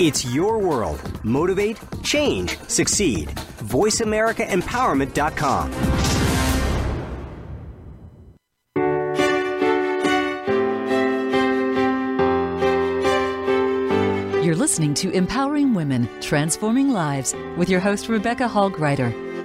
It's 0.00 0.24
your 0.24 0.58
world. 0.58 1.02
Motivate, 1.24 1.76
change, 2.04 2.56
succeed. 2.68 3.30
VoiceAmericaEmpowerment.com. 3.64 5.72
You're 14.44 14.54
listening 14.54 14.94
to 14.94 15.10
Empowering 15.10 15.74
Women, 15.74 16.08
Transforming 16.20 16.90
Lives 16.90 17.34
with 17.56 17.68
your 17.68 17.80
host, 17.80 18.08
Rebecca 18.08 18.46
Hall 18.46 18.70
Gruyter. 18.70 19.12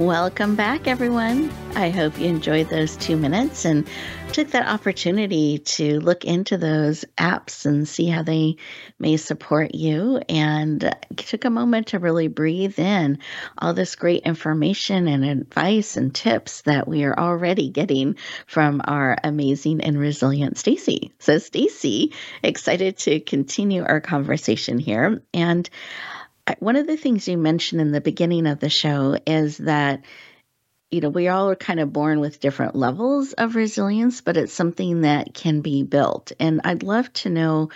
Welcome 0.00 0.56
back, 0.56 0.88
everyone. 0.88 1.52
I 1.74 1.90
hope 1.90 2.18
you 2.18 2.24
enjoyed 2.24 2.70
those 2.70 2.96
two 2.96 3.18
minutes 3.18 3.66
and 3.66 3.86
took 4.32 4.48
that 4.52 4.66
opportunity 4.66 5.58
to 5.58 6.00
look 6.00 6.24
into 6.24 6.56
those 6.56 7.04
apps 7.18 7.66
and 7.66 7.86
see 7.86 8.06
how 8.06 8.22
they 8.22 8.56
may 8.98 9.18
support 9.18 9.74
you 9.74 10.22
and 10.26 10.96
took 11.16 11.44
a 11.44 11.50
moment 11.50 11.88
to 11.88 11.98
really 11.98 12.28
breathe 12.28 12.78
in 12.78 13.18
all 13.58 13.74
this 13.74 13.94
great 13.94 14.22
information 14.22 15.06
and 15.06 15.22
advice 15.22 15.98
and 15.98 16.14
tips 16.14 16.62
that 16.62 16.88
we 16.88 17.04
are 17.04 17.18
already 17.18 17.68
getting 17.68 18.16
from 18.46 18.80
our 18.82 19.18
amazing 19.22 19.82
and 19.82 19.98
resilient 19.98 20.56
Stacy. 20.56 21.12
So 21.18 21.36
Stacy, 21.36 22.14
excited 22.42 22.96
to 22.98 23.20
continue 23.20 23.84
our 23.84 24.00
conversation 24.00 24.78
here 24.78 25.20
and 25.34 25.68
one 26.58 26.76
of 26.76 26.86
the 26.86 26.96
things 26.96 27.28
you 27.28 27.38
mentioned 27.38 27.80
in 27.80 27.92
the 27.92 28.00
beginning 28.00 28.46
of 28.46 28.60
the 28.60 28.68
show 28.68 29.16
is 29.26 29.58
that 29.58 30.04
you 30.90 31.00
know 31.00 31.08
we 31.08 31.28
all 31.28 31.50
are 31.50 31.56
kind 31.56 31.80
of 31.80 31.92
born 31.92 32.20
with 32.20 32.40
different 32.40 32.74
levels 32.74 33.32
of 33.34 33.54
resilience 33.54 34.20
but 34.20 34.36
it's 34.36 34.52
something 34.52 35.02
that 35.02 35.34
can 35.34 35.60
be 35.60 35.82
built. 35.82 36.32
And 36.40 36.60
i'd 36.64 36.82
love 36.82 37.12
to 37.14 37.30
know 37.30 37.70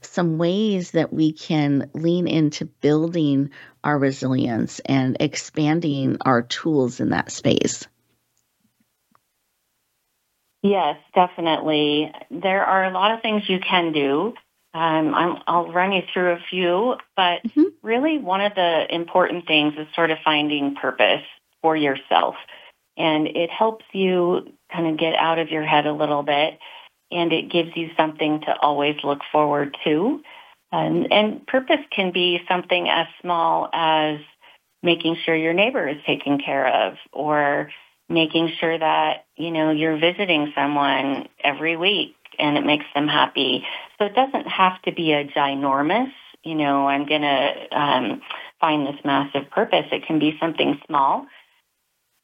some 0.00 0.38
ways 0.38 0.92
that 0.92 1.12
we 1.12 1.32
can 1.32 1.90
lean 1.94 2.28
into 2.28 2.66
building 2.66 3.50
our 3.82 3.98
resilience 3.98 4.80
and 4.80 5.16
expanding 5.20 6.18
our 6.24 6.42
tools 6.42 7.00
in 7.00 7.10
that 7.10 7.32
space. 7.32 7.86
Yes 10.62 10.96
definitely. 11.14 12.12
There 12.30 12.64
are 12.64 12.84
a 12.84 12.92
lot 12.92 13.12
of 13.12 13.22
things 13.22 13.48
you 13.48 13.60
can 13.60 13.92
do 13.92 14.34
um, 14.74 15.14
i 15.14 15.56
will 15.56 15.72
run 15.72 15.92
you 15.92 16.02
through 16.12 16.32
a 16.32 16.40
few, 16.50 16.96
but 17.16 17.42
mm-hmm. 17.44 17.62
really 17.82 18.18
one 18.18 18.40
of 18.40 18.54
the 18.54 18.86
important 18.94 19.46
things 19.46 19.74
is 19.78 19.86
sort 19.94 20.10
of 20.10 20.18
finding 20.24 20.74
purpose 20.74 21.22
for 21.62 21.76
yourself. 21.76 22.34
And 22.96 23.28
it 23.28 23.50
helps 23.50 23.84
you 23.92 24.52
kind 24.72 24.88
of 24.88 24.98
get 24.98 25.14
out 25.14 25.38
of 25.38 25.50
your 25.50 25.64
head 25.64 25.86
a 25.86 25.92
little 25.92 26.22
bit 26.22 26.58
and 27.10 27.32
it 27.32 27.50
gives 27.50 27.70
you 27.74 27.90
something 27.96 28.40
to 28.40 28.56
always 28.60 28.96
look 29.02 29.20
forward 29.32 29.76
to. 29.84 30.20
Um, 30.72 31.06
and 31.10 31.46
purpose 31.46 31.80
can 31.90 32.12
be 32.12 32.40
something 32.48 32.88
as 32.88 33.06
small 33.22 33.70
as 33.72 34.18
making 34.82 35.16
sure 35.24 35.34
your 35.34 35.54
neighbor 35.54 35.88
is 35.88 35.96
taken 36.06 36.38
care 36.38 36.66
of 36.66 36.94
or 37.12 37.70
making 38.08 38.52
sure 38.60 38.78
that, 38.78 39.24
you 39.36 39.50
know, 39.50 39.70
you're 39.70 39.98
visiting 39.98 40.52
someone 40.54 41.28
every 41.42 41.76
week 41.76 42.16
and 42.38 42.56
it 42.56 42.64
makes 42.64 42.86
them 42.94 43.08
happy. 43.08 43.64
So 43.98 44.06
it 44.06 44.14
doesn't 44.14 44.46
have 44.46 44.80
to 44.82 44.92
be 44.92 45.12
a 45.12 45.24
ginormous, 45.24 46.12
you 46.44 46.54
know, 46.54 46.88
I'm 46.88 47.06
going 47.06 47.22
to 47.22 47.66
um, 47.72 48.22
find 48.60 48.86
this 48.86 49.00
massive 49.04 49.50
purpose. 49.50 49.86
It 49.92 50.06
can 50.06 50.18
be 50.18 50.36
something 50.40 50.80
small. 50.86 51.26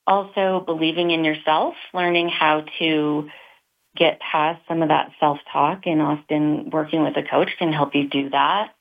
Also, 0.06 0.62
believing 0.64 1.10
in 1.10 1.24
yourself, 1.24 1.74
learning 1.92 2.28
how 2.28 2.64
to 2.78 3.28
get 3.96 4.20
past 4.20 4.60
some 4.68 4.82
of 4.82 4.88
that 4.88 5.12
self-talk, 5.20 5.86
and 5.86 6.02
often 6.02 6.70
working 6.70 7.02
with 7.02 7.16
a 7.16 7.22
coach 7.22 7.50
can 7.58 7.72
help 7.72 7.94
you 7.94 8.08
do 8.08 8.30
that. 8.30 8.74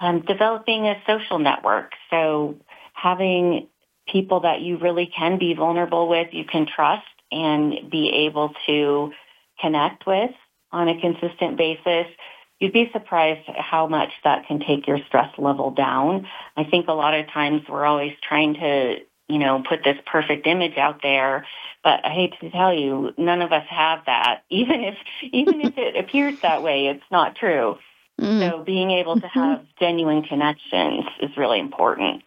Um, 0.00 0.20
developing 0.20 0.86
a 0.86 1.02
social 1.06 1.38
network. 1.38 1.92
So 2.10 2.56
having 2.92 3.68
people 4.06 4.40
that 4.40 4.60
you 4.60 4.78
really 4.78 5.06
can 5.06 5.38
be 5.38 5.54
vulnerable 5.54 6.08
with, 6.08 6.28
you 6.32 6.44
can 6.44 6.66
trust 6.66 7.06
and 7.32 7.90
be 7.90 8.26
able 8.26 8.54
to 8.66 9.12
connect 9.60 10.06
with 10.06 10.30
on 10.72 10.88
a 10.88 11.00
consistent 11.00 11.56
basis, 11.56 12.06
you'd 12.58 12.72
be 12.72 12.90
surprised 12.92 13.48
how 13.48 13.86
much 13.86 14.10
that 14.24 14.46
can 14.46 14.60
take 14.60 14.86
your 14.86 14.98
stress 15.06 15.30
level 15.38 15.70
down. 15.70 16.26
I 16.56 16.64
think 16.64 16.88
a 16.88 16.92
lot 16.92 17.14
of 17.14 17.26
times 17.28 17.62
we're 17.68 17.84
always 17.84 18.12
trying 18.26 18.54
to, 18.54 18.96
you 19.28 19.38
know, 19.38 19.62
put 19.66 19.84
this 19.84 19.96
perfect 20.06 20.46
image 20.46 20.76
out 20.76 21.00
there, 21.02 21.46
but 21.84 22.04
I 22.04 22.10
hate 22.10 22.34
to 22.40 22.50
tell 22.50 22.74
you, 22.74 23.12
none 23.16 23.42
of 23.42 23.52
us 23.52 23.66
have 23.68 24.00
that. 24.06 24.42
Even 24.50 24.82
if 24.82 24.96
even 25.32 25.60
if 25.60 25.78
it 25.78 25.96
appears 25.96 26.40
that 26.40 26.62
way, 26.62 26.86
it's 26.86 27.04
not 27.10 27.36
true. 27.36 27.78
Mm. 28.20 28.50
So 28.50 28.64
being 28.64 28.90
able 28.90 29.14
to 29.14 29.26
mm-hmm. 29.26 29.38
have 29.38 29.64
genuine 29.78 30.22
connections 30.24 31.04
is 31.20 31.36
really 31.36 31.60
important. 31.60 32.22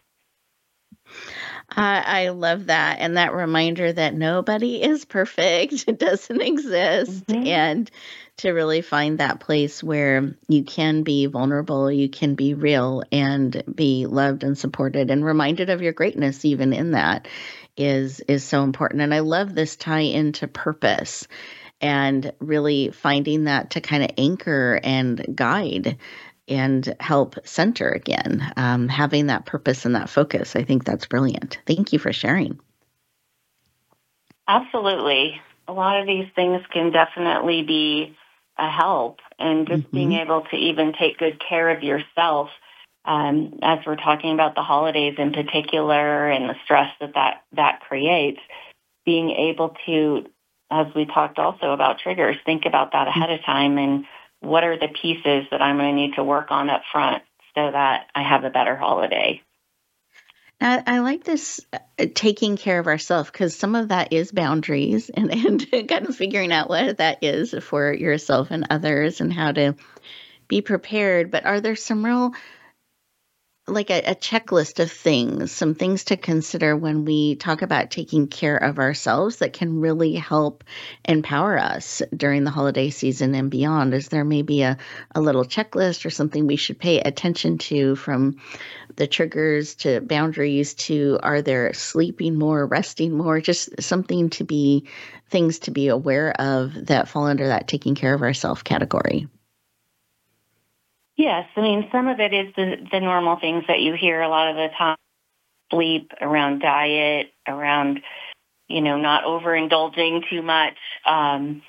I, 1.82 2.24
I 2.24 2.28
love 2.28 2.66
that. 2.66 2.98
And 3.00 3.16
that 3.16 3.34
reminder 3.34 3.92
that 3.92 4.14
nobody 4.14 4.82
is 4.82 5.04
perfect, 5.04 5.84
it 5.88 5.98
doesn't 5.98 6.40
exist. 6.40 7.26
Mm-hmm. 7.26 7.46
And 7.46 7.90
to 8.38 8.50
really 8.50 8.80
find 8.80 9.18
that 9.18 9.40
place 9.40 9.82
where 9.82 10.34
you 10.48 10.64
can 10.64 11.02
be 11.02 11.26
vulnerable, 11.26 11.90
you 11.90 12.08
can 12.08 12.34
be 12.34 12.54
real, 12.54 13.02
and 13.12 13.62
be 13.72 14.06
loved 14.06 14.42
and 14.42 14.56
supported 14.56 15.10
and 15.10 15.24
reminded 15.24 15.70
of 15.70 15.82
your 15.82 15.92
greatness, 15.92 16.44
even 16.44 16.72
in 16.72 16.92
that, 16.92 17.28
is 17.76 18.20
is 18.20 18.44
so 18.44 18.62
important. 18.62 19.02
And 19.02 19.12
I 19.12 19.20
love 19.20 19.54
this 19.54 19.76
tie 19.76 20.00
into 20.00 20.48
purpose 20.48 21.26
and 21.80 22.32
really 22.38 22.90
finding 22.90 23.44
that 23.44 23.70
to 23.70 23.80
kind 23.80 24.04
of 24.04 24.10
anchor 24.16 24.80
and 24.82 25.24
guide 25.34 25.98
and 26.52 26.94
help 27.00 27.36
center 27.46 27.88
again, 27.88 28.52
um, 28.56 28.88
having 28.88 29.26
that 29.26 29.46
purpose 29.46 29.84
and 29.84 29.94
that 29.94 30.10
focus. 30.10 30.54
I 30.54 30.62
think 30.62 30.84
that's 30.84 31.06
brilliant. 31.06 31.58
Thank 31.66 31.92
you 31.92 31.98
for 31.98 32.12
sharing. 32.12 32.60
Absolutely. 34.46 35.40
A 35.68 35.72
lot 35.72 36.00
of 36.00 36.06
these 36.06 36.28
things 36.34 36.62
can 36.72 36.92
definitely 36.92 37.62
be 37.62 38.16
a 38.58 38.68
help, 38.68 39.20
and 39.38 39.66
just 39.66 39.84
mm-hmm. 39.84 39.96
being 39.96 40.12
able 40.12 40.42
to 40.42 40.56
even 40.56 40.92
take 40.92 41.18
good 41.18 41.40
care 41.40 41.70
of 41.70 41.82
yourself. 41.82 42.50
Um, 43.04 43.58
as 43.62 43.80
we're 43.84 43.96
talking 43.96 44.32
about 44.32 44.54
the 44.54 44.62
holidays 44.62 45.16
in 45.18 45.32
particular 45.32 46.28
and 46.28 46.48
the 46.48 46.54
stress 46.64 46.92
that, 47.00 47.14
that 47.14 47.42
that 47.52 47.80
creates, 47.80 48.40
being 49.04 49.30
able 49.30 49.74
to, 49.86 50.26
as 50.70 50.86
we 50.94 51.06
talked 51.06 51.38
also 51.38 51.72
about 51.72 51.98
triggers, 51.98 52.36
think 52.44 52.64
about 52.64 52.92
that 52.92 53.08
ahead 53.08 53.30
of 53.30 53.42
time 53.44 53.78
and 53.78 54.04
what 54.42 54.64
are 54.64 54.78
the 54.78 54.88
pieces 54.88 55.46
that 55.50 55.62
I'm 55.62 55.76
going 55.78 55.94
to 55.94 56.00
need 56.00 56.14
to 56.14 56.24
work 56.24 56.50
on 56.50 56.68
up 56.68 56.82
front 56.90 57.22
so 57.54 57.70
that 57.70 58.06
I 58.14 58.22
have 58.22 58.44
a 58.44 58.50
better 58.50 58.76
holiday. 58.76 59.42
I, 60.60 60.82
I 60.86 60.98
like 61.00 61.24
this 61.24 61.60
uh, 61.72 62.06
taking 62.14 62.56
care 62.56 62.78
of 62.78 62.86
ourselves 62.86 63.30
because 63.30 63.54
some 63.56 63.74
of 63.74 63.88
that 63.88 64.12
is 64.12 64.32
boundaries 64.32 65.10
and, 65.14 65.30
and 65.30 65.88
kind 65.88 66.06
of 66.06 66.16
figuring 66.16 66.52
out 66.52 66.68
what 66.68 66.98
that 66.98 67.18
is 67.22 67.54
for 67.62 67.92
yourself 67.92 68.48
and 68.50 68.66
others 68.70 69.20
and 69.20 69.32
how 69.32 69.52
to 69.52 69.74
be 70.48 70.60
prepared. 70.60 71.30
But 71.30 71.46
are 71.46 71.60
there 71.60 71.76
some 71.76 72.04
real 72.04 72.32
like 73.72 73.90
a, 73.90 74.02
a, 74.02 74.14
checklist 74.14 74.78
of 74.78 74.90
things, 74.90 75.50
some 75.50 75.74
things 75.74 76.04
to 76.04 76.16
consider 76.16 76.76
when 76.76 77.04
we 77.04 77.36
talk 77.36 77.62
about 77.62 77.90
taking 77.90 78.26
care 78.26 78.56
of 78.56 78.78
ourselves 78.78 79.36
that 79.38 79.52
can 79.52 79.80
really 79.80 80.14
help 80.14 80.64
empower 81.04 81.58
us 81.58 82.02
during 82.16 82.44
the 82.44 82.50
holiday 82.50 82.90
season 82.90 83.34
and 83.34 83.50
beyond? 83.50 83.94
Is 83.94 84.08
there 84.08 84.24
maybe 84.24 84.62
a, 84.62 84.76
a 85.14 85.20
little 85.20 85.44
checklist 85.44 86.04
or 86.04 86.10
something 86.10 86.46
we 86.46 86.56
should 86.56 86.78
pay 86.78 87.00
attention 87.00 87.58
to 87.58 87.96
from 87.96 88.36
the 88.96 89.06
triggers 89.06 89.74
to 89.76 90.00
boundaries 90.00 90.74
to 90.74 91.18
are 91.22 91.42
there 91.42 91.72
sleeping 91.72 92.38
more, 92.38 92.66
resting 92.66 93.16
more, 93.16 93.40
just 93.40 93.82
something 93.82 94.30
to 94.30 94.44
be 94.44 94.86
things 95.30 95.60
to 95.60 95.70
be 95.70 95.88
aware 95.88 96.32
of 96.40 96.86
that 96.86 97.08
fall 97.08 97.26
under 97.26 97.48
that 97.48 97.68
taking 97.68 97.94
care 97.94 98.14
of 98.14 98.22
ourself 98.22 98.64
category? 98.64 99.28
Yes, 101.16 101.46
I 101.56 101.60
mean 101.60 101.88
some 101.92 102.08
of 102.08 102.20
it 102.20 102.32
is 102.32 102.54
the 102.56 102.76
the 102.90 103.00
normal 103.00 103.36
things 103.38 103.64
that 103.68 103.80
you 103.80 103.94
hear 103.94 104.22
a 104.22 104.28
lot 104.28 104.48
of 104.48 104.56
the 104.56 104.68
time: 104.76 104.96
sleep, 105.70 106.10
around 106.20 106.60
diet, 106.60 107.32
around 107.46 108.00
you 108.68 108.80
know 108.80 108.96
not 108.96 109.24
overindulging 109.24 110.28
too 110.30 110.42
much, 110.42 110.76
um, 111.06 111.62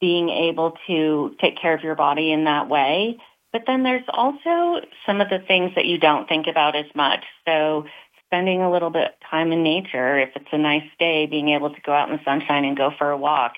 being 0.00 0.28
able 0.28 0.76
to 0.86 1.34
take 1.40 1.58
care 1.58 1.74
of 1.74 1.82
your 1.82 1.94
body 1.94 2.32
in 2.32 2.44
that 2.44 2.68
way. 2.68 3.18
But 3.52 3.62
then 3.66 3.82
there's 3.82 4.04
also 4.08 4.86
some 5.06 5.20
of 5.20 5.28
the 5.28 5.40
things 5.40 5.72
that 5.74 5.86
you 5.86 5.98
don't 5.98 6.28
think 6.28 6.46
about 6.46 6.76
as 6.76 6.86
much. 6.94 7.24
So 7.46 7.86
spending 8.26 8.62
a 8.62 8.70
little 8.70 8.90
bit 8.90 9.08
of 9.08 9.28
time 9.30 9.50
in 9.50 9.64
nature, 9.64 10.20
if 10.20 10.30
it's 10.36 10.52
a 10.52 10.58
nice 10.58 10.88
day, 11.00 11.26
being 11.26 11.48
able 11.48 11.70
to 11.70 11.80
go 11.80 11.92
out 11.92 12.08
in 12.08 12.16
the 12.16 12.24
sunshine 12.24 12.64
and 12.64 12.76
go 12.76 12.92
for 12.96 13.10
a 13.10 13.16
walk, 13.16 13.54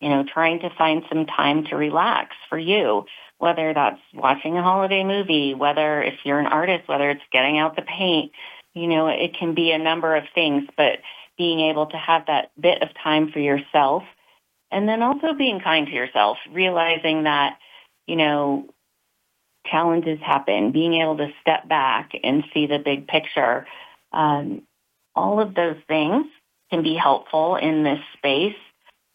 you 0.00 0.08
know, 0.10 0.24
trying 0.32 0.60
to 0.60 0.70
find 0.78 1.02
some 1.08 1.26
time 1.26 1.64
to 1.64 1.76
relax 1.76 2.36
for 2.48 2.58
you 2.58 3.04
whether 3.42 3.74
that's 3.74 3.98
watching 4.14 4.56
a 4.56 4.62
holiday 4.62 5.02
movie, 5.02 5.52
whether 5.52 6.00
if 6.00 6.14
you're 6.22 6.38
an 6.38 6.46
artist, 6.46 6.86
whether 6.86 7.10
it's 7.10 7.24
getting 7.32 7.58
out 7.58 7.74
the 7.74 7.82
paint, 7.82 8.30
you 8.72 8.86
know, 8.86 9.08
it 9.08 9.36
can 9.36 9.52
be 9.52 9.72
a 9.72 9.78
number 9.78 10.14
of 10.14 10.22
things, 10.32 10.62
but 10.76 11.00
being 11.36 11.58
able 11.58 11.86
to 11.86 11.96
have 11.96 12.24
that 12.26 12.52
bit 12.60 12.80
of 12.82 12.88
time 13.02 13.32
for 13.32 13.40
yourself 13.40 14.04
and 14.70 14.88
then 14.88 15.02
also 15.02 15.32
being 15.32 15.58
kind 15.58 15.88
to 15.88 15.92
yourself, 15.92 16.38
realizing 16.52 17.24
that, 17.24 17.58
you 18.06 18.14
know, 18.14 18.68
challenges 19.66 20.20
happen, 20.20 20.70
being 20.70 20.94
able 21.02 21.16
to 21.16 21.32
step 21.40 21.68
back 21.68 22.12
and 22.22 22.44
see 22.54 22.68
the 22.68 22.78
big 22.78 23.08
picture. 23.08 23.66
Um, 24.12 24.62
all 25.16 25.40
of 25.40 25.56
those 25.56 25.78
things 25.88 26.26
can 26.70 26.84
be 26.84 26.94
helpful 26.94 27.56
in 27.56 27.82
this 27.82 28.00
space, 28.16 28.54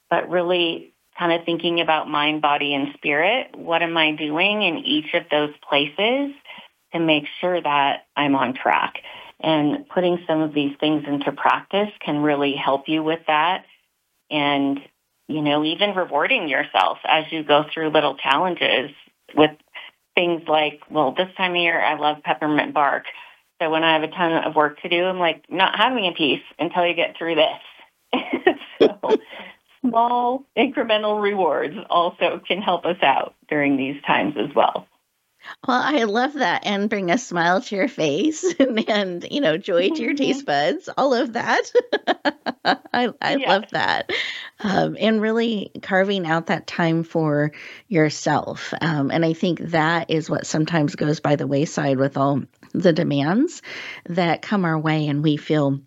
but 0.09 0.29
really 0.29 0.93
kind 1.17 1.31
of 1.31 1.45
thinking 1.45 1.81
about 1.81 2.09
mind, 2.09 2.41
body, 2.41 2.73
and 2.73 2.93
spirit. 2.95 3.55
What 3.55 3.81
am 3.81 3.97
I 3.97 4.11
doing 4.11 4.61
in 4.63 4.77
each 4.77 5.13
of 5.13 5.23
those 5.31 5.51
places 5.67 6.33
to 6.93 6.99
make 6.99 7.25
sure 7.41 7.61
that 7.61 8.05
I'm 8.15 8.35
on 8.35 8.53
track? 8.53 8.95
And 9.39 9.87
putting 9.89 10.19
some 10.27 10.41
of 10.41 10.53
these 10.53 10.75
things 10.79 11.03
into 11.07 11.31
practice 11.31 11.89
can 12.03 12.21
really 12.21 12.53
help 12.53 12.87
you 12.87 13.03
with 13.03 13.19
that. 13.27 13.65
And, 14.31 14.79
you 15.27 15.41
know, 15.41 15.63
even 15.63 15.95
rewarding 15.95 16.49
yourself 16.49 16.97
as 17.05 17.25
you 17.31 17.43
go 17.43 17.65
through 17.71 17.89
little 17.89 18.15
challenges 18.15 18.91
with 19.35 19.51
things 20.15 20.41
like, 20.47 20.81
well, 20.89 21.13
this 21.15 21.29
time 21.37 21.51
of 21.51 21.57
year, 21.57 21.79
I 21.79 21.97
love 21.99 22.23
peppermint 22.23 22.73
bark. 22.73 23.03
So 23.61 23.69
when 23.69 23.83
I 23.83 23.93
have 23.93 24.03
a 24.03 24.07
ton 24.07 24.43
of 24.43 24.55
work 24.55 24.81
to 24.81 24.89
do, 24.89 25.03
I'm 25.03 25.19
like, 25.19 25.45
not 25.49 25.75
having 25.75 26.05
a 26.05 26.11
piece 26.11 26.43
until 26.59 26.85
you 26.85 26.93
get 26.93 27.15
through 27.17 27.35
this. 27.35 28.19
so 28.79 29.17
small 29.81 30.45
incremental 30.57 31.21
rewards 31.21 31.75
also 31.89 32.41
can 32.45 32.61
help 32.61 32.85
us 32.85 32.97
out 33.01 33.35
during 33.49 33.77
these 33.77 34.01
times 34.03 34.35
as 34.37 34.53
well. 34.55 34.87
Well, 35.67 35.81
I 35.81 36.03
love 36.03 36.33
that 36.33 36.65
and 36.65 36.89
bring 36.89 37.09
a 37.09 37.17
smile 37.17 37.61
to 37.61 37.75
your 37.75 37.87
face 37.87 38.43
and, 38.59 38.89
and 38.89 39.27
you 39.29 39.41
know, 39.41 39.57
joy 39.57 39.89
to 39.89 40.01
your 40.01 40.13
mm-hmm. 40.13 40.23
taste 40.23 40.45
buds, 40.45 40.89
all 40.97 41.13
of 41.13 41.33
that. 41.33 41.71
I, 42.65 43.09
I 43.21 43.35
yeah. 43.35 43.49
love 43.49 43.65
that. 43.71 44.11
Um, 44.59 44.97
and 44.99 45.21
really 45.21 45.71
carving 45.81 46.25
out 46.25 46.47
that 46.47 46.67
time 46.67 47.03
for 47.03 47.51
yourself. 47.87 48.73
Um, 48.81 49.11
and 49.11 49.23
I 49.23 49.33
think 49.33 49.59
that 49.59 50.09
is 50.09 50.29
what 50.29 50.45
sometimes 50.45 50.95
goes 50.95 51.19
by 51.19 51.35
the 51.35 51.47
wayside 51.47 51.97
with 51.97 52.17
all 52.17 52.41
the 52.73 52.93
demands 52.93 53.61
that 54.07 54.41
come 54.41 54.65
our 54.65 54.77
way 54.77 55.07
and 55.07 55.23
we 55.23 55.37
feel 55.37 55.79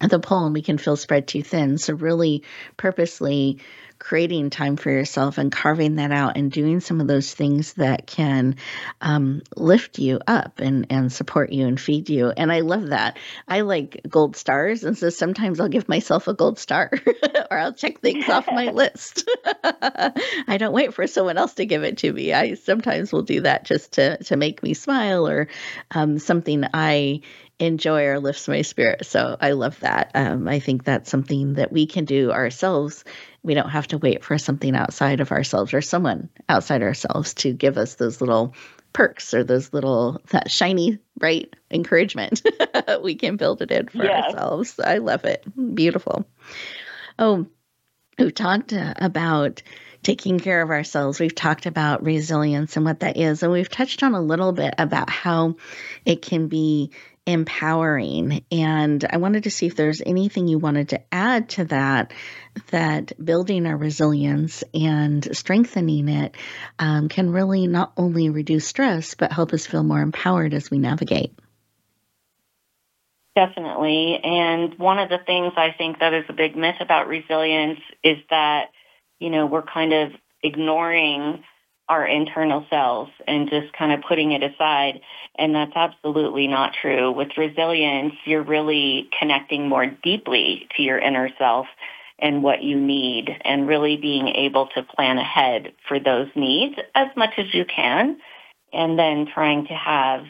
the 0.00 0.20
poem 0.20 0.52
we 0.52 0.62
can 0.62 0.78
feel 0.78 0.96
spread 0.96 1.26
too 1.26 1.42
thin. 1.42 1.78
So, 1.78 1.94
really 1.94 2.44
purposely 2.76 3.58
creating 3.98 4.50
time 4.50 4.76
for 4.76 4.90
yourself 4.90 5.38
and 5.38 5.50
carving 5.50 5.96
that 5.96 6.12
out 6.12 6.36
and 6.36 6.52
doing 6.52 6.80
some 6.80 7.00
of 7.00 7.06
those 7.06 7.34
things 7.34 7.74
that 7.74 8.06
can 8.06 8.56
um, 9.00 9.42
lift 9.56 9.98
you 9.98 10.20
up 10.26 10.60
and, 10.60 10.86
and 10.90 11.12
support 11.12 11.52
you 11.52 11.66
and 11.66 11.80
feed 11.80 12.08
you. 12.08 12.30
And 12.30 12.52
I 12.52 12.60
love 12.60 12.88
that. 12.88 13.18
I 13.46 13.62
like 13.62 14.00
gold 14.08 14.36
stars. 14.36 14.84
And 14.84 14.96
so 14.96 15.10
sometimes 15.10 15.58
I'll 15.58 15.68
give 15.68 15.88
myself 15.88 16.28
a 16.28 16.34
gold 16.34 16.58
star 16.58 16.90
or 17.50 17.58
I'll 17.58 17.72
check 17.72 18.00
things 18.00 18.28
off 18.28 18.46
my 18.46 18.66
list. 18.72 19.28
I 19.64 20.56
don't 20.58 20.72
wait 20.72 20.94
for 20.94 21.06
someone 21.06 21.38
else 21.38 21.54
to 21.54 21.66
give 21.66 21.82
it 21.82 21.98
to 21.98 22.12
me. 22.12 22.32
I 22.32 22.54
sometimes 22.54 23.12
will 23.12 23.22
do 23.22 23.42
that 23.42 23.64
just 23.64 23.92
to, 23.92 24.22
to 24.24 24.36
make 24.36 24.62
me 24.62 24.74
smile 24.74 25.26
or 25.26 25.48
um, 25.90 26.18
something 26.18 26.64
I 26.72 27.22
enjoy 27.58 28.04
or 28.06 28.20
lifts 28.20 28.48
my 28.48 28.62
spirit. 28.62 29.04
So 29.06 29.36
I 29.40 29.52
love 29.52 29.80
that. 29.80 30.12
Um, 30.14 30.46
I 30.46 30.60
think 30.60 30.84
that's 30.84 31.10
something 31.10 31.54
that 31.54 31.72
we 31.72 31.86
can 31.86 32.04
do 32.04 32.30
ourselves. 32.30 33.04
We 33.42 33.54
don't 33.54 33.70
have 33.70 33.88
to 33.88 33.98
wait 33.98 34.24
for 34.24 34.38
something 34.38 34.76
outside 34.76 35.20
of 35.20 35.32
ourselves 35.32 35.74
or 35.74 35.82
someone 35.82 36.28
outside 36.48 36.82
ourselves 36.82 37.34
to 37.34 37.52
give 37.52 37.76
us 37.76 37.96
those 37.96 38.20
little 38.20 38.54
perks 38.92 39.34
or 39.34 39.44
those 39.44 39.72
little 39.72 40.20
that 40.30 40.50
shiny 40.50 40.98
bright 41.16 41.54
encouragement. 41.70 42.42
we 43.02 43.16
can 43.16 43.36
build 43.36 43.62
it 43.62 43.70
in 43.70 43.88
for 43.88 44.04
yeah. 44.04 44.22
ourselves. 44.22 44.78
I 44.78 44.98
love 44.98 45.24
it. 45.24 45.44
Beautiful. 45.74 46.26
Oh, 47.18 47.46
we've 48.18 48.34
talked 48.34 48.72
uh, 48.72 48.94
about 48.96 49.62
taking 50.02 50.38
care 50.38 50.62
of 50.62 50.70
ourselves. 50.70 51.18
We've 51.18 51.34
talked 51.34 51.66
about 51.66 52.04
resilience 52.04 52.76
and 52.76 52.84
what 52.84 53.00
that 53.00 53.16
is. 53.16 53.42
And 53.42 53.52
we've 53.52 53.68
touched 53.68 54.02
on 54.02 54.14
a 54.14 54.20
little 54.20 54.52
bit 54.52 54.74
about 54.78 55.10
how 55.10 55.56
it 56.04 56.22
can 56.22 56.48
be 56.48 56.92
empowering. 57.28 58.42
And 58.50 59.04
I 59.08 59.18
wanted 59.18 59.44
to 59.44 59.50
see 59.50 59.66
if 59.66 59.76
there's 59.76 60.00
anything 60.04 60.48
you 60.48 60.58
wanted 60.58 60.88
to 60.90 61.02
add 61.12 61.50
to 61.50 61.66
that, 61.66 62.14
that 62.70 63.12
building 63.22 63.66
our 63.66 63.76
resilience 63.76 64.64
and 64.72 65.36
strengthening 65.36 66.08
it 66.08 66.34
um, 66.78 67.10
can 67.10 67.30
really 67.30 67.66
not 67.66 67.92
only 67.98 68.30
reduce 68.30 68.66
stress, 68.66 69.14
but 69.14 69.30
help 69.30 69.52
us 69.52 69.66
feel 69.66 69.82
more 69.82 70.00
empowered 70.00 70.54
as 70.54 70.70
we 70.70 70.78
navigate. 70.78 71.38
Definitely. 73.36 74.18
And 74.24 74.78
one 74.78 74.98
of 74.98 75.10
the 75.10 75.18
things 75.18 75.52
I 75.54 75.72
think 75.76 75.98
that 75.98 76.14
is 76.14 76.24
a 76.30 76.32
big 76.32 76.56
myth 76.56 76.76
about 76.80 77.08
resilience 77.08 77.80
is 78.02 78.16
that, 78.30 78.70
you 79.20 79.28
know, 79.28 79.44
we're 79.44 79.62
kind 79.62 79.92
of 79.92 80.12
ignoring 80.42 81.44
our 81.88 82.06
internal 82.06 82.66
selves 82.68 83.10
and 83.26 83.48
just 83.48 83.72
kind 83.72 83.92
of 83.92 84.02
putting 84.06 84.32
it 84.32 84.42
aside. 84.42 85.00
And 85.36 85.54
that's 85.54 85.74
absolutely 85.74 86.46
not 86.46 86.74
true. 86.80 87.10
With 87.12 87.36
resilience, 87.36 88.14
you're 88.24 88.42
really 88.42 89.08
connecting 89.18 89.68
more 89.68 89.86
deeply 89.86 90.68
to 90.76 90.82
your 90.82 90.98
inner 90.98 91.30
self 91.38 91.66
and 92.18 92.42
what 92.42 92.62
you 92.62 92.78
need 92.78 93.30
and 93.44 93.68
really 93.68 93.96
being 93.96 94.28
able 94.28 94.66
to 94.74 94.82
plan 94.82 95.18
ahead 95.18 95.72
for 95.86 96.00
those 96.00 96.28
needs 96.34 96.74
as 96.94 97.08
much 97.16 97.34
as 97.38 97.54
you 97.54 97.64
can. 97.64 98.18
And 98.72 98.98
then 98.98 99.26
trying 99.32 99.66
to 99.68 99.74
have 99.74 100.24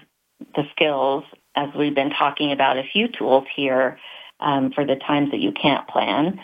the 0.54 0.64
skills, 0.72 1.24
as 1.56 1.70
we've 1.76 1.94
been 1.94 2.10
talking 2.10 2.52
about 2.52 2.78
a 2.78 2.84
few 2.92 3.08
tools 3.08 3.44
here, 3.56 3.98
um, 4.38 4.70
for 4.72 4.84
the 4.84 4.94
times 4.94 5.32
that 5.32 5.40
you 5.40 5.50
can't 5.50 5.88
plan 5.88 6.38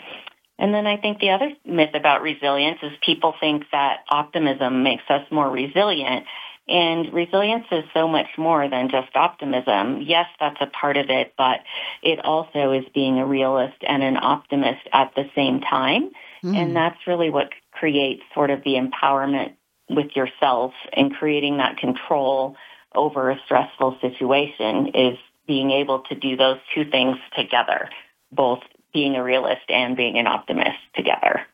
and 0.57 0.73
then 0.73 0.87
I 0.87 0.97
think 0.97 1.19
the 1.19 1.31
other 1.31 1.51
myth 1.65 1.91
about 1.93 2.21
resilience 2.21 2.79
is 2.81 2.91
people 3.05 3.33
think 3.39 3.63
that 3.71 3.99
optimism 4.09 4.83
makes 4.83 5.03
us 5.09 5.25
more 5.31 5.49
resilient. 5.49 6.25
And 6.67 7.13
resilience 7.13 7.65
is 7.71 7.83
so 7.93 8.07
much 8.07 8.27
more 8.37 8.67
than 8.69 8.89
just 8.89 9.15
optimism. 9.15 10.01
Yes, 10.01 10.25
that's 10.39 10.57
a 10.61 10.67
part 10.67 10.97
of 10.97 11.09
it, 11.09 11.33
but 11.37 11.59
it 12.01 12.23
also 12.23 12.71
is 12.71 12.85
being 12.93 13.19
a 13.19 13.25
realist 13.25 13.77
and 13.87 14.01
an 14.01 14.17
optimist 14.17 14.81
at 14.91 15.13
the 15.15 15.29
same 15.35 15.61
time. 15.61 16.09
Mm. 16.43 16.55
And 16.55 16.75
that's 16.75 16.97
really 17.05 17.29
what 17.29 17.49
creates 17.71 18.23
sort 18.33 18.49
of 18.49 18.63
the 18.63 18.75
empowerment 18.75 19.53
with 19.89 20.15
yourself 20.15 20.73
and 20.93 21.13
creating 21.13 21.57
that 21.57 21.77
control 21.77 22.55
over 22.95 23.29
a 23.29 23.39
stressful 23.45 23.97
situation 24.01 24.87
is 24.95 25.17
being 25.47 25.69
able 25.69 25.99
to 25.99 26.15
do 26.15 26.35
those 26.35 26.57
two 26.73 26.89
things 26.89 27.17
together, 27.37 27.89
both 28.31 28.61
being 28.95 29.17
a 29.17 29.23
realist 29.23 29.69
and 29.69 29.97
being 29.97 30.17
an 30.17 30.25
optimist 30.25 30.79
together. 30.95 31.45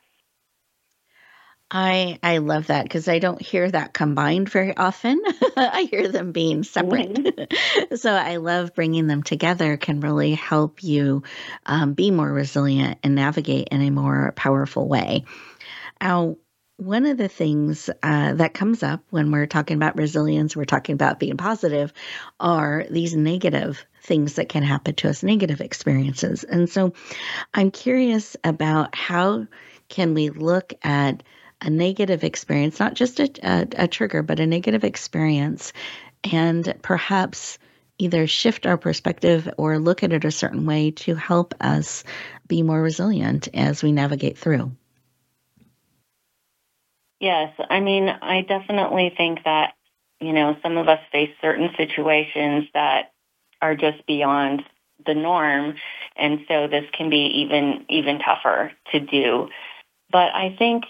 I 1.72 2.20
I 2.22 2.38
love 2.38 2.68
that 2.68 2.84
because 2.84 3.08
I 3.08 3.18
don't 3.18 3.42
hear 3.42 3.72
that 3.72 3.94
combined 3.94 4.48
very 4.48 4.78
often. 4.78 5.20
I 5.58 5.88
hear 5.90 6.08
them 6.08 6.34
being 6.34 6.64
separate. 6.64 7.14
Mm-hmm. 7.14 7.96
so 7.96 8.14
I 8.14 8.36
love 8.36 8.76
bringing 8.76 9.08
them 9.08 9.24
together 9.24 9.76
can 9.78 10.02
really 10.02 10.36
help 10.36 10.84
you 10.84 11.24
um, 11.66 11.94
be 11.94 12.12
more 12.12 12.32
resilient 12.32 13.00
and 13.04 13.16
navigate 13.16 13.70
in 13.72 13.82
a 13.82 13.90
more 13.90 14.34
powerful 14.36 14.88
way. 14.88 15.24
Now, 16.00 16.36
one 16.78 17.08
of 17.08 17.18
the 17.18 17.30
things 17.30 17.90
uh, 18.04 18.34
that 18.34 18.54
comes 18.54 18.84
up 18.84 19.04
when 19.10 19.32
we're 19.32 19.48
talking 19.48 19.78
about 19.78 19.98
resilience, 19.98 20.56
we're 20.56 20.66
talking 20.66 20.94
about 20.94 21.20
being 21.20 21.38
positive, 21.38 21.92
are 22.40 22.86
these 22.90 23.16
negative 23.16 23.84
things 24.02 24.36
that 24.36 24.50
can 24.50 24.64
happen 24.64 24.96
to 24.96 25.10
us, 25.10 25.24
negative 25.24 25.62
experiences. 25.62 26.44
And 26.44 26.70
so 26.70 26.94
I'm 27.54 27.72
curious 27.72 28.36
about 28.44 28.96
how 28.96 29.48
can 29.90 30.14
we 30.14 30.30
look 30.30 30.74
at 30.84 31.24
a 31.62 31.70
negative 31.70 32.24
experience, 32.24 32.80
not 32.80 32.96
just 32.96 33.20
a, 33.20 33.30
a, 33.44 33.68
a 33.84 33.88
trigger, 33.88 34.24
but 34.24 34.40
a 34.40 34.48
negative 34.48 34.84
experience, 34.84 35.74
and 36.24 36.74
perhaps 36.82 37.60
either 37.98 38.26
shift 38.26 38.66
our 38.66 38.78
perspective 38.78 39.48
or 39.58 39.78
look 39.78 40.02
at 40.02 40.12
it 40.12 40.26
a 40.26 40.32
certain 40.32 40.66
way 40.66 40.90
to 40.92 41.14
help 41.14 41.54
us 41.62 42.04
be 42.48 42.64
more 42.64 42.82
resilient 42.82 43.48
as 43.54 43.84
we 43.84 43.92
navigate 43.92 44.38
through. 44.38 44.72
Yes, 47.20 47.54
I 47.70 47.80
mean, 47.80 48.10
I 48.10 48.42
definitely 48.42 49.14
think 49.16 49.44
that, 49.46 49.76
you 50.20 50.34
know, 50.34 50.58
some 50.64 50.78
of 50.78 50.88
us 50.88 51.00
face 51.12 51.30
certain 51.40 51.70
situations 51.78 52.66
that 52.74 53.11
are 53.72 53.76
just 53.76 54.06
beyond 54.06 54.64
the 55.06 55.16
norm, 55.16 55.76
and 56.16 56.42
so 56.48 56.68
this 56.68 56.86
can 56.94 57.10
be 57.10 57.42
even 57.42 57.86
even 57.90 58.20
tougher 58.20 58.72
to 58.92 59.00
do. 59.00 59.50
But 60.12 60.36
I 60.36 60.56
think, 60.58 60.84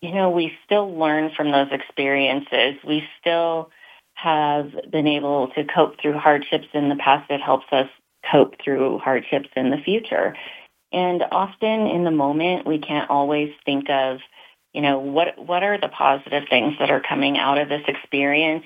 you 0.00 0.12
know, 0.12 0.30
we 0.30 0.52
still 0.64 0.96
learn 0.96 1.30
from 1.36 1.50
those 1.50 1.68
experiences. 1.72 2.74
We 2.86 3.04
still 3.20 3.70
have 4.14 4.70
been 4.90 5.06
able 5.06 5.48
to 5.48 5.64
cope 5.64 6.00
through 6.00 6.18
hardships 6.18 6.68
in 6.74 6.88
the 6.88 6.96
past. 6.96 7.30
It 7.30 7.40
helps 7.40 7.66
us 7.72 7.88
cope 8.30 8.54
through 8.62 8.98
hardships 8.98 9.48
in 9.56 9.70
the 9.70 9.78
future. 9.78 10.36
And 10.92 11.22
often 11.32 11.86
in 11.86 12.04
the 12.04 12.10
moment, 12.10 12.66
we 12.66 12.78
can't 12.78 13.08
always 13.08 13.52
think 13.64 13.88
of 13.88 14.18
you 14.72 14.82
know, 14.82 14.98
what 14.98 15.36
what 15.36 15.62
are 15.62 15.78
the 15.78 15.88
positive 15.88 16.44
things 16.48 16.74
that 16.78 16.90
are 16.90 17.00
coming 17.00 17.38
out 17.38 17.58
of 17.58 17.68
this 17.68 17.82
experience? 17.88 18.64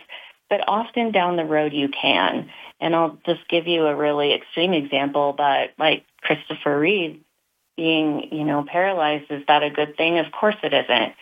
But 0.51 0.61
often 0.68 1.11
down 1.11 1.36
the 1.36 1.45
road 1.45 1.72
you 1.72 1.88
can. 1.88 2.51
And 2.80 2.95
I'll 2.95 3.18
just 3.26 3.49
give 3.49 3.66
you 3.66 3.86
a 3.86 3.97
really 3.97 4.34
extreme 4.34 4.72
example, 4.72 5.34
but 5.36 5.70
like 5.78 6.05
Christopher 6.20 6.78
Reeve 6.78 7.20
being, 7.76 8.28
you 8.30 8.45
know, 8.45 8.64
paralyzed, 8.66 9.30
is 9.30 9.42
that 9.49 9.62
a 9.62 9.70
good 9.70 9.97
thing? 9.97 10.18
Of 10.18 10.30
course 10.32 10.57
it 10.62 10.72
isn't. 10.72 11.14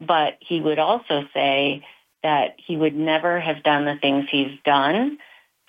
But 0.00 0.38
he 0.40 0.60
would 0.60 0.78
also 0.78 1.24
say 1.34 1.84
that 2.22 2.56
he 2.58 2.76
would 2.76 2.94
never 2.94 3.38
have 3.38 3.62
done 3.62 3.84
the 3.84 3.96
things 4.00 4.26
he's 4.30 4.58
done 4.64 5.18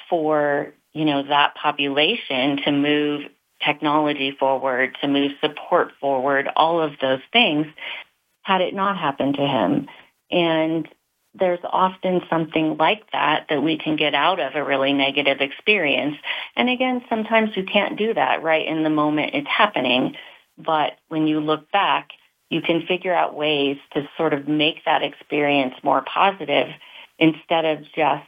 for, 0.10 0.74
you 0.94 1.06
know, 1.06 1.24
that 1.24 1.56
population 1.56 2.58
to 2.64 2.72
move 2.72 3.24
technology 3.64 4.36
forward, 4.38 4.98
to 5.02 5.08
move 5.08 5.32
support 5.40 5.92
forward, 6.00 6.50
all 6.56 6.82
of 6.82 6.94
those 7.00 7.22
things 7.32 7.68
had 8.42 8.62
it 8.62 8.74
not 8.74 8.98
happened 8.98 9.36
to 9.36 9.46
him. 9.46 9.88
And 10.32 10.88
there's 11.34 11.60
often 11.64 12.22
something 12.30 12.78
like 12.78 13.10
that 13.12 13.46
that 13.50 13.64
we 13.64 13.78
can 13.78 13.96
get 13.96 14.14
out 14.14 14.40
of 14.40 14.56
a 14.56 14.64
really 14.64 14.94
negative 14.94 15.40
experience. 15.40 16.18
And 16.56 16.70
again, 16.70 17.04
sometimes 17.10 17.56
you 17.56 17.64
can't 17.64 17.98
do 17.98 18.14
that 18.14 18.44
right 18.44 18.68
in 18.68 18.84
the 18.84 18.90
moment 18.90 19.34
it's 19.34 19.48
happening. 19.48 20.16
But 20.58 20.94
when 21.08 21.28
you 21.28 21.40
look 21.40 21.72
back, 21.72 22.10
you 22.50 22.62
can 22.62 22.86
figure 22.86 23.14
out 23.14 23.36
ways 23.36 23.78
to 23.94 24.08
sort 24.18 24.34
of 24.34 24.48
make 24.48 24.84
that 24.86 25.04
experience 25.04 25.74
more 25.84 26.02
positive 26.02 26.68
instead 27.18 27.64
of 27.66 27.84
just 27.96 28.28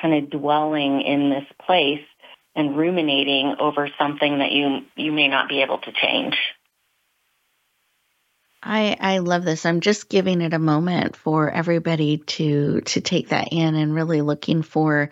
kind 0.00 0.14
of 0.14 0.30
dwelling 0.30 1.00
in 1.00 1.30
this 1.30 1.46
place 1.64 2.04
and 2.54 2.76
ruminating 2.76 3.56
over 3.58 3.88
something 3.98 4.38
that 4.40 4.52
you 4.52 4.80
you 4.94 5.10
may 5.10 5.28
not 5.28 5.48
be 5.48 5.62
able 5.62 5.78
to 5.78 5.92
change. 5.92 6.36
I 8.62 8.96
I 9.00 9.18
love 9.18 9.44
this. 9.44 9.66
I'm 9.66 9.80
just 9.80 10.08
giving 10.08 10.40
it 10.40 10.54
a 10.54 10.58
moment 10.58 11.16
for 11.16 11.50
everybody 11.50 12.18
to 12.18 12.80
to 12.82 13.00
take 13.00 13.30
that 13.30 13.48
in 13.50 13.74
and 13.74 13.94
really 13.94 14.20
looking 14.22 14.62
for 14.62 15.10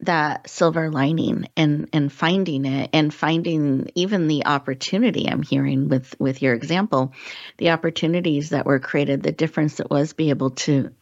that 0.00 0.50
silver 0.50 0.90
lining 0.90 1.48
and 1.56 1.88
and 1.92 2.12
finding 2.12 2.64
it 2.64 2.90
and 2.92 3.14
finding 3.14 3.90
even 3.94 4.26
the 4.26 4.46
opportunity 4.46 5.28
I'm 5.28 5.42
hearing 5.42 5.88
with 5.88 6.14
with 6.18 6.42
your 6.42 6.54
example 6.54 7.12
the 7.58 7.70
opportunities 7.70 8.50
that 8.50 8.66
were 8.66 8.80
created 8.80 9.22
the 9.22 9.32
difference 9.32 9.76
that 9.76 9.90
was 9.90 10.12
be 10.12 10.30
able 10.30 10.50
to 10.50 10.92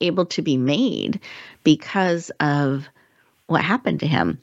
able 0.00 0.26
to 0.26 0.42
be 0.42 0.56
made 0.56 1.20
because 1.62 2.30
of 2.40 2.88
what 3.46 3.62
happened 3.62 4.00
to 4.00 4.06
him 4.06 4.40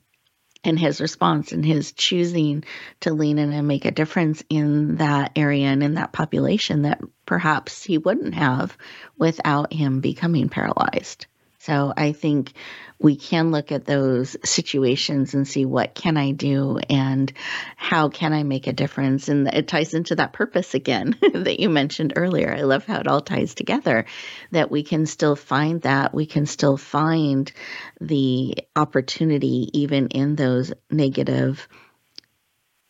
and 0.65 0.79
his 0.79 0.99
response 1.01 1.51
and 1.51 1.65
his 1.65 1.91
choosing 1.91 2.63
to 3.01 3.13
lean 3.13 3.37
in 3.37 3.53
and 3.53 3.67
make 3.67 3.85
a 3.85 3.91
difference 3.91 4.43
in 4.49 4.95
that 4.97 5.31
area 5.35 5.67
and 5.67 5.83
in 5.83 5.95
that 5.95 6.11
population 6.13 6.83
that 6.83 7.01
perhaps 7.25 7.83
he 7.83 7.97
wouldn't 7.97 8.33
have 8.33 8.77
without 9.17 9.71
him 9.71 9.99
becoming 10.01 10.49
paralyzed. 10.49 11.27
So 11.65 11.91
I 11.97 12.11
think 12.11 12.53
we 12.99 13.15
can 13.15 13.49
look 13.49 13.71
at 13.71 13.85
those 13.85 14.37
situations 14.43 15.33
and 15.33 15.47
see 15.47 15.65
what 15.65 15.95
can 15.95 16.15
I 16.15 16.31
do 16.31 16.77
and 16.77 17.33
how 17.75 18.09
can 18.09 18.33
I 18.33 18.43
make 18.43 18.67
a 18.67 18.73
difference. 18.73 19.29
And 19.29 19.47
it 19.47 19.67
ties 19.67 19.95
into 19.95 20.15
that 20.17 20.31
purpose 20.31 20.75
again 20.75 21.17
that 21.33 21.59
you 21.59 21.69
mentioned 21.69 22.13
earlier. 22.15 22.53
I 22.53 22.61
love 22.61 22.85
how 22.85 22.99
it 22.99 23.07
all 23.07 23.21
ties 23.21 23.55
together 23.55 24.05
that 24.51 24.69
we 24.69 24.83
can 24.83 25.07
still 25.07 25.35
find 25.35 25.81
that. 25.81 26.13
We 26.13 26.27
can 26.27 26.45
still 26.45 26.77
find 26.77 27.51
the 27.99 28.59
opportunity 28.75 29.71
even 29.73 30.09
in 30.09 30.35
those 30.35 30.71
negative 30.91 31.67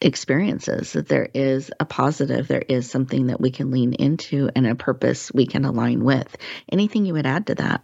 experiences 0.01 0.91
that 0.91 1.07
there 1.07 1.29
is 1.33 1.71
a 1.79 1.85
positive 1.85 2.49
there 2.49 2.61
is 2.67 2.91
something 2.91 3.27
that 3.27 3.39
we 3.39 3.49
can 3.49 3.71
lean 3.71 3.93
into 3.93 4.49
and 4.53 4.67
a 4.67 4.75
purpose 4.75 5.31
we 5.33 5.47
can 5.47 5.63
align 5.63 6.03
with 6.03 6.35
anything 6.69 7.05
you 7.05 7.13
would 7.13 7.25
add 7.25 7.47
to 7.47 7.55
that 7.55 7.81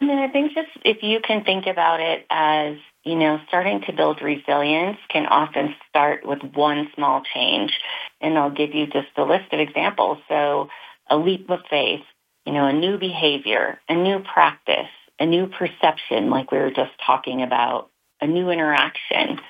I 0.00 0.04
mean, 0.04 0.18
I 0.18 0.28
think 0.28 0.54
just 0.54 0.68
if 0.84 1.02
you 1.02 1.20
can 1.20 1.44
think 1.44 1.66
about 1.66 2.00
it 2.00 2.24
as, 2.30 2.76
you 3.04 3.16
know, 3.16 3.40
starting 3.48 3.80
to 3.82 3.92
build 3.92 4.22
resilience 4.22 4.98
can 5.08 5.26
often 5.26 5.74
start 5.88 6.24
with 6.24 6.42
one 6.54 6.88
small 6.94 7.22
change. 7.34 7.76
And 8.20 8.38
I'll 8.38 8.50
give 8.50 8.74
you 8.74 8.86
just 8.86 9.08
a 9.16 9.24
list 9.24 9.52
of 9.52 9.58
examples. 9.60 10.18
So 10.28 10.68
a 11.10 11.16
leap 11.16 11.50
of 11.50 11.60
faith, 11.68 12.04
you 12.46 12.52
know, 12.52 12.66
a 12.66 12.72
new 12.72 12.98
behavior, 12.98 13.80
a 13.88 13.94
new 13.94 14.20
practice, 14.20 14.90
a 15.18 15.26
new 15.26 15.48
perception, 15.48 16.30
like 16.30 16.52
we 16.52 16.58
were 16.58 16.70
just 16.70 16.92
talking 17.04 17.42
about, 17.42 17.90
a 18.20 18.26
new 18.26 18.50
interaction, 18.50 19.40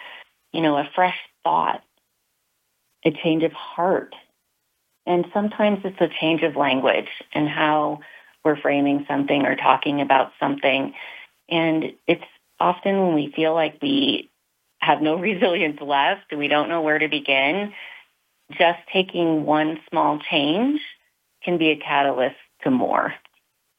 you 0.52 0.60
know, 0.60 0.76
a 0.76 0.88
fresh 0.94 1.16
thought, 1.42 1.82
a 3.04 3.10
change 3.10 3.42
of 3.42 3.52
heart. 3.52 4.14
And 5.06 5.26
sometimes 5.32 5.80
it's 5.84 6.00
a 6.00 6.08
change 6.20 6.42
of 6.42 6.56
language 6.56 7.08
and 7.32 7.48
how 7.48 8.00
we're 8.48 8.60
framing 8.60 9.04
something 9.06 9.44
or 9.44 9.56
talking 9.56 10.00
about 10.00 10.32
something. 10.40 10.94
And 11.50 11.92
it's 12.06 12.24
often 12.58 12.98
when 12.98 13.14
we 13.14 13.30
feel 13.36 13.54
like 13.54 13.78
we 13.82 14.30
have 14.80 15.02
no 15.02 15.16
resilience 15.20 15.80
left, 15.80 16.34
we 16.34 16.48
don't 16.48 16.70
know 16.70 16.80
where 16.80 16.98
to 16.98 17.08
begin, 17.08 17.74
just 18.52 18.78
taking 18.90 19.44
one 19.44 19.78
small 19.90 20.18
change 20.30 20.80
can 21.44 21.58
be 21.58 21.68
a 21.68 21.76
catalyst 21.76 22.36
to 22.62 22.70
more. 22.70 23.12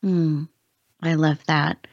Mm, 0.05 0.47
I 1.01 1.15
love 1.15 1.43
that. 1.47 1.87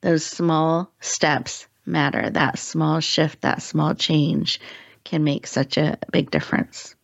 Those 0.00 0.24
small 0.24 0.90
steps 1.00 1.68
matter. 1.86 2.28
That 2.28 2.58
small 2.58 3.00
shift, 3.00 3.42
that 3.42 3.62
small 3.62 3.94
change 3.94 4.60
can 5.04 5.22
make 5.22 5.46
such 5.46 5.76
a 5.76 5.98
big 6.10 6.30
difference. 6.30 6.96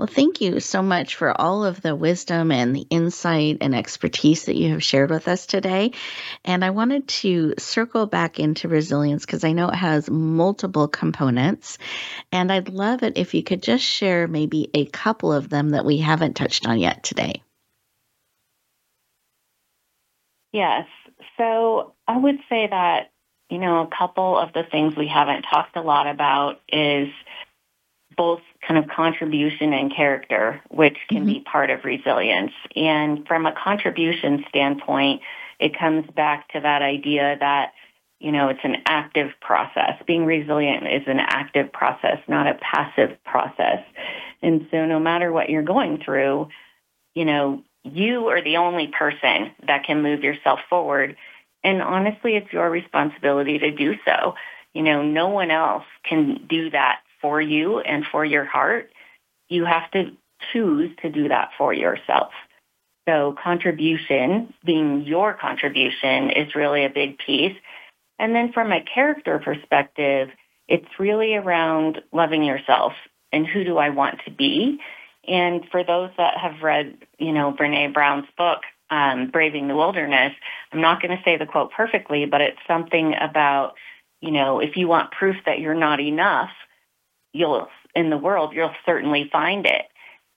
Well, 0.00 0.06
thank 0.06 0.40
you 0.40 0.60
so 0.60 0.82
much 0.82 1.16
for 1.16 1.38
all 1.38 1.62
of 1.62 1.82
the 1.82 1.94
wisdom 1.94 2.50
and 2.52 2.74
the 2.74 2.86
insight 2.88 3.58
and 3.60 3.74
expertise 3.74 4.46
that 4.46 4.56
you 4.56 4.70
have 4.70 4.82
shared 4.82 5.10
with 5.10 5.28
us 5.28 5.44
today. 5.44 5.92
And 6.42 6.64
I 6.64 6.70
wanted 6.70 7.06
to 7.06 7.52
circle 7.58 8.06
back 8.06 8.40
into 8.40 8.66
resilience 8.66 9.26
because 9.26 9.44
I 9.44 9.52
know 9.52 9.68
it 9.68 9.74
has 9.74 10.08
multiple 10.08 10.88
components. 10.88 11.76
And 12.32 12.50
I'd 12.50 12.70
love 12.70 13.02
it 13.02 13.18
if 13.18 13.34
you 13.34 13.42
could 13.42 13.62
just 13.62 13.84
share 13.84 14.26
maybe 14.26 14.70
a 14.72 14.86
couple 14.86 15.34
of 15.34 15.50
them 15.50 15.68
that 15.72 15.84
we 15.84 15.98
haven't 15.98 16.32
touched 16.32 16.66
on 16.66 16.78
yet 16.78 17.02
today. 17.02 17.42
Yes. 20.50 20.86
So 21.36 21.92
I 22.08 22.16
would 22.16 22.38
say 22.48 22.68
that, 22.68 23.10
you 23.50 23.58
know, 23.58 23.82
a 23.82 23.90
couple 23.94 24.38
of 24.38 24.54
the 24.54 24.62
things 24.62 24.96
we 24.96 25.08
haven't 25.08 25.42
talked 25.42 25.76
a 25.76 25.82
lot 25.82 26.06
about 26.06 26.58
is 26.72 27.08
both 28.16 28.40
kind 28.66 28.78
of 28.82 28.90
contribution 28.90 29.72
and 29.72 29.94
character, 29.94 30.60
which 30.68 30.96
can 31.08 31.18
mm-hmm. 31.18 31.26
be 31.26 31.40
part 31.40 31.70
of 31.70 31.84
resilience. 31.84 32.52
And 32.76 33.26
from 33.26 33.46
a 33.46 33.52
contribution 33.52 34.44
standpoint, 34.48 35.22
it 35.58 35.78
comes 35.78 36.06
back 36.14 36.48
to 36.52 36.60
that 36.60 36.82
idea 36.82 37.36
that, 37.40 37.72
you 38.18 38.32
know, 38.32 38.48
it's 38.48 38.64
an 38.64 38.76
active 38.86 39.30
process. 39.40 39.94
Being 40.06 40.26
resilient 40.26 40.86
is 40.86 41.02
an 41.06 41.20
active 41.20 41.72
process, 41.72 42.18
not 42.28 42.46
a 42.46 42.58
passive 42.60 43.16
process. 43.24 43.80
And 44.42 44.66
so 44.70 44.86
no 44.86 44.98
matter 44.98 45.32
what 45.32 45.48
you're 45.48 45.62
going 45.62 46.02
through, 46.04 46.48
you 47.14 47.24
know, 47.24 47.62
you 47.82 48.28
are 48.28 48.42
the 48.42 48.58
only 48.58 48.88
person 48.88 49.52
that 49.66 49.84
can 49.84 50.02
move 50.02 50.22
yourself 50.22 50.60
forward. 50.68 51.16
And 51.64 51.82
honestly, 51.82 52.36
it's 52.36 52.52
your 52.52 52.70
responsibility 52.70 53.58
to 53.58 53.70
do 53.70 53.94
so. 54.04 54.34
You 54.74 54.82
know, 54.82 55.02
no 55.02 55.28
one 55.28 55.50
else 55.50 55.84
can 56.04 56.46
do 56.48 56.70
that 56.70 57.00
for 57.20 57.40
you 57.40 57.80
and 57.80 58.04
for 58.04 58.24
your 58.24 58.44
heart, 58.44 58.90
you 59.48 59.64
have 59.64 59.90
to 59.92 60.12
choose 60.52 60.90
to 61.02 61.10
do 61.10 61.28
that 61.28 61.50
for 61.58 61.72
yourself. 61.72 62.32
So 63.08 63.34
contribution, 63.42 64.54
being 64.64 65.02
your 65.02 65.34
contribution, 65.34 66.30
is 66.30 66.54
really 66.54 66.84
a 66.84 66.90
big 66.90 67.18
piece. 67.18 67.56
And 68.18 68.34
then 68.34 68.52
from 68.52 68.70
a 68.72 68.82
character 68.82 69.38
perspective, 69.38 70.28
it's 70.68 70.86
really 70.98 71.34
around 71.34 72.00
loving 72.12 72.44
yourself 72.44 72.92
and 73.32 73.46
who 73.46 73.64
do 73.64 73.78
I 73.78 73.90
want 73.90 74.20
to 74.24 74.30
be. 74.30 74.78
And 75.26 75.64
for 75.70 75.82
those 75.84 76.10
that 76.16 76.36
have 76.38 76.62
read, 76.62 76.96
you 77.18 77.32
know, 77.32 77.52
Brene 77.52 77.92
Brown's 77.92 78.28
book, 78.36 78.60
um, 78.90 79.30
Braving 79.30 79.68
the 79.68 79.76
Wilderness, 79.76 80.32
I'm 80.72 80.80
not 80.80 81.02
going 81.02 81.16
to 81.16 81.22
say 81.24 81.36
the 81.36 81.46
quote 81.46 81.72
perfectly, 81.72 82.26
but 82.26 82.40
it's 82.40 82.58
something 82.66 83.14
about, 83.20 83.74
you 84.20 84.30
know, 84.30 84.60
if 84.60 84.76
you 84.76 84.88
want 84.88 85.12
proof 85.12 85.36
that 85.46 85.60
you're 85.60 85.74
not 85.74 86.00
enough, 86.00 86.50
you'll 87.32 87.68
in 87.94 88.10
the 88.10 88.18
world, 88.18 88.52
you'll 88.54 88.74
certainly 88.86 89.28
find 89.32 89.66
it. 89.66 89.82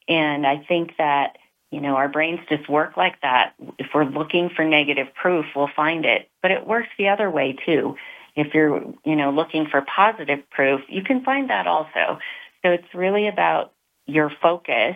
And 0.07 0.45
I 0.45 0.65
think 0.67 0.93
that, 0.97 1.37
you 1.71 1.81
know, 1.81 1.95
our 1.95 2.09
brains 2.09 2.39
just 2.49 2.69
work 2.69 2.97
like 2.97 3.21
that. 3.21 3.53
If 3.77 3.87
we're 3.93 4.05
looking 4.05 4.49
for 4.55 4.65
negative 4.65 5.07
proof, 5.13 5.45
we'll 5.55 5.69
find 5.75 6.05
it. 6.05 6.29
But 6.41 6.51
it 6.51 6.67
works 6.67 6.89
the 6.97 7.09
other 7.09 7.29
way 7.29 7.55
too. 7.65 7.95
If 8.35 8.53
you're, 8.53 8.93
you 9.05 9.15
know, 9.15 9.31
looking 9.31 9.67
for 9.67 9.81
positive 9.81 10.49
proof, 10.49 10.81
you 10.89 11.03
can 11.03 11.23
find 11.23 11.49
that 11.49 11.67
also. 11.67 12.19
So 12.63 12.71
it's 12.71 12.93
really 12.93 13.27
about 13.27 13.73
your 14.07 14.31
focus 14.41 14.95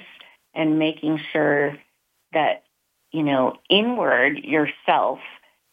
and 0.54 0.80
making 0.80 1.20
sure 1.32 1.78
that, 2.34 2.64
you 3.12 3.24
know, 3.24 3.58
inward 3.70 4.40
yourself, 4.40 5.20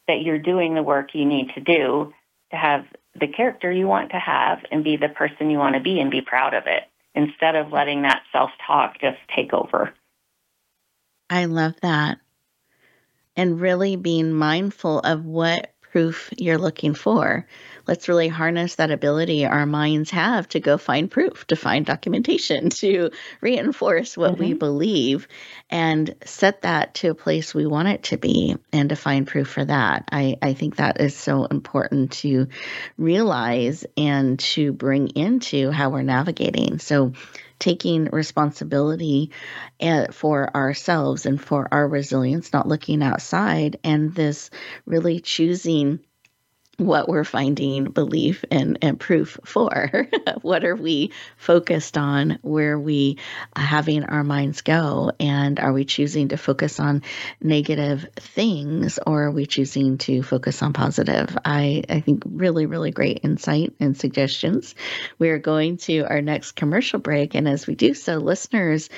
that 0.06 0.20
you're 0.22 0.38
doing 0.38 0.74
the 0.74 0.82
work 0.82 1.14
you 1.14 1.24
need 1.24 1.50
to 1.54 1.60
do 1.60 2.12
to 2.50 2.56
have 2.56 2.84
the 3.18 3.28
character 3.28 3.70
you 3.70 3.86
want 3.86 4.10
to 4.10 4.18
have 4.18 4.58
and 4.70 4.84
be 4.84 4.96
the 4.96 5.08
person 5.08 5.50
you 5.50 5.58
want 5.58 5.74
to 5.74 5.80
be 5.80 6.00
and 6.00 6.10
be 6.10 6.20
proud 6.20 6.54
of 6.54 6.64
it 6.66 6.82
instead 7.14 7.54
of 7.54 7.72
letting 7.72 8.02
that 8.02 8.22
self-talk 8.32 9.00
just 9.00 9.18
take 9.34 9.52
over. 9.52 9.94
I 11.30 11.46
love 11.46 11.74
that. 11.82 12.18
And 13.36 13.60
really 13.60 13.96
being 13.96 14.32
mindful 14.32 15.00
of 15.00 15.24
what 15.24 15.73
proof 15.94 16.30
you're 16.36 16.58
looking 16.58 16.92
for. 16.92 17.46
Let's 17.86 18.08
really 18.08 18.26
harness 18.26 18.74
that 18.74 18.90
ability 18.90 19.46
our 19.46 19.64
minds 19.64 20.10
have 20.10 20.48
to 20.48 20.58
go 20.58 20.76
find 20.76 21.08
proof, 21.08 21.46
to 21.46 21.54
find 21.54 21.86
documentation, 21.86 22.70
to 22.70 23.10
reinforce 23.40 24.16
what 24.16 24.32
mm-hmm. 24.32 24.42
we 24.42 24.52
believe 24.54 25.28
and 25.70 26.12
set 26.24 26.62
that 26.62 26.94
to 26.94 27.10
a 27.10 27.14
place 27.14 27.54
we 27.54 27.64
want 27.64 27.86
it 27.86 28.02
to 28.04 28.16
be 28.16 28.56
and 28.72 28.88
to 28.88 28.96
find 28.96 29.28
proof 29.28 29.46
for 29.46 29.64
that. 29.64 30.08
I, 30.10 30.36
I 30.42 30.54
think 30.54 30.76
that 30.76 31.00
is 31.00 31.14
so 31.14 31.44
important 31.44 32.10
to 32.24 32.48
realize 32.98 33.86
and 33.96 34.40
to 34.40 34.72
bring 34.72 35.10
into 35.10 35.70
how 35.70 35.90
we're 35.90 36.02
navigating. 36.02 36.80
So, 36.80 37.12
taking 37.64 38.04
responsibility 38.06 39.30
eh, 39.80 40.06
for 40.12 40.54
ourselves 40.54 41.26
and 41.26 41.40
for 41.40 41.66
our 41.72 41.88
resilience, 41.88 42.52
not 42.52 42.68
looking 42.68 43.02
outside, 43.02 43.78
and 43.84 44.14
this 44.14 44.50
really 44.86 45.20
choosing 45.20 46.00
what 46.76 47.08
we're 47.08 47.24
finding 47.24 47.84
belief 47.84 48.44
and, 48.50 48.78
and 48.82 48.98
proof 48.98 49.38
for. 49.44 50.08
what 50.42 50.64
are 50.64 50.76
we 50.76 51.12
focused 51.36 51.96
on? 51.96 52.38
Where 52.42 52.72
are 52.72 52.80
we 52.80 53.18
having 53.56 54.04
our 54.04 54.24
minds 54.24 54.62
go? 54.62 55.12
And 55.20 55.60
are 55.60 55.72
we 55.72 55.84
choosing 55.84 56.28
to 56.28 56.36
focus 56.36 56.80
on 56.80 57.02
negative 57.40 58.06
things 58.16 58.98
or 59.04 59.24
are 59.24 59.30
we 59.30 59.46
choosing 59.46 59.98
to 59.98 60.22
focus 60.22 60.62
on 60.62 60.72
positive? 60.72 61.36
I, 61.44 61.84
I 61.88 62.00
think 62.00 62.22
really, 62.26 62.66
really 62.66 62.90
great 62.90 63.20
insight 63.22 63.74
and 63.80 63.96
suggestions. 63.96 64.74
We 65.18 65.30
are 65.30 65.38
going 65.38 65.76
to 65.78 66.00
our 66.00 66.22
next 66.22 66.52
commercial 66.52 66.98
break. 66.98 67.34
And 67.34 67.48
as 67.48 67.66
we 67.66 67.74
do 67.74 67.94
so, 67.94 68.16
listeners, 68.16 68.90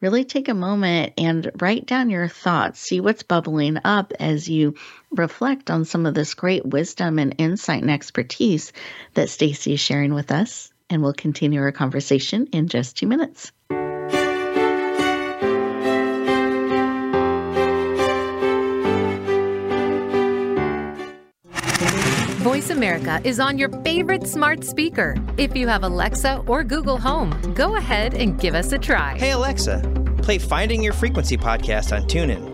really 0.00 0.24
take 0.24 0.48
a 0.48 0.54
moment 0.54 1.14
and 1.16 1.50
write 1.60 1.86
down 1.86 2.10
your 2.10 2.28
thoughts. 2.28 2.78
See 2.80 3.00
what's 3.00 3.22
bubbling 3.22 3.78
up 3.84 4.12
as 4.20 4.48
you 4.48 4.74
reflect 5.18 5.70
on 5.70 5.84
some 5.84 6.06
of 6.06 6.14
this 6.14 6.34
great 6.34 6.64
wisdom 6.64 7.18
and 7.18 7.34
insight 7.38 7.82
and 7.82 7.90
expertise 7.90 8.72
that 9.14 9.30
Stacy 9.30 9.74
is 9.74 9.80
sharing 9.80 10.14
with 10.14 10.30
us. 10.30 10.72
And 10.90 11.02
we'll 11.02 11.14
continue 11.14 11.60
our 11.60 11.72
conversation 11.72 12.48
in 12.52 12.68
just 12.68 12.96
two 12.96 13.06
minutes. 13.06 13.52
Voice 22.44 22.70
America 22.70 23.20
is 23.24 23.40
on 23.40 23.58
your 23.58 23.70
favorite 23.82 24.26
smart 24.26 24.62
speaker. 24.62 25.16
If 25.38 25.56
you 25.56 25.66
have 25.66 25.82
Alexa 25.82 26.44
or 26.46 26.62
Google 26.62 26.98
Home, 26.98 27.30
go 27.54 27.76
ahead 27.76 28.14
and 28.14 28.38
give 28.38 28.54
us 28.54 28.70
a 28.72 28.78
try. 28.78 29.16
Hey, 29.18 29.32
Alexa, 29.32 29.80
play 30.18 30.38
Finding 30.38 30.82
Your 30.82 30.92
Frequency 30.92 31.36
podcast 31.36 31.96
on 31.96 32.06
TuneIn. 32.06 32.53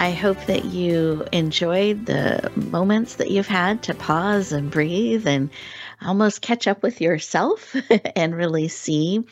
I 0.00 0.12
hope 0.12 0.46
that 0.46 0.64
you 0.64 1.26
enjoyed 1.32 2.06
the 2.06 2.52
moments 2.54 3.16
that 3.16 3.32
you've 3.32 3.48
had 3.48 3.82
to 3.84 3.94
pause 3.94 4.52
and 4.52 4.70
breathe 4.70 5.26
and 5.26 5.50
almost 6.00 6.40
catch 6.40 6.68
up 6.68 6.84
with 6.84 7.00
yourself 7.00 7.74
and 8.16 8.34
really 8.34 8.68
see 8.68 9.24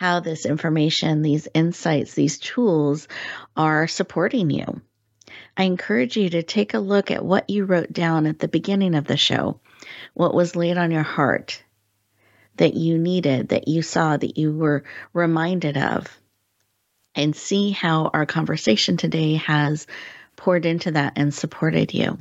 how 0.00 0.18
this 0.18 0.44
information, 0.44 1.22
these 1.22 1.46
insights, 1.54 2.14
these 2.14 2.38
tools 2.38 3.06
are 3.56 3.86
supporting 3.86 4.50
you. 4.50 4.80
I 5.56 5.64
encourage 5.64 6.16
you 6.16 6.30
to 6.30 6.42
take 6.42 6.74
a 6.74 6.80
look 6.80 7.12
at 7.12 7.24
what 7.24 7.48
you 7.48 7.64
wrote 7.64 7.92
down 7.92 8.26
at 8.26 8.40
the 8.40 8.48
beginning 8.48 8.96
of 8.96 9.06
the 9.06 9.16
show, 9.16 9.60
what 10.14 10.34
was 10.34 10.56
laid 10.56 10.78
on 10.78 10.90
your 10.90 11.04
heart 11.04 11.62
that 12.56 12.74
you 12.74 12.98
needed, 12.98 13.50
that 13.50 13.68
you 13.68 13.82
saw, 13.82 14.16
that 14.16 14.36
you 14.36 14.50
were 14.52 14.82
reminded 15.12 15.76
of, 15.76 16.06
and 17.18 17.36
see 17.36 17.70
how 17.70 18.10
our 18.14 18.24
conversation 18.24 18.96
today 18.96 19.34
has 19.34 19.86
poured 20.36 20.64
into 20.64 20.92
that 20.92 21.14
and 21.16 21.34
supported 21.34 21.92
you. 21.92 22.18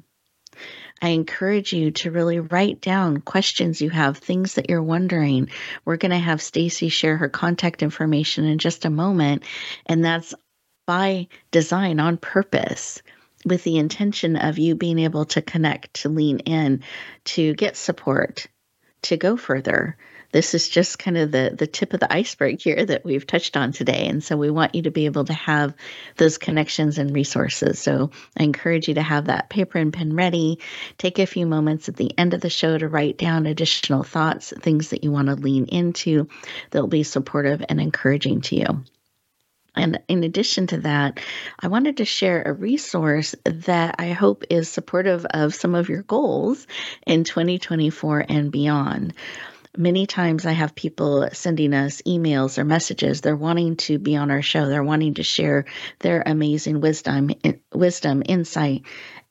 I 1.02 1.10
encourage 1.10 1.72
you 1.72 1.92
to 1.92 2.10
really 2.10 2.40
write 2.40 2.82
down 2.82 3.22
questions 3.22 3.80
you 3.80 3.92
have, 3.92 4.18
things 4.18 4.56
that 4.56 4.70
you're 4.70 4.82
wondering. 4.82 5.50
We're 5.86 5.98
going 5.98 6.12
to 6.12 6.18
have 6.18 6.42
Stacy 6.42 6.90
share 6.90 7.18
her 7.18 7.30
contact 7.30 7.84
information 7.84 8.46
in 8.46 8.58
just 8.58 8.84
a 8.84 8.90
moment, 8.90 9.44
and 9.86 10.04
that's 10.04 10.34
by 10.88 11.28
design 11.52 12.00
on 12.00 12.18
purpose 12.18 13.00
with 13.46 13.64
the 13.64 13.78
intention 13.78 14.36
of 14.36 14.58
you 14.58 14.74
being 14.74 14.98
able 14.98 15.26
to 15.26 15.44
connect, 15.44 16.02
to 16.02 16.10
lean 16.10 16.40
in, 16.40 16.82
to 17.26 17.54
get 17.54 17.78
support, 17.78 18.48
to 19.04 19.16
go 19.16 19.38
further. 19.38 19.96
This 20.32 20.54
is 20.54 20.68
just 20.68 21.00
kind 21.00 21.18
of 21.18 21.32
the, 21.32 21.56
the 21.58 21.68
tip 21.68 21.94
of 21.94 22.00
the 22.00 22.12
iceberg 22.14 22.62
here 22.62 22.86
that 22.86 23.06
we've 23.06 23.26
touched 23.26 23.56
on 23.56 23.72
today. 23.72 24.08
And 24.08 24.24
so 24.24 24.36
we 24.38 24.50
want 24.50 24.76
you 24.76 24.84
to 24.84 24.92
be 24.92 25.06
able 25.06 25.26
to 25.26 25.34
have 25.34 25.74
those 26.18 26.38
connections 26.38 26.98
and 26.98 27.14
resources. 27.14 27.80
So 27.80 28.12
I 28.38 28.44
encourage 28.44 28.88
you 28.88 28.96
to 28.96 29.02
have 29.02 29.26
that 29.26 29.50
paper 29.50 29.78
and 29.78 29.94
pen 29.94 30.16
ready. 30.16 30.60
Take 30.98 31.20
a 31.20 31.26
few 31.26 31.46
moments 31.46 31.90
at 31.90 31.96
the 31.96 32.12
end 32.18 32.34
of 32.34 32.42
the 32.42 32.50
show 32.50 32.78
to 32.78 32.88
write 32.88 33.18
down 33.18 33.46
additional 33.46 34.04
thoughts, 34.04 34.54
things 34.62 34.90
that 34.90 35.04
you 35.04 35.12
want 35.12 35.28
to 35.28 35.36
lean 35.36 35.66
into 35.66 36.28
that'll 36.72 36.88
be 36.88 37.04
supportive 37.04 37.64
and 37.68 37.80
encouraging 37.80 38.42
to 38.42 38.56
you. 38.56 38.84
And 39.78 40.00
in 40.08 40.24
addition 40.24 40.68
to 40.68 40.78
that, 40.80 41.20
I 41.60 41.68
wanted 41.68 41.98
to 41.98 42.06
share 42.06 42.42
a 42.42 42.52
resource 42.52 43.36
that 43.46 43.96
I 44.00 44.10
hope 44.10 44.44
is 44.50 44.70
supportive 44.70 45.26
of 45.26 45.54
some 45.54 45.76
of 45.76 45.88
your 45.88 46.02
goals 46.02 46.66
in 47.06 47.24
2024 47.24 48.26
and 48.28 48.52
beyond. 48.52 49.14
Many 49.80 50.08
times 50.08 50.48
I 50.48 50.54
have 50.54 50.74
people 50.74 51.30
sending 51.34 51.72
us 51.76 52.02
emails 52.02 52.58
or 52.58 52.66
messages. 52.66 53.22
They're 53.22 53.36
wanting 53.36 53.76
to 53.76 54.00
be 54.00 54.16
on 54.16 54.32
our 54.32 54.42
show. 54.42 54.66
They're 54.66 54.84
wanting 54.84 55.14
to 55.16 55.24
share 55.24 55.66
their 56.00 56.24
amazing 56.26 56.82
wisdom, 56.82 57.30
wisdom, 57.72 58.24
insight, 58.26 58.86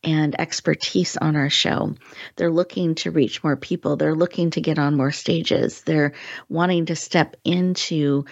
and 0.04 0.40
expertise 0.40 1.16
on 1.16 1.34
our 1.34 1.50
show. 1.50 1.96
They're 2.36 2.52
looking 2.52 2.94
to 2.96 3.10
reach 3.10 3.42
more 3.42 3.56
people. 3.56 3.96
They're 3.96 4.14
looking 4.14 4.50
to 4.50 4.60
get 4.60 4.78
on 4.78 4.96
more 4.96 5.10
stages. 5.10 5.82
They're 5.82 6.12
wanting 6.48 6.86
to 6.86 6.94
step 6.94 7.34
into 7.44 8.24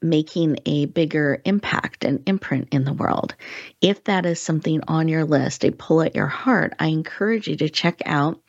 making 0.00 0.60
a 0.64 0.86
bigger 0.86 1.42
impact 1.44 2.06
and 2.06 2.26
imprint 2.26 2.68
in 2.72 2.84
the 2.84 2.94
world. 2.94 3.34
If 3.82 4.04
that 4.04 4.24
is 4.24 4.40
something 4.40 4.80
on 4.88 5.08
your 5.08 5.26
list, 5.26 5.66
a 5.66 5.70
pull 5.70 6.00
at 6.00 6.16
your 6.16 6.28
heart, 6.28 6.72
I 6.78 6.86
encourage 6.86 7.46
you 7.46 7.56
to 7.56 7.68
check 7.68 8.00
out 8.06 8.40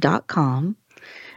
speakertalentsearch.com. 0.00 0.76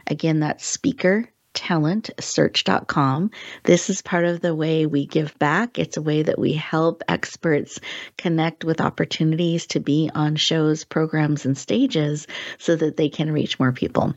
Again, 0.06 0.40
that's 0.40 0.66
speaker 0.66 1.28
talentsearch.com. 1.52 3.30
This 3.64 3.90
is 3.90 4.02
part 4.02 4.24
of 4.24 4.40
the 4.40 4.54
way 4.54 4.86
we 4.86 5.06
give 5.06 5.36
back. 5.40 5.80
It's 5.80 5.96
a 5.96 6.02
way 6.02 6.22
that 6.22 6.38
we 6.38 6.52
help 6.52 7.02
experts 7.08 7.80
connect 8.16 8.64
with 8.64 8.80
opportunities 8.80 9.66
to 9.68 9.80
be 9.80 10.10
on 10.14 10.36
shows, 10.36 10.84
programs, 10.84 11.46
and 11.46 11.58
stages 11.58 12.28
so 12.58 12.76
that 12.76 12.96
they 12.96 13.08
can 13.08 13.32
reach 13.32 13.58
more 13.58 13.72
people. 13.72 14.14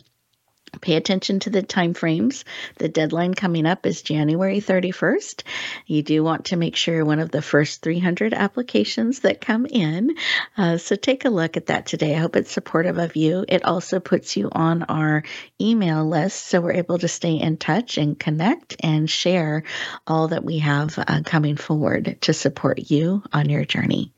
Pay 0.81 0.95
attention 0.95 1.39
to 1.41 1.49
the 1.49 1.61
time 1.61 1.93
frames. 1.93 2.45
The 2.77 2.89
deadline 2.89 3.33
coming 3.33 3.65
up 3.65 3.85
is 3.85 4.01
January 4.01 4.59
31st. 4.59 5.43
You 5.85 6.03
do 6.03 6.23
want 6.23 6.45
to 6.45 6.57
make 6.57 6.75
sure 6.75 7.05
one 7.05 7.19
of 7.19 7.31
the 7.31 7.41
first 7.41 7.81
300 7.81 8.33
applications 8.33 9.19
that 9.19 9.41
come 9.41 9.65
in. 9.65 10.15
Uh, 10.57 10.77
so 10.77 10.95
take 10.95 11.25
a 11.25 11.29
look 11.29 11.57
at 11.57 11.67
that 11.67 11.85
today. 11.85 12.15
I 12.15 12.19
hope 12.19 12.35
it's 12.35 12.51
supportive 12.51 12.97
of 12.97 13.15
you. 13.15 13.45
It 13.47 13.65
also 13.65 13.99
puts 13.99 14.35
you 14.35 14.49
on 14.51 14.83
our 14.83 15.23
email 15.61 16.07
list 16.07 16.47
so 16.47 16.61
we're 16.61 16.73
able 16.73 16.97
to 16.99 17.07
stay 17.07 17.35
in 17.35 17.57
touch 17.57 17.97
and 17.97 18.19
connect 18.19 18.75
and 18.79 19.09
share 19.09 19.63
all 20.07 20.29
that 20.29 20.43
we 20.43 20.59
have 20.59 20.97
uh, 20.97 21.21
coming 21.23 21.55
forward 21.55 22.17
to 22.21 22.33
support 22.33 22.91
you 22.91 23.23
on 23.31 23.49
your 23.49 23.65
journey. 23.65 24.11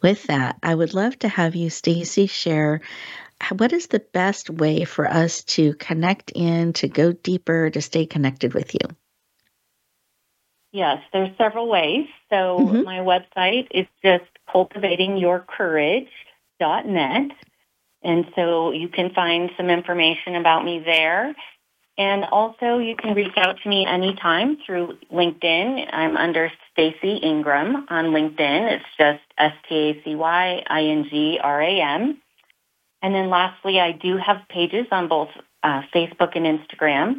With 0.00 0.24
that, 0.24 0.58
I 0.62 0.74
would 0.74 0.94
love 0.94 1.18
to 1.20 1.28
have 1.28 1.56
you, 1.56 1.70
Stacy, 1.70 2.26
share 2.26 2.82
what 3.56 3.72
is 3.72 3.86
the 3.88 4.00
best 4.00 4.50
way 4.50 4.84
for 4.84 5.06
us 5.06 5.44
to 5.44 5.74
connect 5.74 6.32
in, 6.34 6.72
to 6.74 6.88
go 6.88 7.12
deeper, 7.12 7.70
to 7.70 7.80
stay 7.80 8.04
connected 8.06 8.52
with 8.54 8.74
you? 8.74 8.80
Yes, 10.72 11.00
there's 11.12 11.30
several 11.38 11.68
ways. 11.68 12.08
So 12.28 12.58
mm-hmm. 12.58 12.82
my 12.82 12.98
website 12.98 13.68
is 13.70 13.86
just 14.02 14.24
cultivatingyourcourage.net. 14.52 17.30
And 18.02 18.26
so 18.34 18.72
you 18.72 18.88
can 18.88 19.10
find 19.14 19.52
some 19.56 19.70
information 19.70 20.34
about 20.36 20.64
me 20.64 20.80
there. 20.84 21.34
And 21.98 22.24
also 22.24 22.78
you 22.78 22.94
can 22.94 23.14
reach 23.14 23.38
out 23.38 23.56
to 23.62 23.68
me 23.68 23.86
anytime 23.86 24.58
through 24.66 24.98
LinkedIn. 25.10 25.88
I'm 25.92 26.14
under 26.16 26.52
Stacy 26.72 27.16
Ingram 27.16 27.86
on 27.88 28.06
LinkedIn. 28.06 28.72
It's 28.72 28.84
just 28.98 29.20
S-T-A-C-Y-I-N-G-R-A-M. 29.38 32.20
And 33.02 33.14
then 33.14 33.30
lastly, 33.30 33.80
I 33.80 33.92
do 33.92 34.16
have 34.16 34.48
pages 34.48 34.86
on 34.90 35.08
both 35.08 35.28
uh, 35.62 35.82
Facebook 35.94 36.34
and 36.34 36.46
Instagram, 36.46 37.16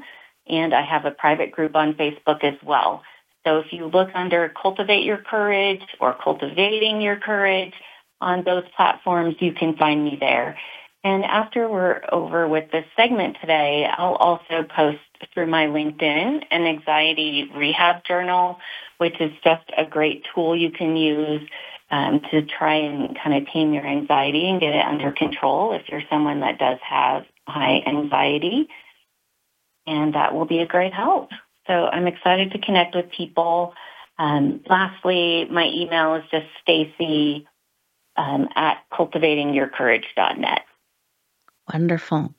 and 0.47 0.73
I 0.73 0.81
have 0.81 1.05
a 1.05 1.11
private 1.11 1.51
group 1.51 1.75
on 1.75 1.93
Facebook 1.93 2.43
as 2.43 2.55
well. 2.63 3.03
So 3.45 3.59
if 3.59 3.71
you 3.71 3.85
look 3.85 4.09
under 4.13 4.51
Cultivate 4.61 5.03
Your 5.03 5.17
Courage 5.17 5.83
or 5.99 6.17
Cultivating 6.21 7.01
Your 7.01 7.15
Courage 7.15 7.73
on 8.19 8.43
those 8.43 8.63
platforms, 8.75 9.35
you 9.39 9.53
can 9.53 9.77
find 9.77 10.03
me 10.03 10.17
there. 10.19 10.57
And 11.03 11.23
after 11.23 11.69
we're 11.69 12.01
over 12.11 12.47
with 12.47 12.71
this 12.71 12.85
segment 12.97 13.37
today, 13.39 13.87
I'll 13.97 14.15
also 14.15 14.63
post 14.63 14.99
through 15.33 15.47
my 15.47 15.67
LinkedIn 15.67 16.43
an 16.51 16.63
anxiety 16.63 17.49
rehab 17.55 18.03
journal, 18.03 18.59
which 18.97 19.19
is 19.21 19.31
just 19.43 19.63
a 19.77 19.85
great 19.85 20.25
tool 20.33 20.55
you 20.55 20.71
can 20.71 20.97
use 20.97 21.47
um, 21.89 22.21
to 22.31 22.41
try 22.43 22.75
and 22.75 23.17
kind 23.17 23.35
of 23.35 23.51
tame 23.51 23.73
your 23.73 23.85
anxiety 23.85 24.49
and 24.49 24.59
get 24.59 24.75
it 24.75 24.85
under 24.85 25.11
control 25.11 25.73
if 25.73 25.87
you're 25.89 26.03
someone 26.09 26.41
that 26.41 26.59
does 26.59 26.79
have 26.87 27.23
high 27.47 27.81
anxiety. 27.85 28.67
And 29.85 30.15
that 30.15 30.33
will 30.33 30.45
be 30.45 30.59
a 30.59 30.65
great 30.65 30.93
help. 30.93 31.29
So 31.65 31.73
I'm 31.73 32.07
excited 32.07 32.51
to 32.51 32.59
connect 32.59 32.95
with 32.95 33.09
people. 33.11 33.73
Um, 34.19 34.61
lastly, 34.67 35.45
my 35.49 35.65
email 35.73 36.15
is 36.15 36.23
just 36.29 36.47
stacy 36.61 37.47
um, 38.17 38.49
at 38.55 38.83
cultivatingyourcourage.net. 38.91 40.61
Wonderful. 41.71 42.33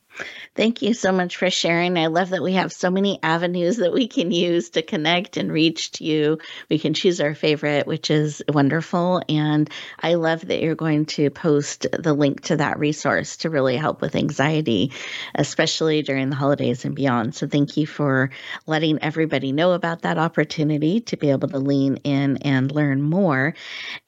Thank 0.55 0.83
you 0.83 0.93
so 0.93 1.13
much 1.13 1.37
for 1.37 1.51
sharing. 1.51 1.97
I 1.97 2.09
love 2.09 2.31
that 2.31 2.43
we 2.43 2.55
have 2.55 2.73
so 2.73 2.91
many 2.91 3.21
avenues 3.23 3.77
that 3.77 3.93
we 3.93 4.09
can 4.09 4.33
use 4.33 4.71
to 4.71 4.83
connect 4.83 5.37
and 5.37 5.53
reach 5.53 5.93
to 5.93 6.05
you. 6.05 6.39
We 6.69 6.81
can 6.81 6.95
choose 6.95 7.21
our 7.21 7.35
favorite, 7.37 7.87
which 7.87 8.11
is 8.11 8.43
wonderful. 8.49 9.23
And 9.29 9.71
I 10.01 10.15
love 10.15 10.49
that 10.49 10.61
you're 10.61 10.75
going 10.75 11.07
to 11.07 11.31
post 11.31 11.87
the 11.97 12.13
link 12.13 12.41
to 12.47 12.57
that 12.57 12.81
resource 12.81 13.37
to 13.39 13.51
really 13.51 13.77
help 13.77 14.01
with 14.01 14.17
anxiety, 14.17 14.93
especially 15.37 16.03
during 16.03 16.31
the 16.31 16.37
holidays 16.37 16.85
and 16.85 16.97
beyond. 16.97 17.37
So 17.37 17.47
thank 17.47 17.77
you 17.77 17.87
for 17.87 18.31
letting 18.67 19.01
everybody 19.01 19.53
know 19.53 19.75
about 19.75 20.03
that 20.03 20.19
opportunity 20.19 21.01
to 21.03 21.17
be 21.17 21.31
able 21.31 21.49
to 21.51 21.59
lean 21.59 21.99
in 21.99 22.39
and 22.39 22.73
learn 22.73 23.01
more. 23.01 23.55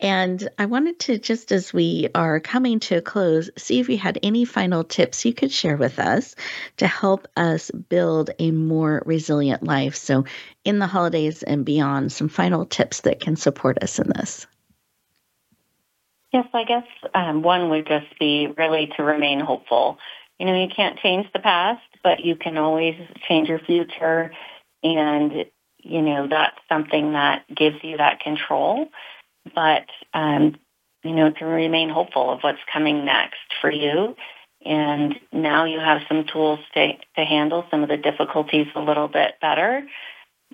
And 0.00 0.48
I 0.58 0.66
wanted 0.66 0.98
to, 1.00 1.18
just 1.18 1.52
as 1.52 1.72
we 1.72 2.08
are 2.12 2.40
coming 2.40 2.80
to 2.80 2.96
a 2.96 3.00
close, 3.00 3.50
see 3.56 3.78
if 3.78 3.88
you 3.88 3.98
had 3.98 4.18
any 4.24 4.44
final 4.44 4.82
tips 4.82 5.24
you 5.24 5.32
could 5.32 5.52
share 5.52 5.76
with 5.76 5.99
us 6.00 6.34
to 6.78 6.86
help 6.86 7.28
us 7.36 7.70
build 7.70 8.30
a 8.38 8.50
more 8.50 9.02
resilient 9.06 9.62
life. 9.62 9.94
So, 9.94 10.24
in 10.64 10.78
the 10.78 10.86
holidays 10.86 11.42
and 11.42 11.64
beyond, 11.64 12.12
some 12.12 12.28
final 12.28 12.66
tips 12.66 13.02
that 13.02 13.20
can 13.20 13.36
support 13.36 13.82
us 13.82 13.98
in 13.98 14.08
this. 14.08 14.46
Yes, 16.32 16.46
I 16.52 16.64
guess 16.64 16.84
um, 17.14 17.42
one 17.42 17.70
would 17.70 17.86
just 17.86 18.18
be 18.18 18.48
really 18.56 18.92
to 18.96 19.02
remain 19.02 19.40
hopeful. 19.40 19.98
You 20.38 20.46
know, 20.46 20.54
you 20.54 20.68
can't 20.74 20.98
change 20.98 21.26
the 21.32 21.40
past, 21.40 21.82
but 22.02 22.20
you 22.24 22.36
can 22.36 22.56
always 22.56 22.94
change 23.28 23.48
your 23.48 23.58
future. 23.58 24.32
And, 24.82 25.46
you 25.78 26.02
know, 26.02 26.28
that's 26.28 26.56
something 26.68 27.12
that 27.12 27.44
gives 27.54 27.76
you 27.82 27.96
that 27.96 28.20
control. 28.20 28.86
But, 29.54 29.86
um, 30.14 30.56
you 31.02 31.14
know, 31.14 31.30
to 31.30 31.44
remain 31.44 31.88
hopeful 31.88 32.30
of 32.30 32.40
what's 32.42 32.60
coming 32.72 33.04
next 33.04 33.38
for 33.60 33.70
you 33.70 34.14
and 34.64 35.18
now 35.32 35.64
you 35.64 35.78
have 35.78 36.02
some 36.08 36.24
tools 36.30 36.60
to, 36.74 36.92
to 37.16 37.24
handle 37.24 37.64
some 37.70 37.82
of 37.82 37.88
the 37.88 37.96
difficulties 37.96 38.66
a 38.74 38.80
little 38.80 39.08
bit 39.08 39.34
better. 39.40 39.86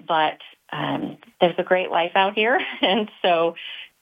But 0.07 0.38
um, 0.72 1.18
there's 1.40 1.59
a 1.59 1.64
great 1.64 1.90
life 1.90 2.12
out 2.14 2.34
here. 2.34 2.61
And 2.82 3.11
so 3.22 3.54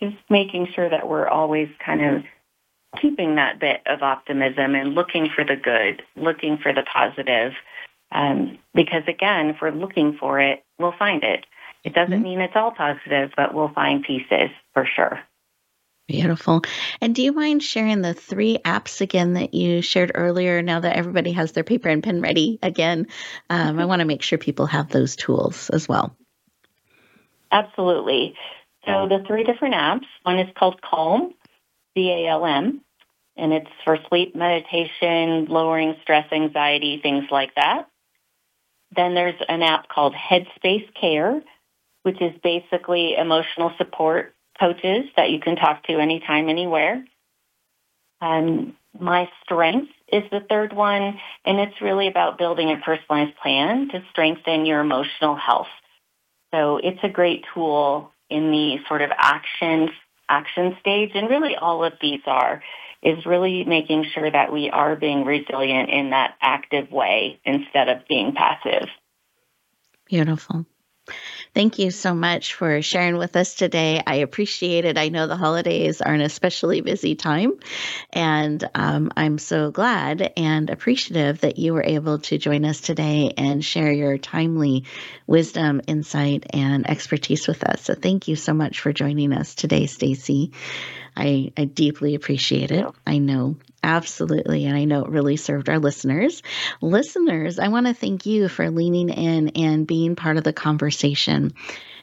just 0.02 0.16
making 0.28 0.68
sure 0.74 0.88
that 0.88 1.09
we're 1.09 1.28
always 1.28 1.68
kind 1.84 2.05
of 2.05 2.22
keeping 3.00 3.36
that 3.36 3.61
bit 3.61 3.80
of 3.86 4.02
optimism 4.02 4.74
and 4.74 4.94
looking 4.94 5.28
for 5.34 5.44
the 5.44 5.57
good, 5.57 6.02
looking 6.16 6.59
for 6.59 6.72
the 6.72 6.82
positive. 6.82 7.52
Um, 8.12 8.59
because 8.74 9.02
again, 9.09 9.50
if 9.50 9.57
we're 9.62 9.70
looking 9.70 10.16
for 10.18 10.40
it, 10.40 10.62
we'll 10.78 10.94
find 10.98 11.24
it. 11.24 11.46
It 11.84 11.94
doesn't 11.94 12.12
mm-hmm. 12.12 12.22
mean 12.22 12.40
it's 12.40 12.57
all 12.57 12.70
positive, 12.70 13.30
but 13.36 13.55
we'll 13.55 13.72
find 13.74 14.02
pieces 14.02 14.50
for 14.72 14.86
sure. 14.94 15.20
Beautiful. 16.07 16.61
And 17.00 17.14
do 17.14 17.22
you 17.22 17.32
mind 17.32 17.62
sharing 17.62 18.02
the 18.02 18.12
three 18.12 18.59
apps 18.59 19.00
again 19.00 19.34
that 19.34 19.55
you 19.55 19.80
shared 19.80 20.12
earlier? 20.14 20.61
Now 20.61 20.80
that 20.80 20.96
everybody 20.96 21.32
has 21.32 21.52
their 21.52 21.64
paper 21.64 21.88
and 21.88 22.02
pen 22.02 22.20
ready 22.20 22.59
again, 22.62 23.07
um, 23.48 23.78
I 23.78 23.86
want 23.86 24.00
to 24.00 24.05
make 24.05 24.20
sure 24.20 24.36
people 24.36 24.66
have 24.66 24.90
those 24.90 25.16
tools 25.16 25.70
as 25.70 25.88
well. 25.88 26.14
Absolutely. 27.50 28.34
So 28.84 29.09
the 29.09 29.24
three 29.26 29.44
different 29.44 29.74
apps. 29.74 30.05
One 30.24 30.38
is 30.38 30.52
called 30.55 30.82
Calm, 30.82 31.32
C 31.94 32.11
A 32.11 32.28
L 32.28 32.44
M, 32.44 32.82
and 33.36 33.55
it's 33.55 33.70
for 33.84 33.98
sleep, 34.11 34.36
meditation, 34.36 35.46
lowering 35.46 35.96
stress, 36.02 36.30
anxiety, 36.30 37.00
things 37.02 37.24
like 37.30 37.55
that. 37.55 37.88
Then 38.94 39.14
there's 39.14 39.40
an 39.48 39.62
app 39.62 39.88
called 39.88 40.14
Headspace 40.14 40.92
Care, 41.00 41.42
which 42.02 42.20
is 42.20 42.32
basically 42.42 43.14
emotional 43.16 43.72
support 43.78 44.34
coaches 44.59 45.07
that 45.16 45.30
you 45.30 45.40
can 45.40 45.57
talk 45.57 45.84
to 45.84 45.98
anytime, 45.98 46.48
anywhere. 46.48 47.05
Um, 48.20 48.76
my 48.98 49.28
strength 49.42 49.90
is 50.12 50.22
the 50.30 50.40
third 50.48 50.72
one, 50.72 51.18
and 51.44 51.59
it's 51.59 51.80
really 51.80 52.09
about 52.09 52.38
building 52.38 52.70
a 52.70 52.76
personalized 52.84 53.36
plan 53.36 53.88
to 53.88 54.02
strengthen 54.11 54.66
your 54.66 54.80
emotional 54.80 55.34
health. 55.34 55.66
So 56.55 56.78
it's 56.78 57.00
a 57.02 57.09
great 57.09 57.44
tool 57.52 58.12
in 58.30 58.50
the 58.50 58.78
sort 58.88 59.02
of 59.02 59.11
action 59.16 59.90
action 60.28 60.76
stage, 60.80 61.11
and 61.14 61.28
really 61.28 61.55
all 61.57 61.84
of 61.84 61.94
these 62.00 62.22
are 62.26 62.62
is 63.02 63.26
really 63.26 63.64
making 63.64 64.07
sure 64.14 64.30
that 64.30 64.50
we 64.50 64.70
are 64.70 64.96
being 64.96 65.24
resilient 65.24 65.90
in 65.90 66.11
that 66.11 66.34
active 66.40 66.90
way 66.90 67.38
instead 67.44 67.88
of 67.88 68.09
being 68.09 68.32
passive. 68.32 68.88
Beautiful. 70.07 70.64
Thank 71.55 71.78
you 71.78 71.92
so 71.92 72.14
much 72.14 72.55
for 72.55 72.82
sharing 72.82 73.16
with 73.16 73.36
us 73.36 73.55
today. 73.55 74.02
I 74.05 74.16
appreciate 74.16 74.84
it. 74.84 74.98
I 74.98 75.09
know 75.09 75.28
the 75.28 75.36
holidays 75.36 76.00
are 76.02 76.12
an 76.12 76.20
especially 76.20 76.80
busy 76.80 77.14
time, 77.14 77.52
and 78.12 78.68
um, 78.74 79.12
I'm 79.16 79.38
so 79.38 79.70
glad 79.70 80.32
and 80.36 80.68
appreciative 80.68 81.42
that 81.42 81.59
you 81.59 81.72
were 81.74 81.84
able 81.84 82.18
to 82.20 82.38
join 82.38 82.64
us 82.64 82.80
today 82.80 83.34
and 83.36 83.64
share 83.64 83.92
your 83.92 84.18
timely 84.18 84.84
wisdom, 85.28 85.80
insight, 85.86 86.44
and 86.50 86.90
expertise 86.90 87.46
with 87.46 87.62
us. 87.62 87.82
So, 87.82 87.94
thank 87.94 88.26
you 88.26 88.34
so 88.34 88.52
much 88.52 88.80
for 88.80 88.92
joining 88.92 89.32
us 89.32 89.55
today, 89.55 89.86
Stacy. 89.86 90.50
I, 91.16 91.52
I 91.57 91.66
deeply 91.66 92.16
appreciate 92.16 92.72
it. 92.72 92.84
I 93.07 93.18
know 93.18 93.57
absolutely. 93.85 94.64
And 94.64 94.76
I 94.76 94.85
know 94.85 95.05
it 95.05 95.11
really 95.11 95.37
served 95.37 95.68
our 95.68 95.78
listeners. 95.78 96.43
Listeners, 96.80 97.59
I 97.59 97.68
want 97.68 97.87
to 97.87 97.95
thank 97.95 98.24
you 98.24 98.49
for 98.49 98.70
leaning 98.70 99.11
in 99.11 99.51
and 99.51 99.87
being 99.87 100.16
part 100.16 100.39
of 100.39 100.45
the 100.45 100.55
conversation 100.55 101.53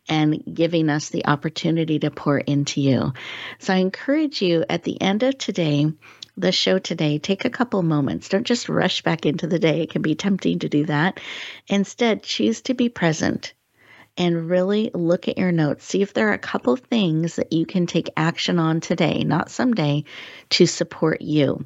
and 0.07 0.43
giving 0.51 0.89
us 0.89 1.09
the 1.09 1.25
opportunity 1.25 1.99
to 1.99 2.11
pour 2.11 2.37
into 2.37 2.81
you. 2.81 3.13
So 3.59 3.73
I 3.73 3.77
encourage 3.77 4.41
you 4.41 4.63
at 4.69 4.83
the 4.83 5.01
end 5.01 5.23
of 5.23 5.37
today, 5.37 5.91
the 6.37 6.51
show 6.51 6.77
today, 6.79 7.17
take 7.17 7.45
a 7.45 7.49
couple 7.49 7.81
moments. 7.81 8.29
Don't 8.29 8.45
just 8.45 8.69
rush 8.69 9.01
back 9.01 9.25
into 9.25 9.47
the 9.47 9.59
day. 9.59 9.81
It 9.81 9.91
can 9.91 10.01
be 10.01 10.15
tempting 10.15 10.59
to 10.59 10.69
do 10.69 10.85
that. 10.85 11.19
Instead, 11.67 12.23
choose 12.23 12.61
to 12.63 12.73
be 12.73 12.89
present 12.89 13.53
and 14.17 14.49
really 14.49 14.91
look 14.93 15.27
at 15.27 15.37
your 15.37 15.51
notes. 15.51 15.85
See 15.85 16.01
if 16.01 16.13
there 16.13 16.29
are 16.29 16.33
a 16.33 16.39
couple 16.39 16.75
things 16.75 17.37
that 17.37 17.53
you 17.53 17.65
can 17.65 17.85
take 17.85 18.09
action 18.15 18.59
on 18.59 18.81
today, 18.81 19.23
not 19.23 19.49
someday, 19.49 20.03
to 20.51 20.65
support 20.65 21.21
you 21.21 21.65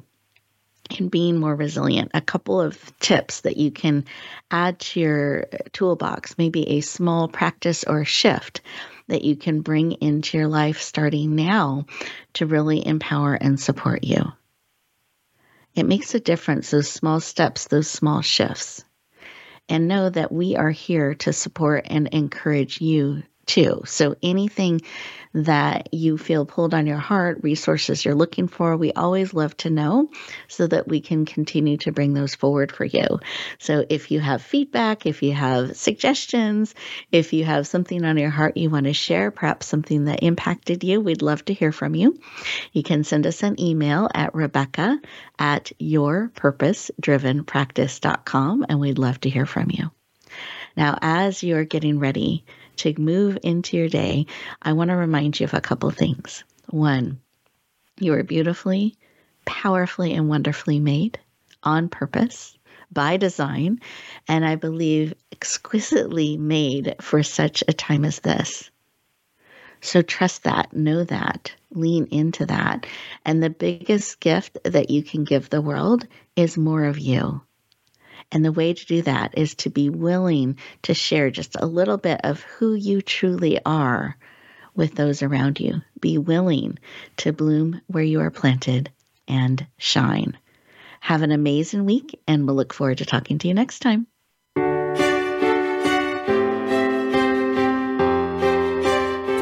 in 0.98 1.08
being 1.08 1.38
more 1.38 1.54
resilient. 1.54 2.12
A 2.14 2.20
couple 2.20 2.60
of 2.60 2.98
tips 2.98 3.40
that 3.40 3.56
you 3.56 3.70
can 3.70 4.04
add 4.50 4.78
to 4.78 5.00
your 5.00 5.46
toolbox, 5.72 6.38
maybe 6.38 6.68
a 6.70 6.80
small 6.80 7.28
practice 7.28 7.84
or 7.84 8.04
shift 8.04 8.60
that 9.08 9.22
you 9.22 9.36
can 9.36 9.60
bring 9.60 9.92
into 9.92 10.38
your 10.38 10.48
life 10.48 10.80
starting 10.80 11.34
now 11.36 11.86
to 12.34 12.46
really 12.46 12.84
empower 12.86 13.34
and 13.34 13.60
support 13.60 14.04
you. 14.04 14.32
It 15.74 15.86
makes 15.86 16.14
a 16.14 16.20
difference, 16.20 16.70
those 16.70 16.90
small 16.90 17.20
steps, 17.20 17.66
those 17.66 17.88
small 17.88 18.22
shifts 18.22 18.84
and 19.68 19.88
know 19.88 20.08
that 20.10 20.30
we 20.32 20.56
are 20.56 20.70
here 20.70 21.14
to 21.14 21.32
support 21.32 21.86
and 21.90 22.08
encourage 22.08 22.80
you 22.80 23.22
too. 23.46 23.82
So 23.86 24.16
anything 24.22 24.82
that 25.36 25.92
you 25.92 26.16
feel 26.16 26.46
pulled 26.46 26.72
on 26.72 26.86
your 26.86 26.96
heart, 26.96 27.40
resources 27.42 28.02
you're 28.04 28.14
looking 28.14 28.46
for, 28.48 28.74
we 28.76 28.92
always 28.92 29.34
love 29.34 29.54
to 29.58 29.68
know 29.68 30.08
so 30.48 30.66
that 30.66 30.88
we 30.88 31.02
can 31.02 31.26
continue 31.26 31.76
to 31.76 31.92
bring 31.92 32.14
those 32.14 32.34
forward 32.34 32.72
for 32.72 32.86
you. 32.86 33.20
So 33.58 33.84
if 33.88 34.10
you 34.10 34.18
have 34.18 34.40
feedback, 34.40 35.04
if 35.04 35.22
you 35.22 35.34
have 35.34 35.76
suggestions, 35.76 36.74
if 37.12 37.34
you 37.34 37.44
have 37.44 37.66
something 37.66 38.02
on 38.02 38.16
your 38.16 38.30
heart 38.30 38.56
you 38.56 38.70
want 38.70 38.86
to 38.86 38.94
share, 38.94 39.30
perhaps 39.30 39.66
something 39.66 40.06
that 40.06 40.22
impacted 40.22 40.82
you, 40.82 41.02
we'd 41.02 41.20
love 41.20 41.44
to 41.44 41.52
hear 41.52 41.70
from 41.70 41.94
you. 41.94 42.18
You 42.72 42.82
can 42.82 43.04
send 43.04 43.26
us 43.26 43.42
an 43.42 43.60
email 43.60 44.08
at 44.14 44.34
Rebecca 44.34 44.98
at 45.38 45.70
yourpurposedrivenpractice.com 45.78 48.66
and 48.70 48.80
we'd 48.80 48.98
love 48.98 49.20
to 49.20 49.28
hear 49.28 49.44
from 49.44 49.70
you. 49.70 49.90
Now, 50.76 50.98
as 51.00 51.42
you're 51.42 51.64
getting 51.64 51.98
ready 51.98 52.44
to 52.78 53.00
move 53.00 53.38
into 53.42 53.76
your 53.76 53.88
day, 53.88 54.26
I 54.62 54.72
want 54.72 54.90
to 54.90 54.96
remind 54.96 55.38
you 55.38 55.44
of 55.44 55.54
a 55.54 55.60
couple 55.60 55.90
things. 55.90 56.44
One, 56.68 57.20
you 57.98 58.12
are 58.14 58.22
beautifully, 58.22 58.96
powerfully, 59.44 60.14
and 60.14 60.28
wonderfully 60.28 60.80
made 60.80 61.18
on 61.62 61.88
purpose 61.88 62.56
by 62.92 63.16
design, 63.16 63.80
and 64.28 64.44
I 64.44 64.56
believe 64.56 65.14
exquisitely 65.32 66.36
made 66.36 66.96
for 67.00 67.22
such 67.22 67.64
a 67.66 67.72
time 67.72 68.04
as 68.04 68.20
this. 68.20 68.70
So 69.80 70.02
trust 70.02 70.44
that, 70.44 70.72
know 70.72 71.04
that, 71.04 71.54
lean 71.70 72.06
into 72.10 72.46
that. 72.46 72.86
And 73.24 73.42
the 73.42 73.50
biggest 73.50 74.20
gift 74.20 74.58
that 74.64 74.90
you 74.90 75.02
can 75.02 75.24
give 75.24 75.50
the 75.50 75.60
world 75.60 76.06
is 76.34 76.56
more 76.56 76.84
of 76.84 76.98
you. 76.98 77.42
And 78.32 78.44
the 78.44 78.52
way 78.52 78.74
to 78.74 78.86
do 78.86 79.02
that 79.02 79.38
is 79.38 79.54
to 79.56 79.70
be 79.70 79.88
willing 79.88 80.58
to 80.82 80.94
share 80.94 81.30
just 81.30 81.56
a 81.58 81.66
little 81.66 81.96
bit 81.96 82.20
of 82.24 82.42
who 82.42 82.74
you 82.74 83.00
truly 83.00 83.60
are 83.64 84.16
with 84.74 84.94
those 84.94 85.22
around 85.22 85.60
you. 85.60 85.82
Be 86.00 86.18
willing 86.18 86.78
to 87.18 87.32
bloom 87.32 87.80
where 87.86 88.04
you 88.04 88.20
are 88.20 88.30
planted 88.30 88.90
and 89.26 89.66
shine. 89.78 90.36
Have 91.00 91.22
an 91.22 91.32
amazing 91.32 91.84
week, 91.84 92.20
and 92.26 92.46
we'll 92.46 92.56
look 92.56 92.72
forward 92.72 92.98
to 92.98 93.06
talking 93.06 93.38
to 93.38 93.48
you 93.48 93.54
next 93.54 93.80
time. 93.80 94.06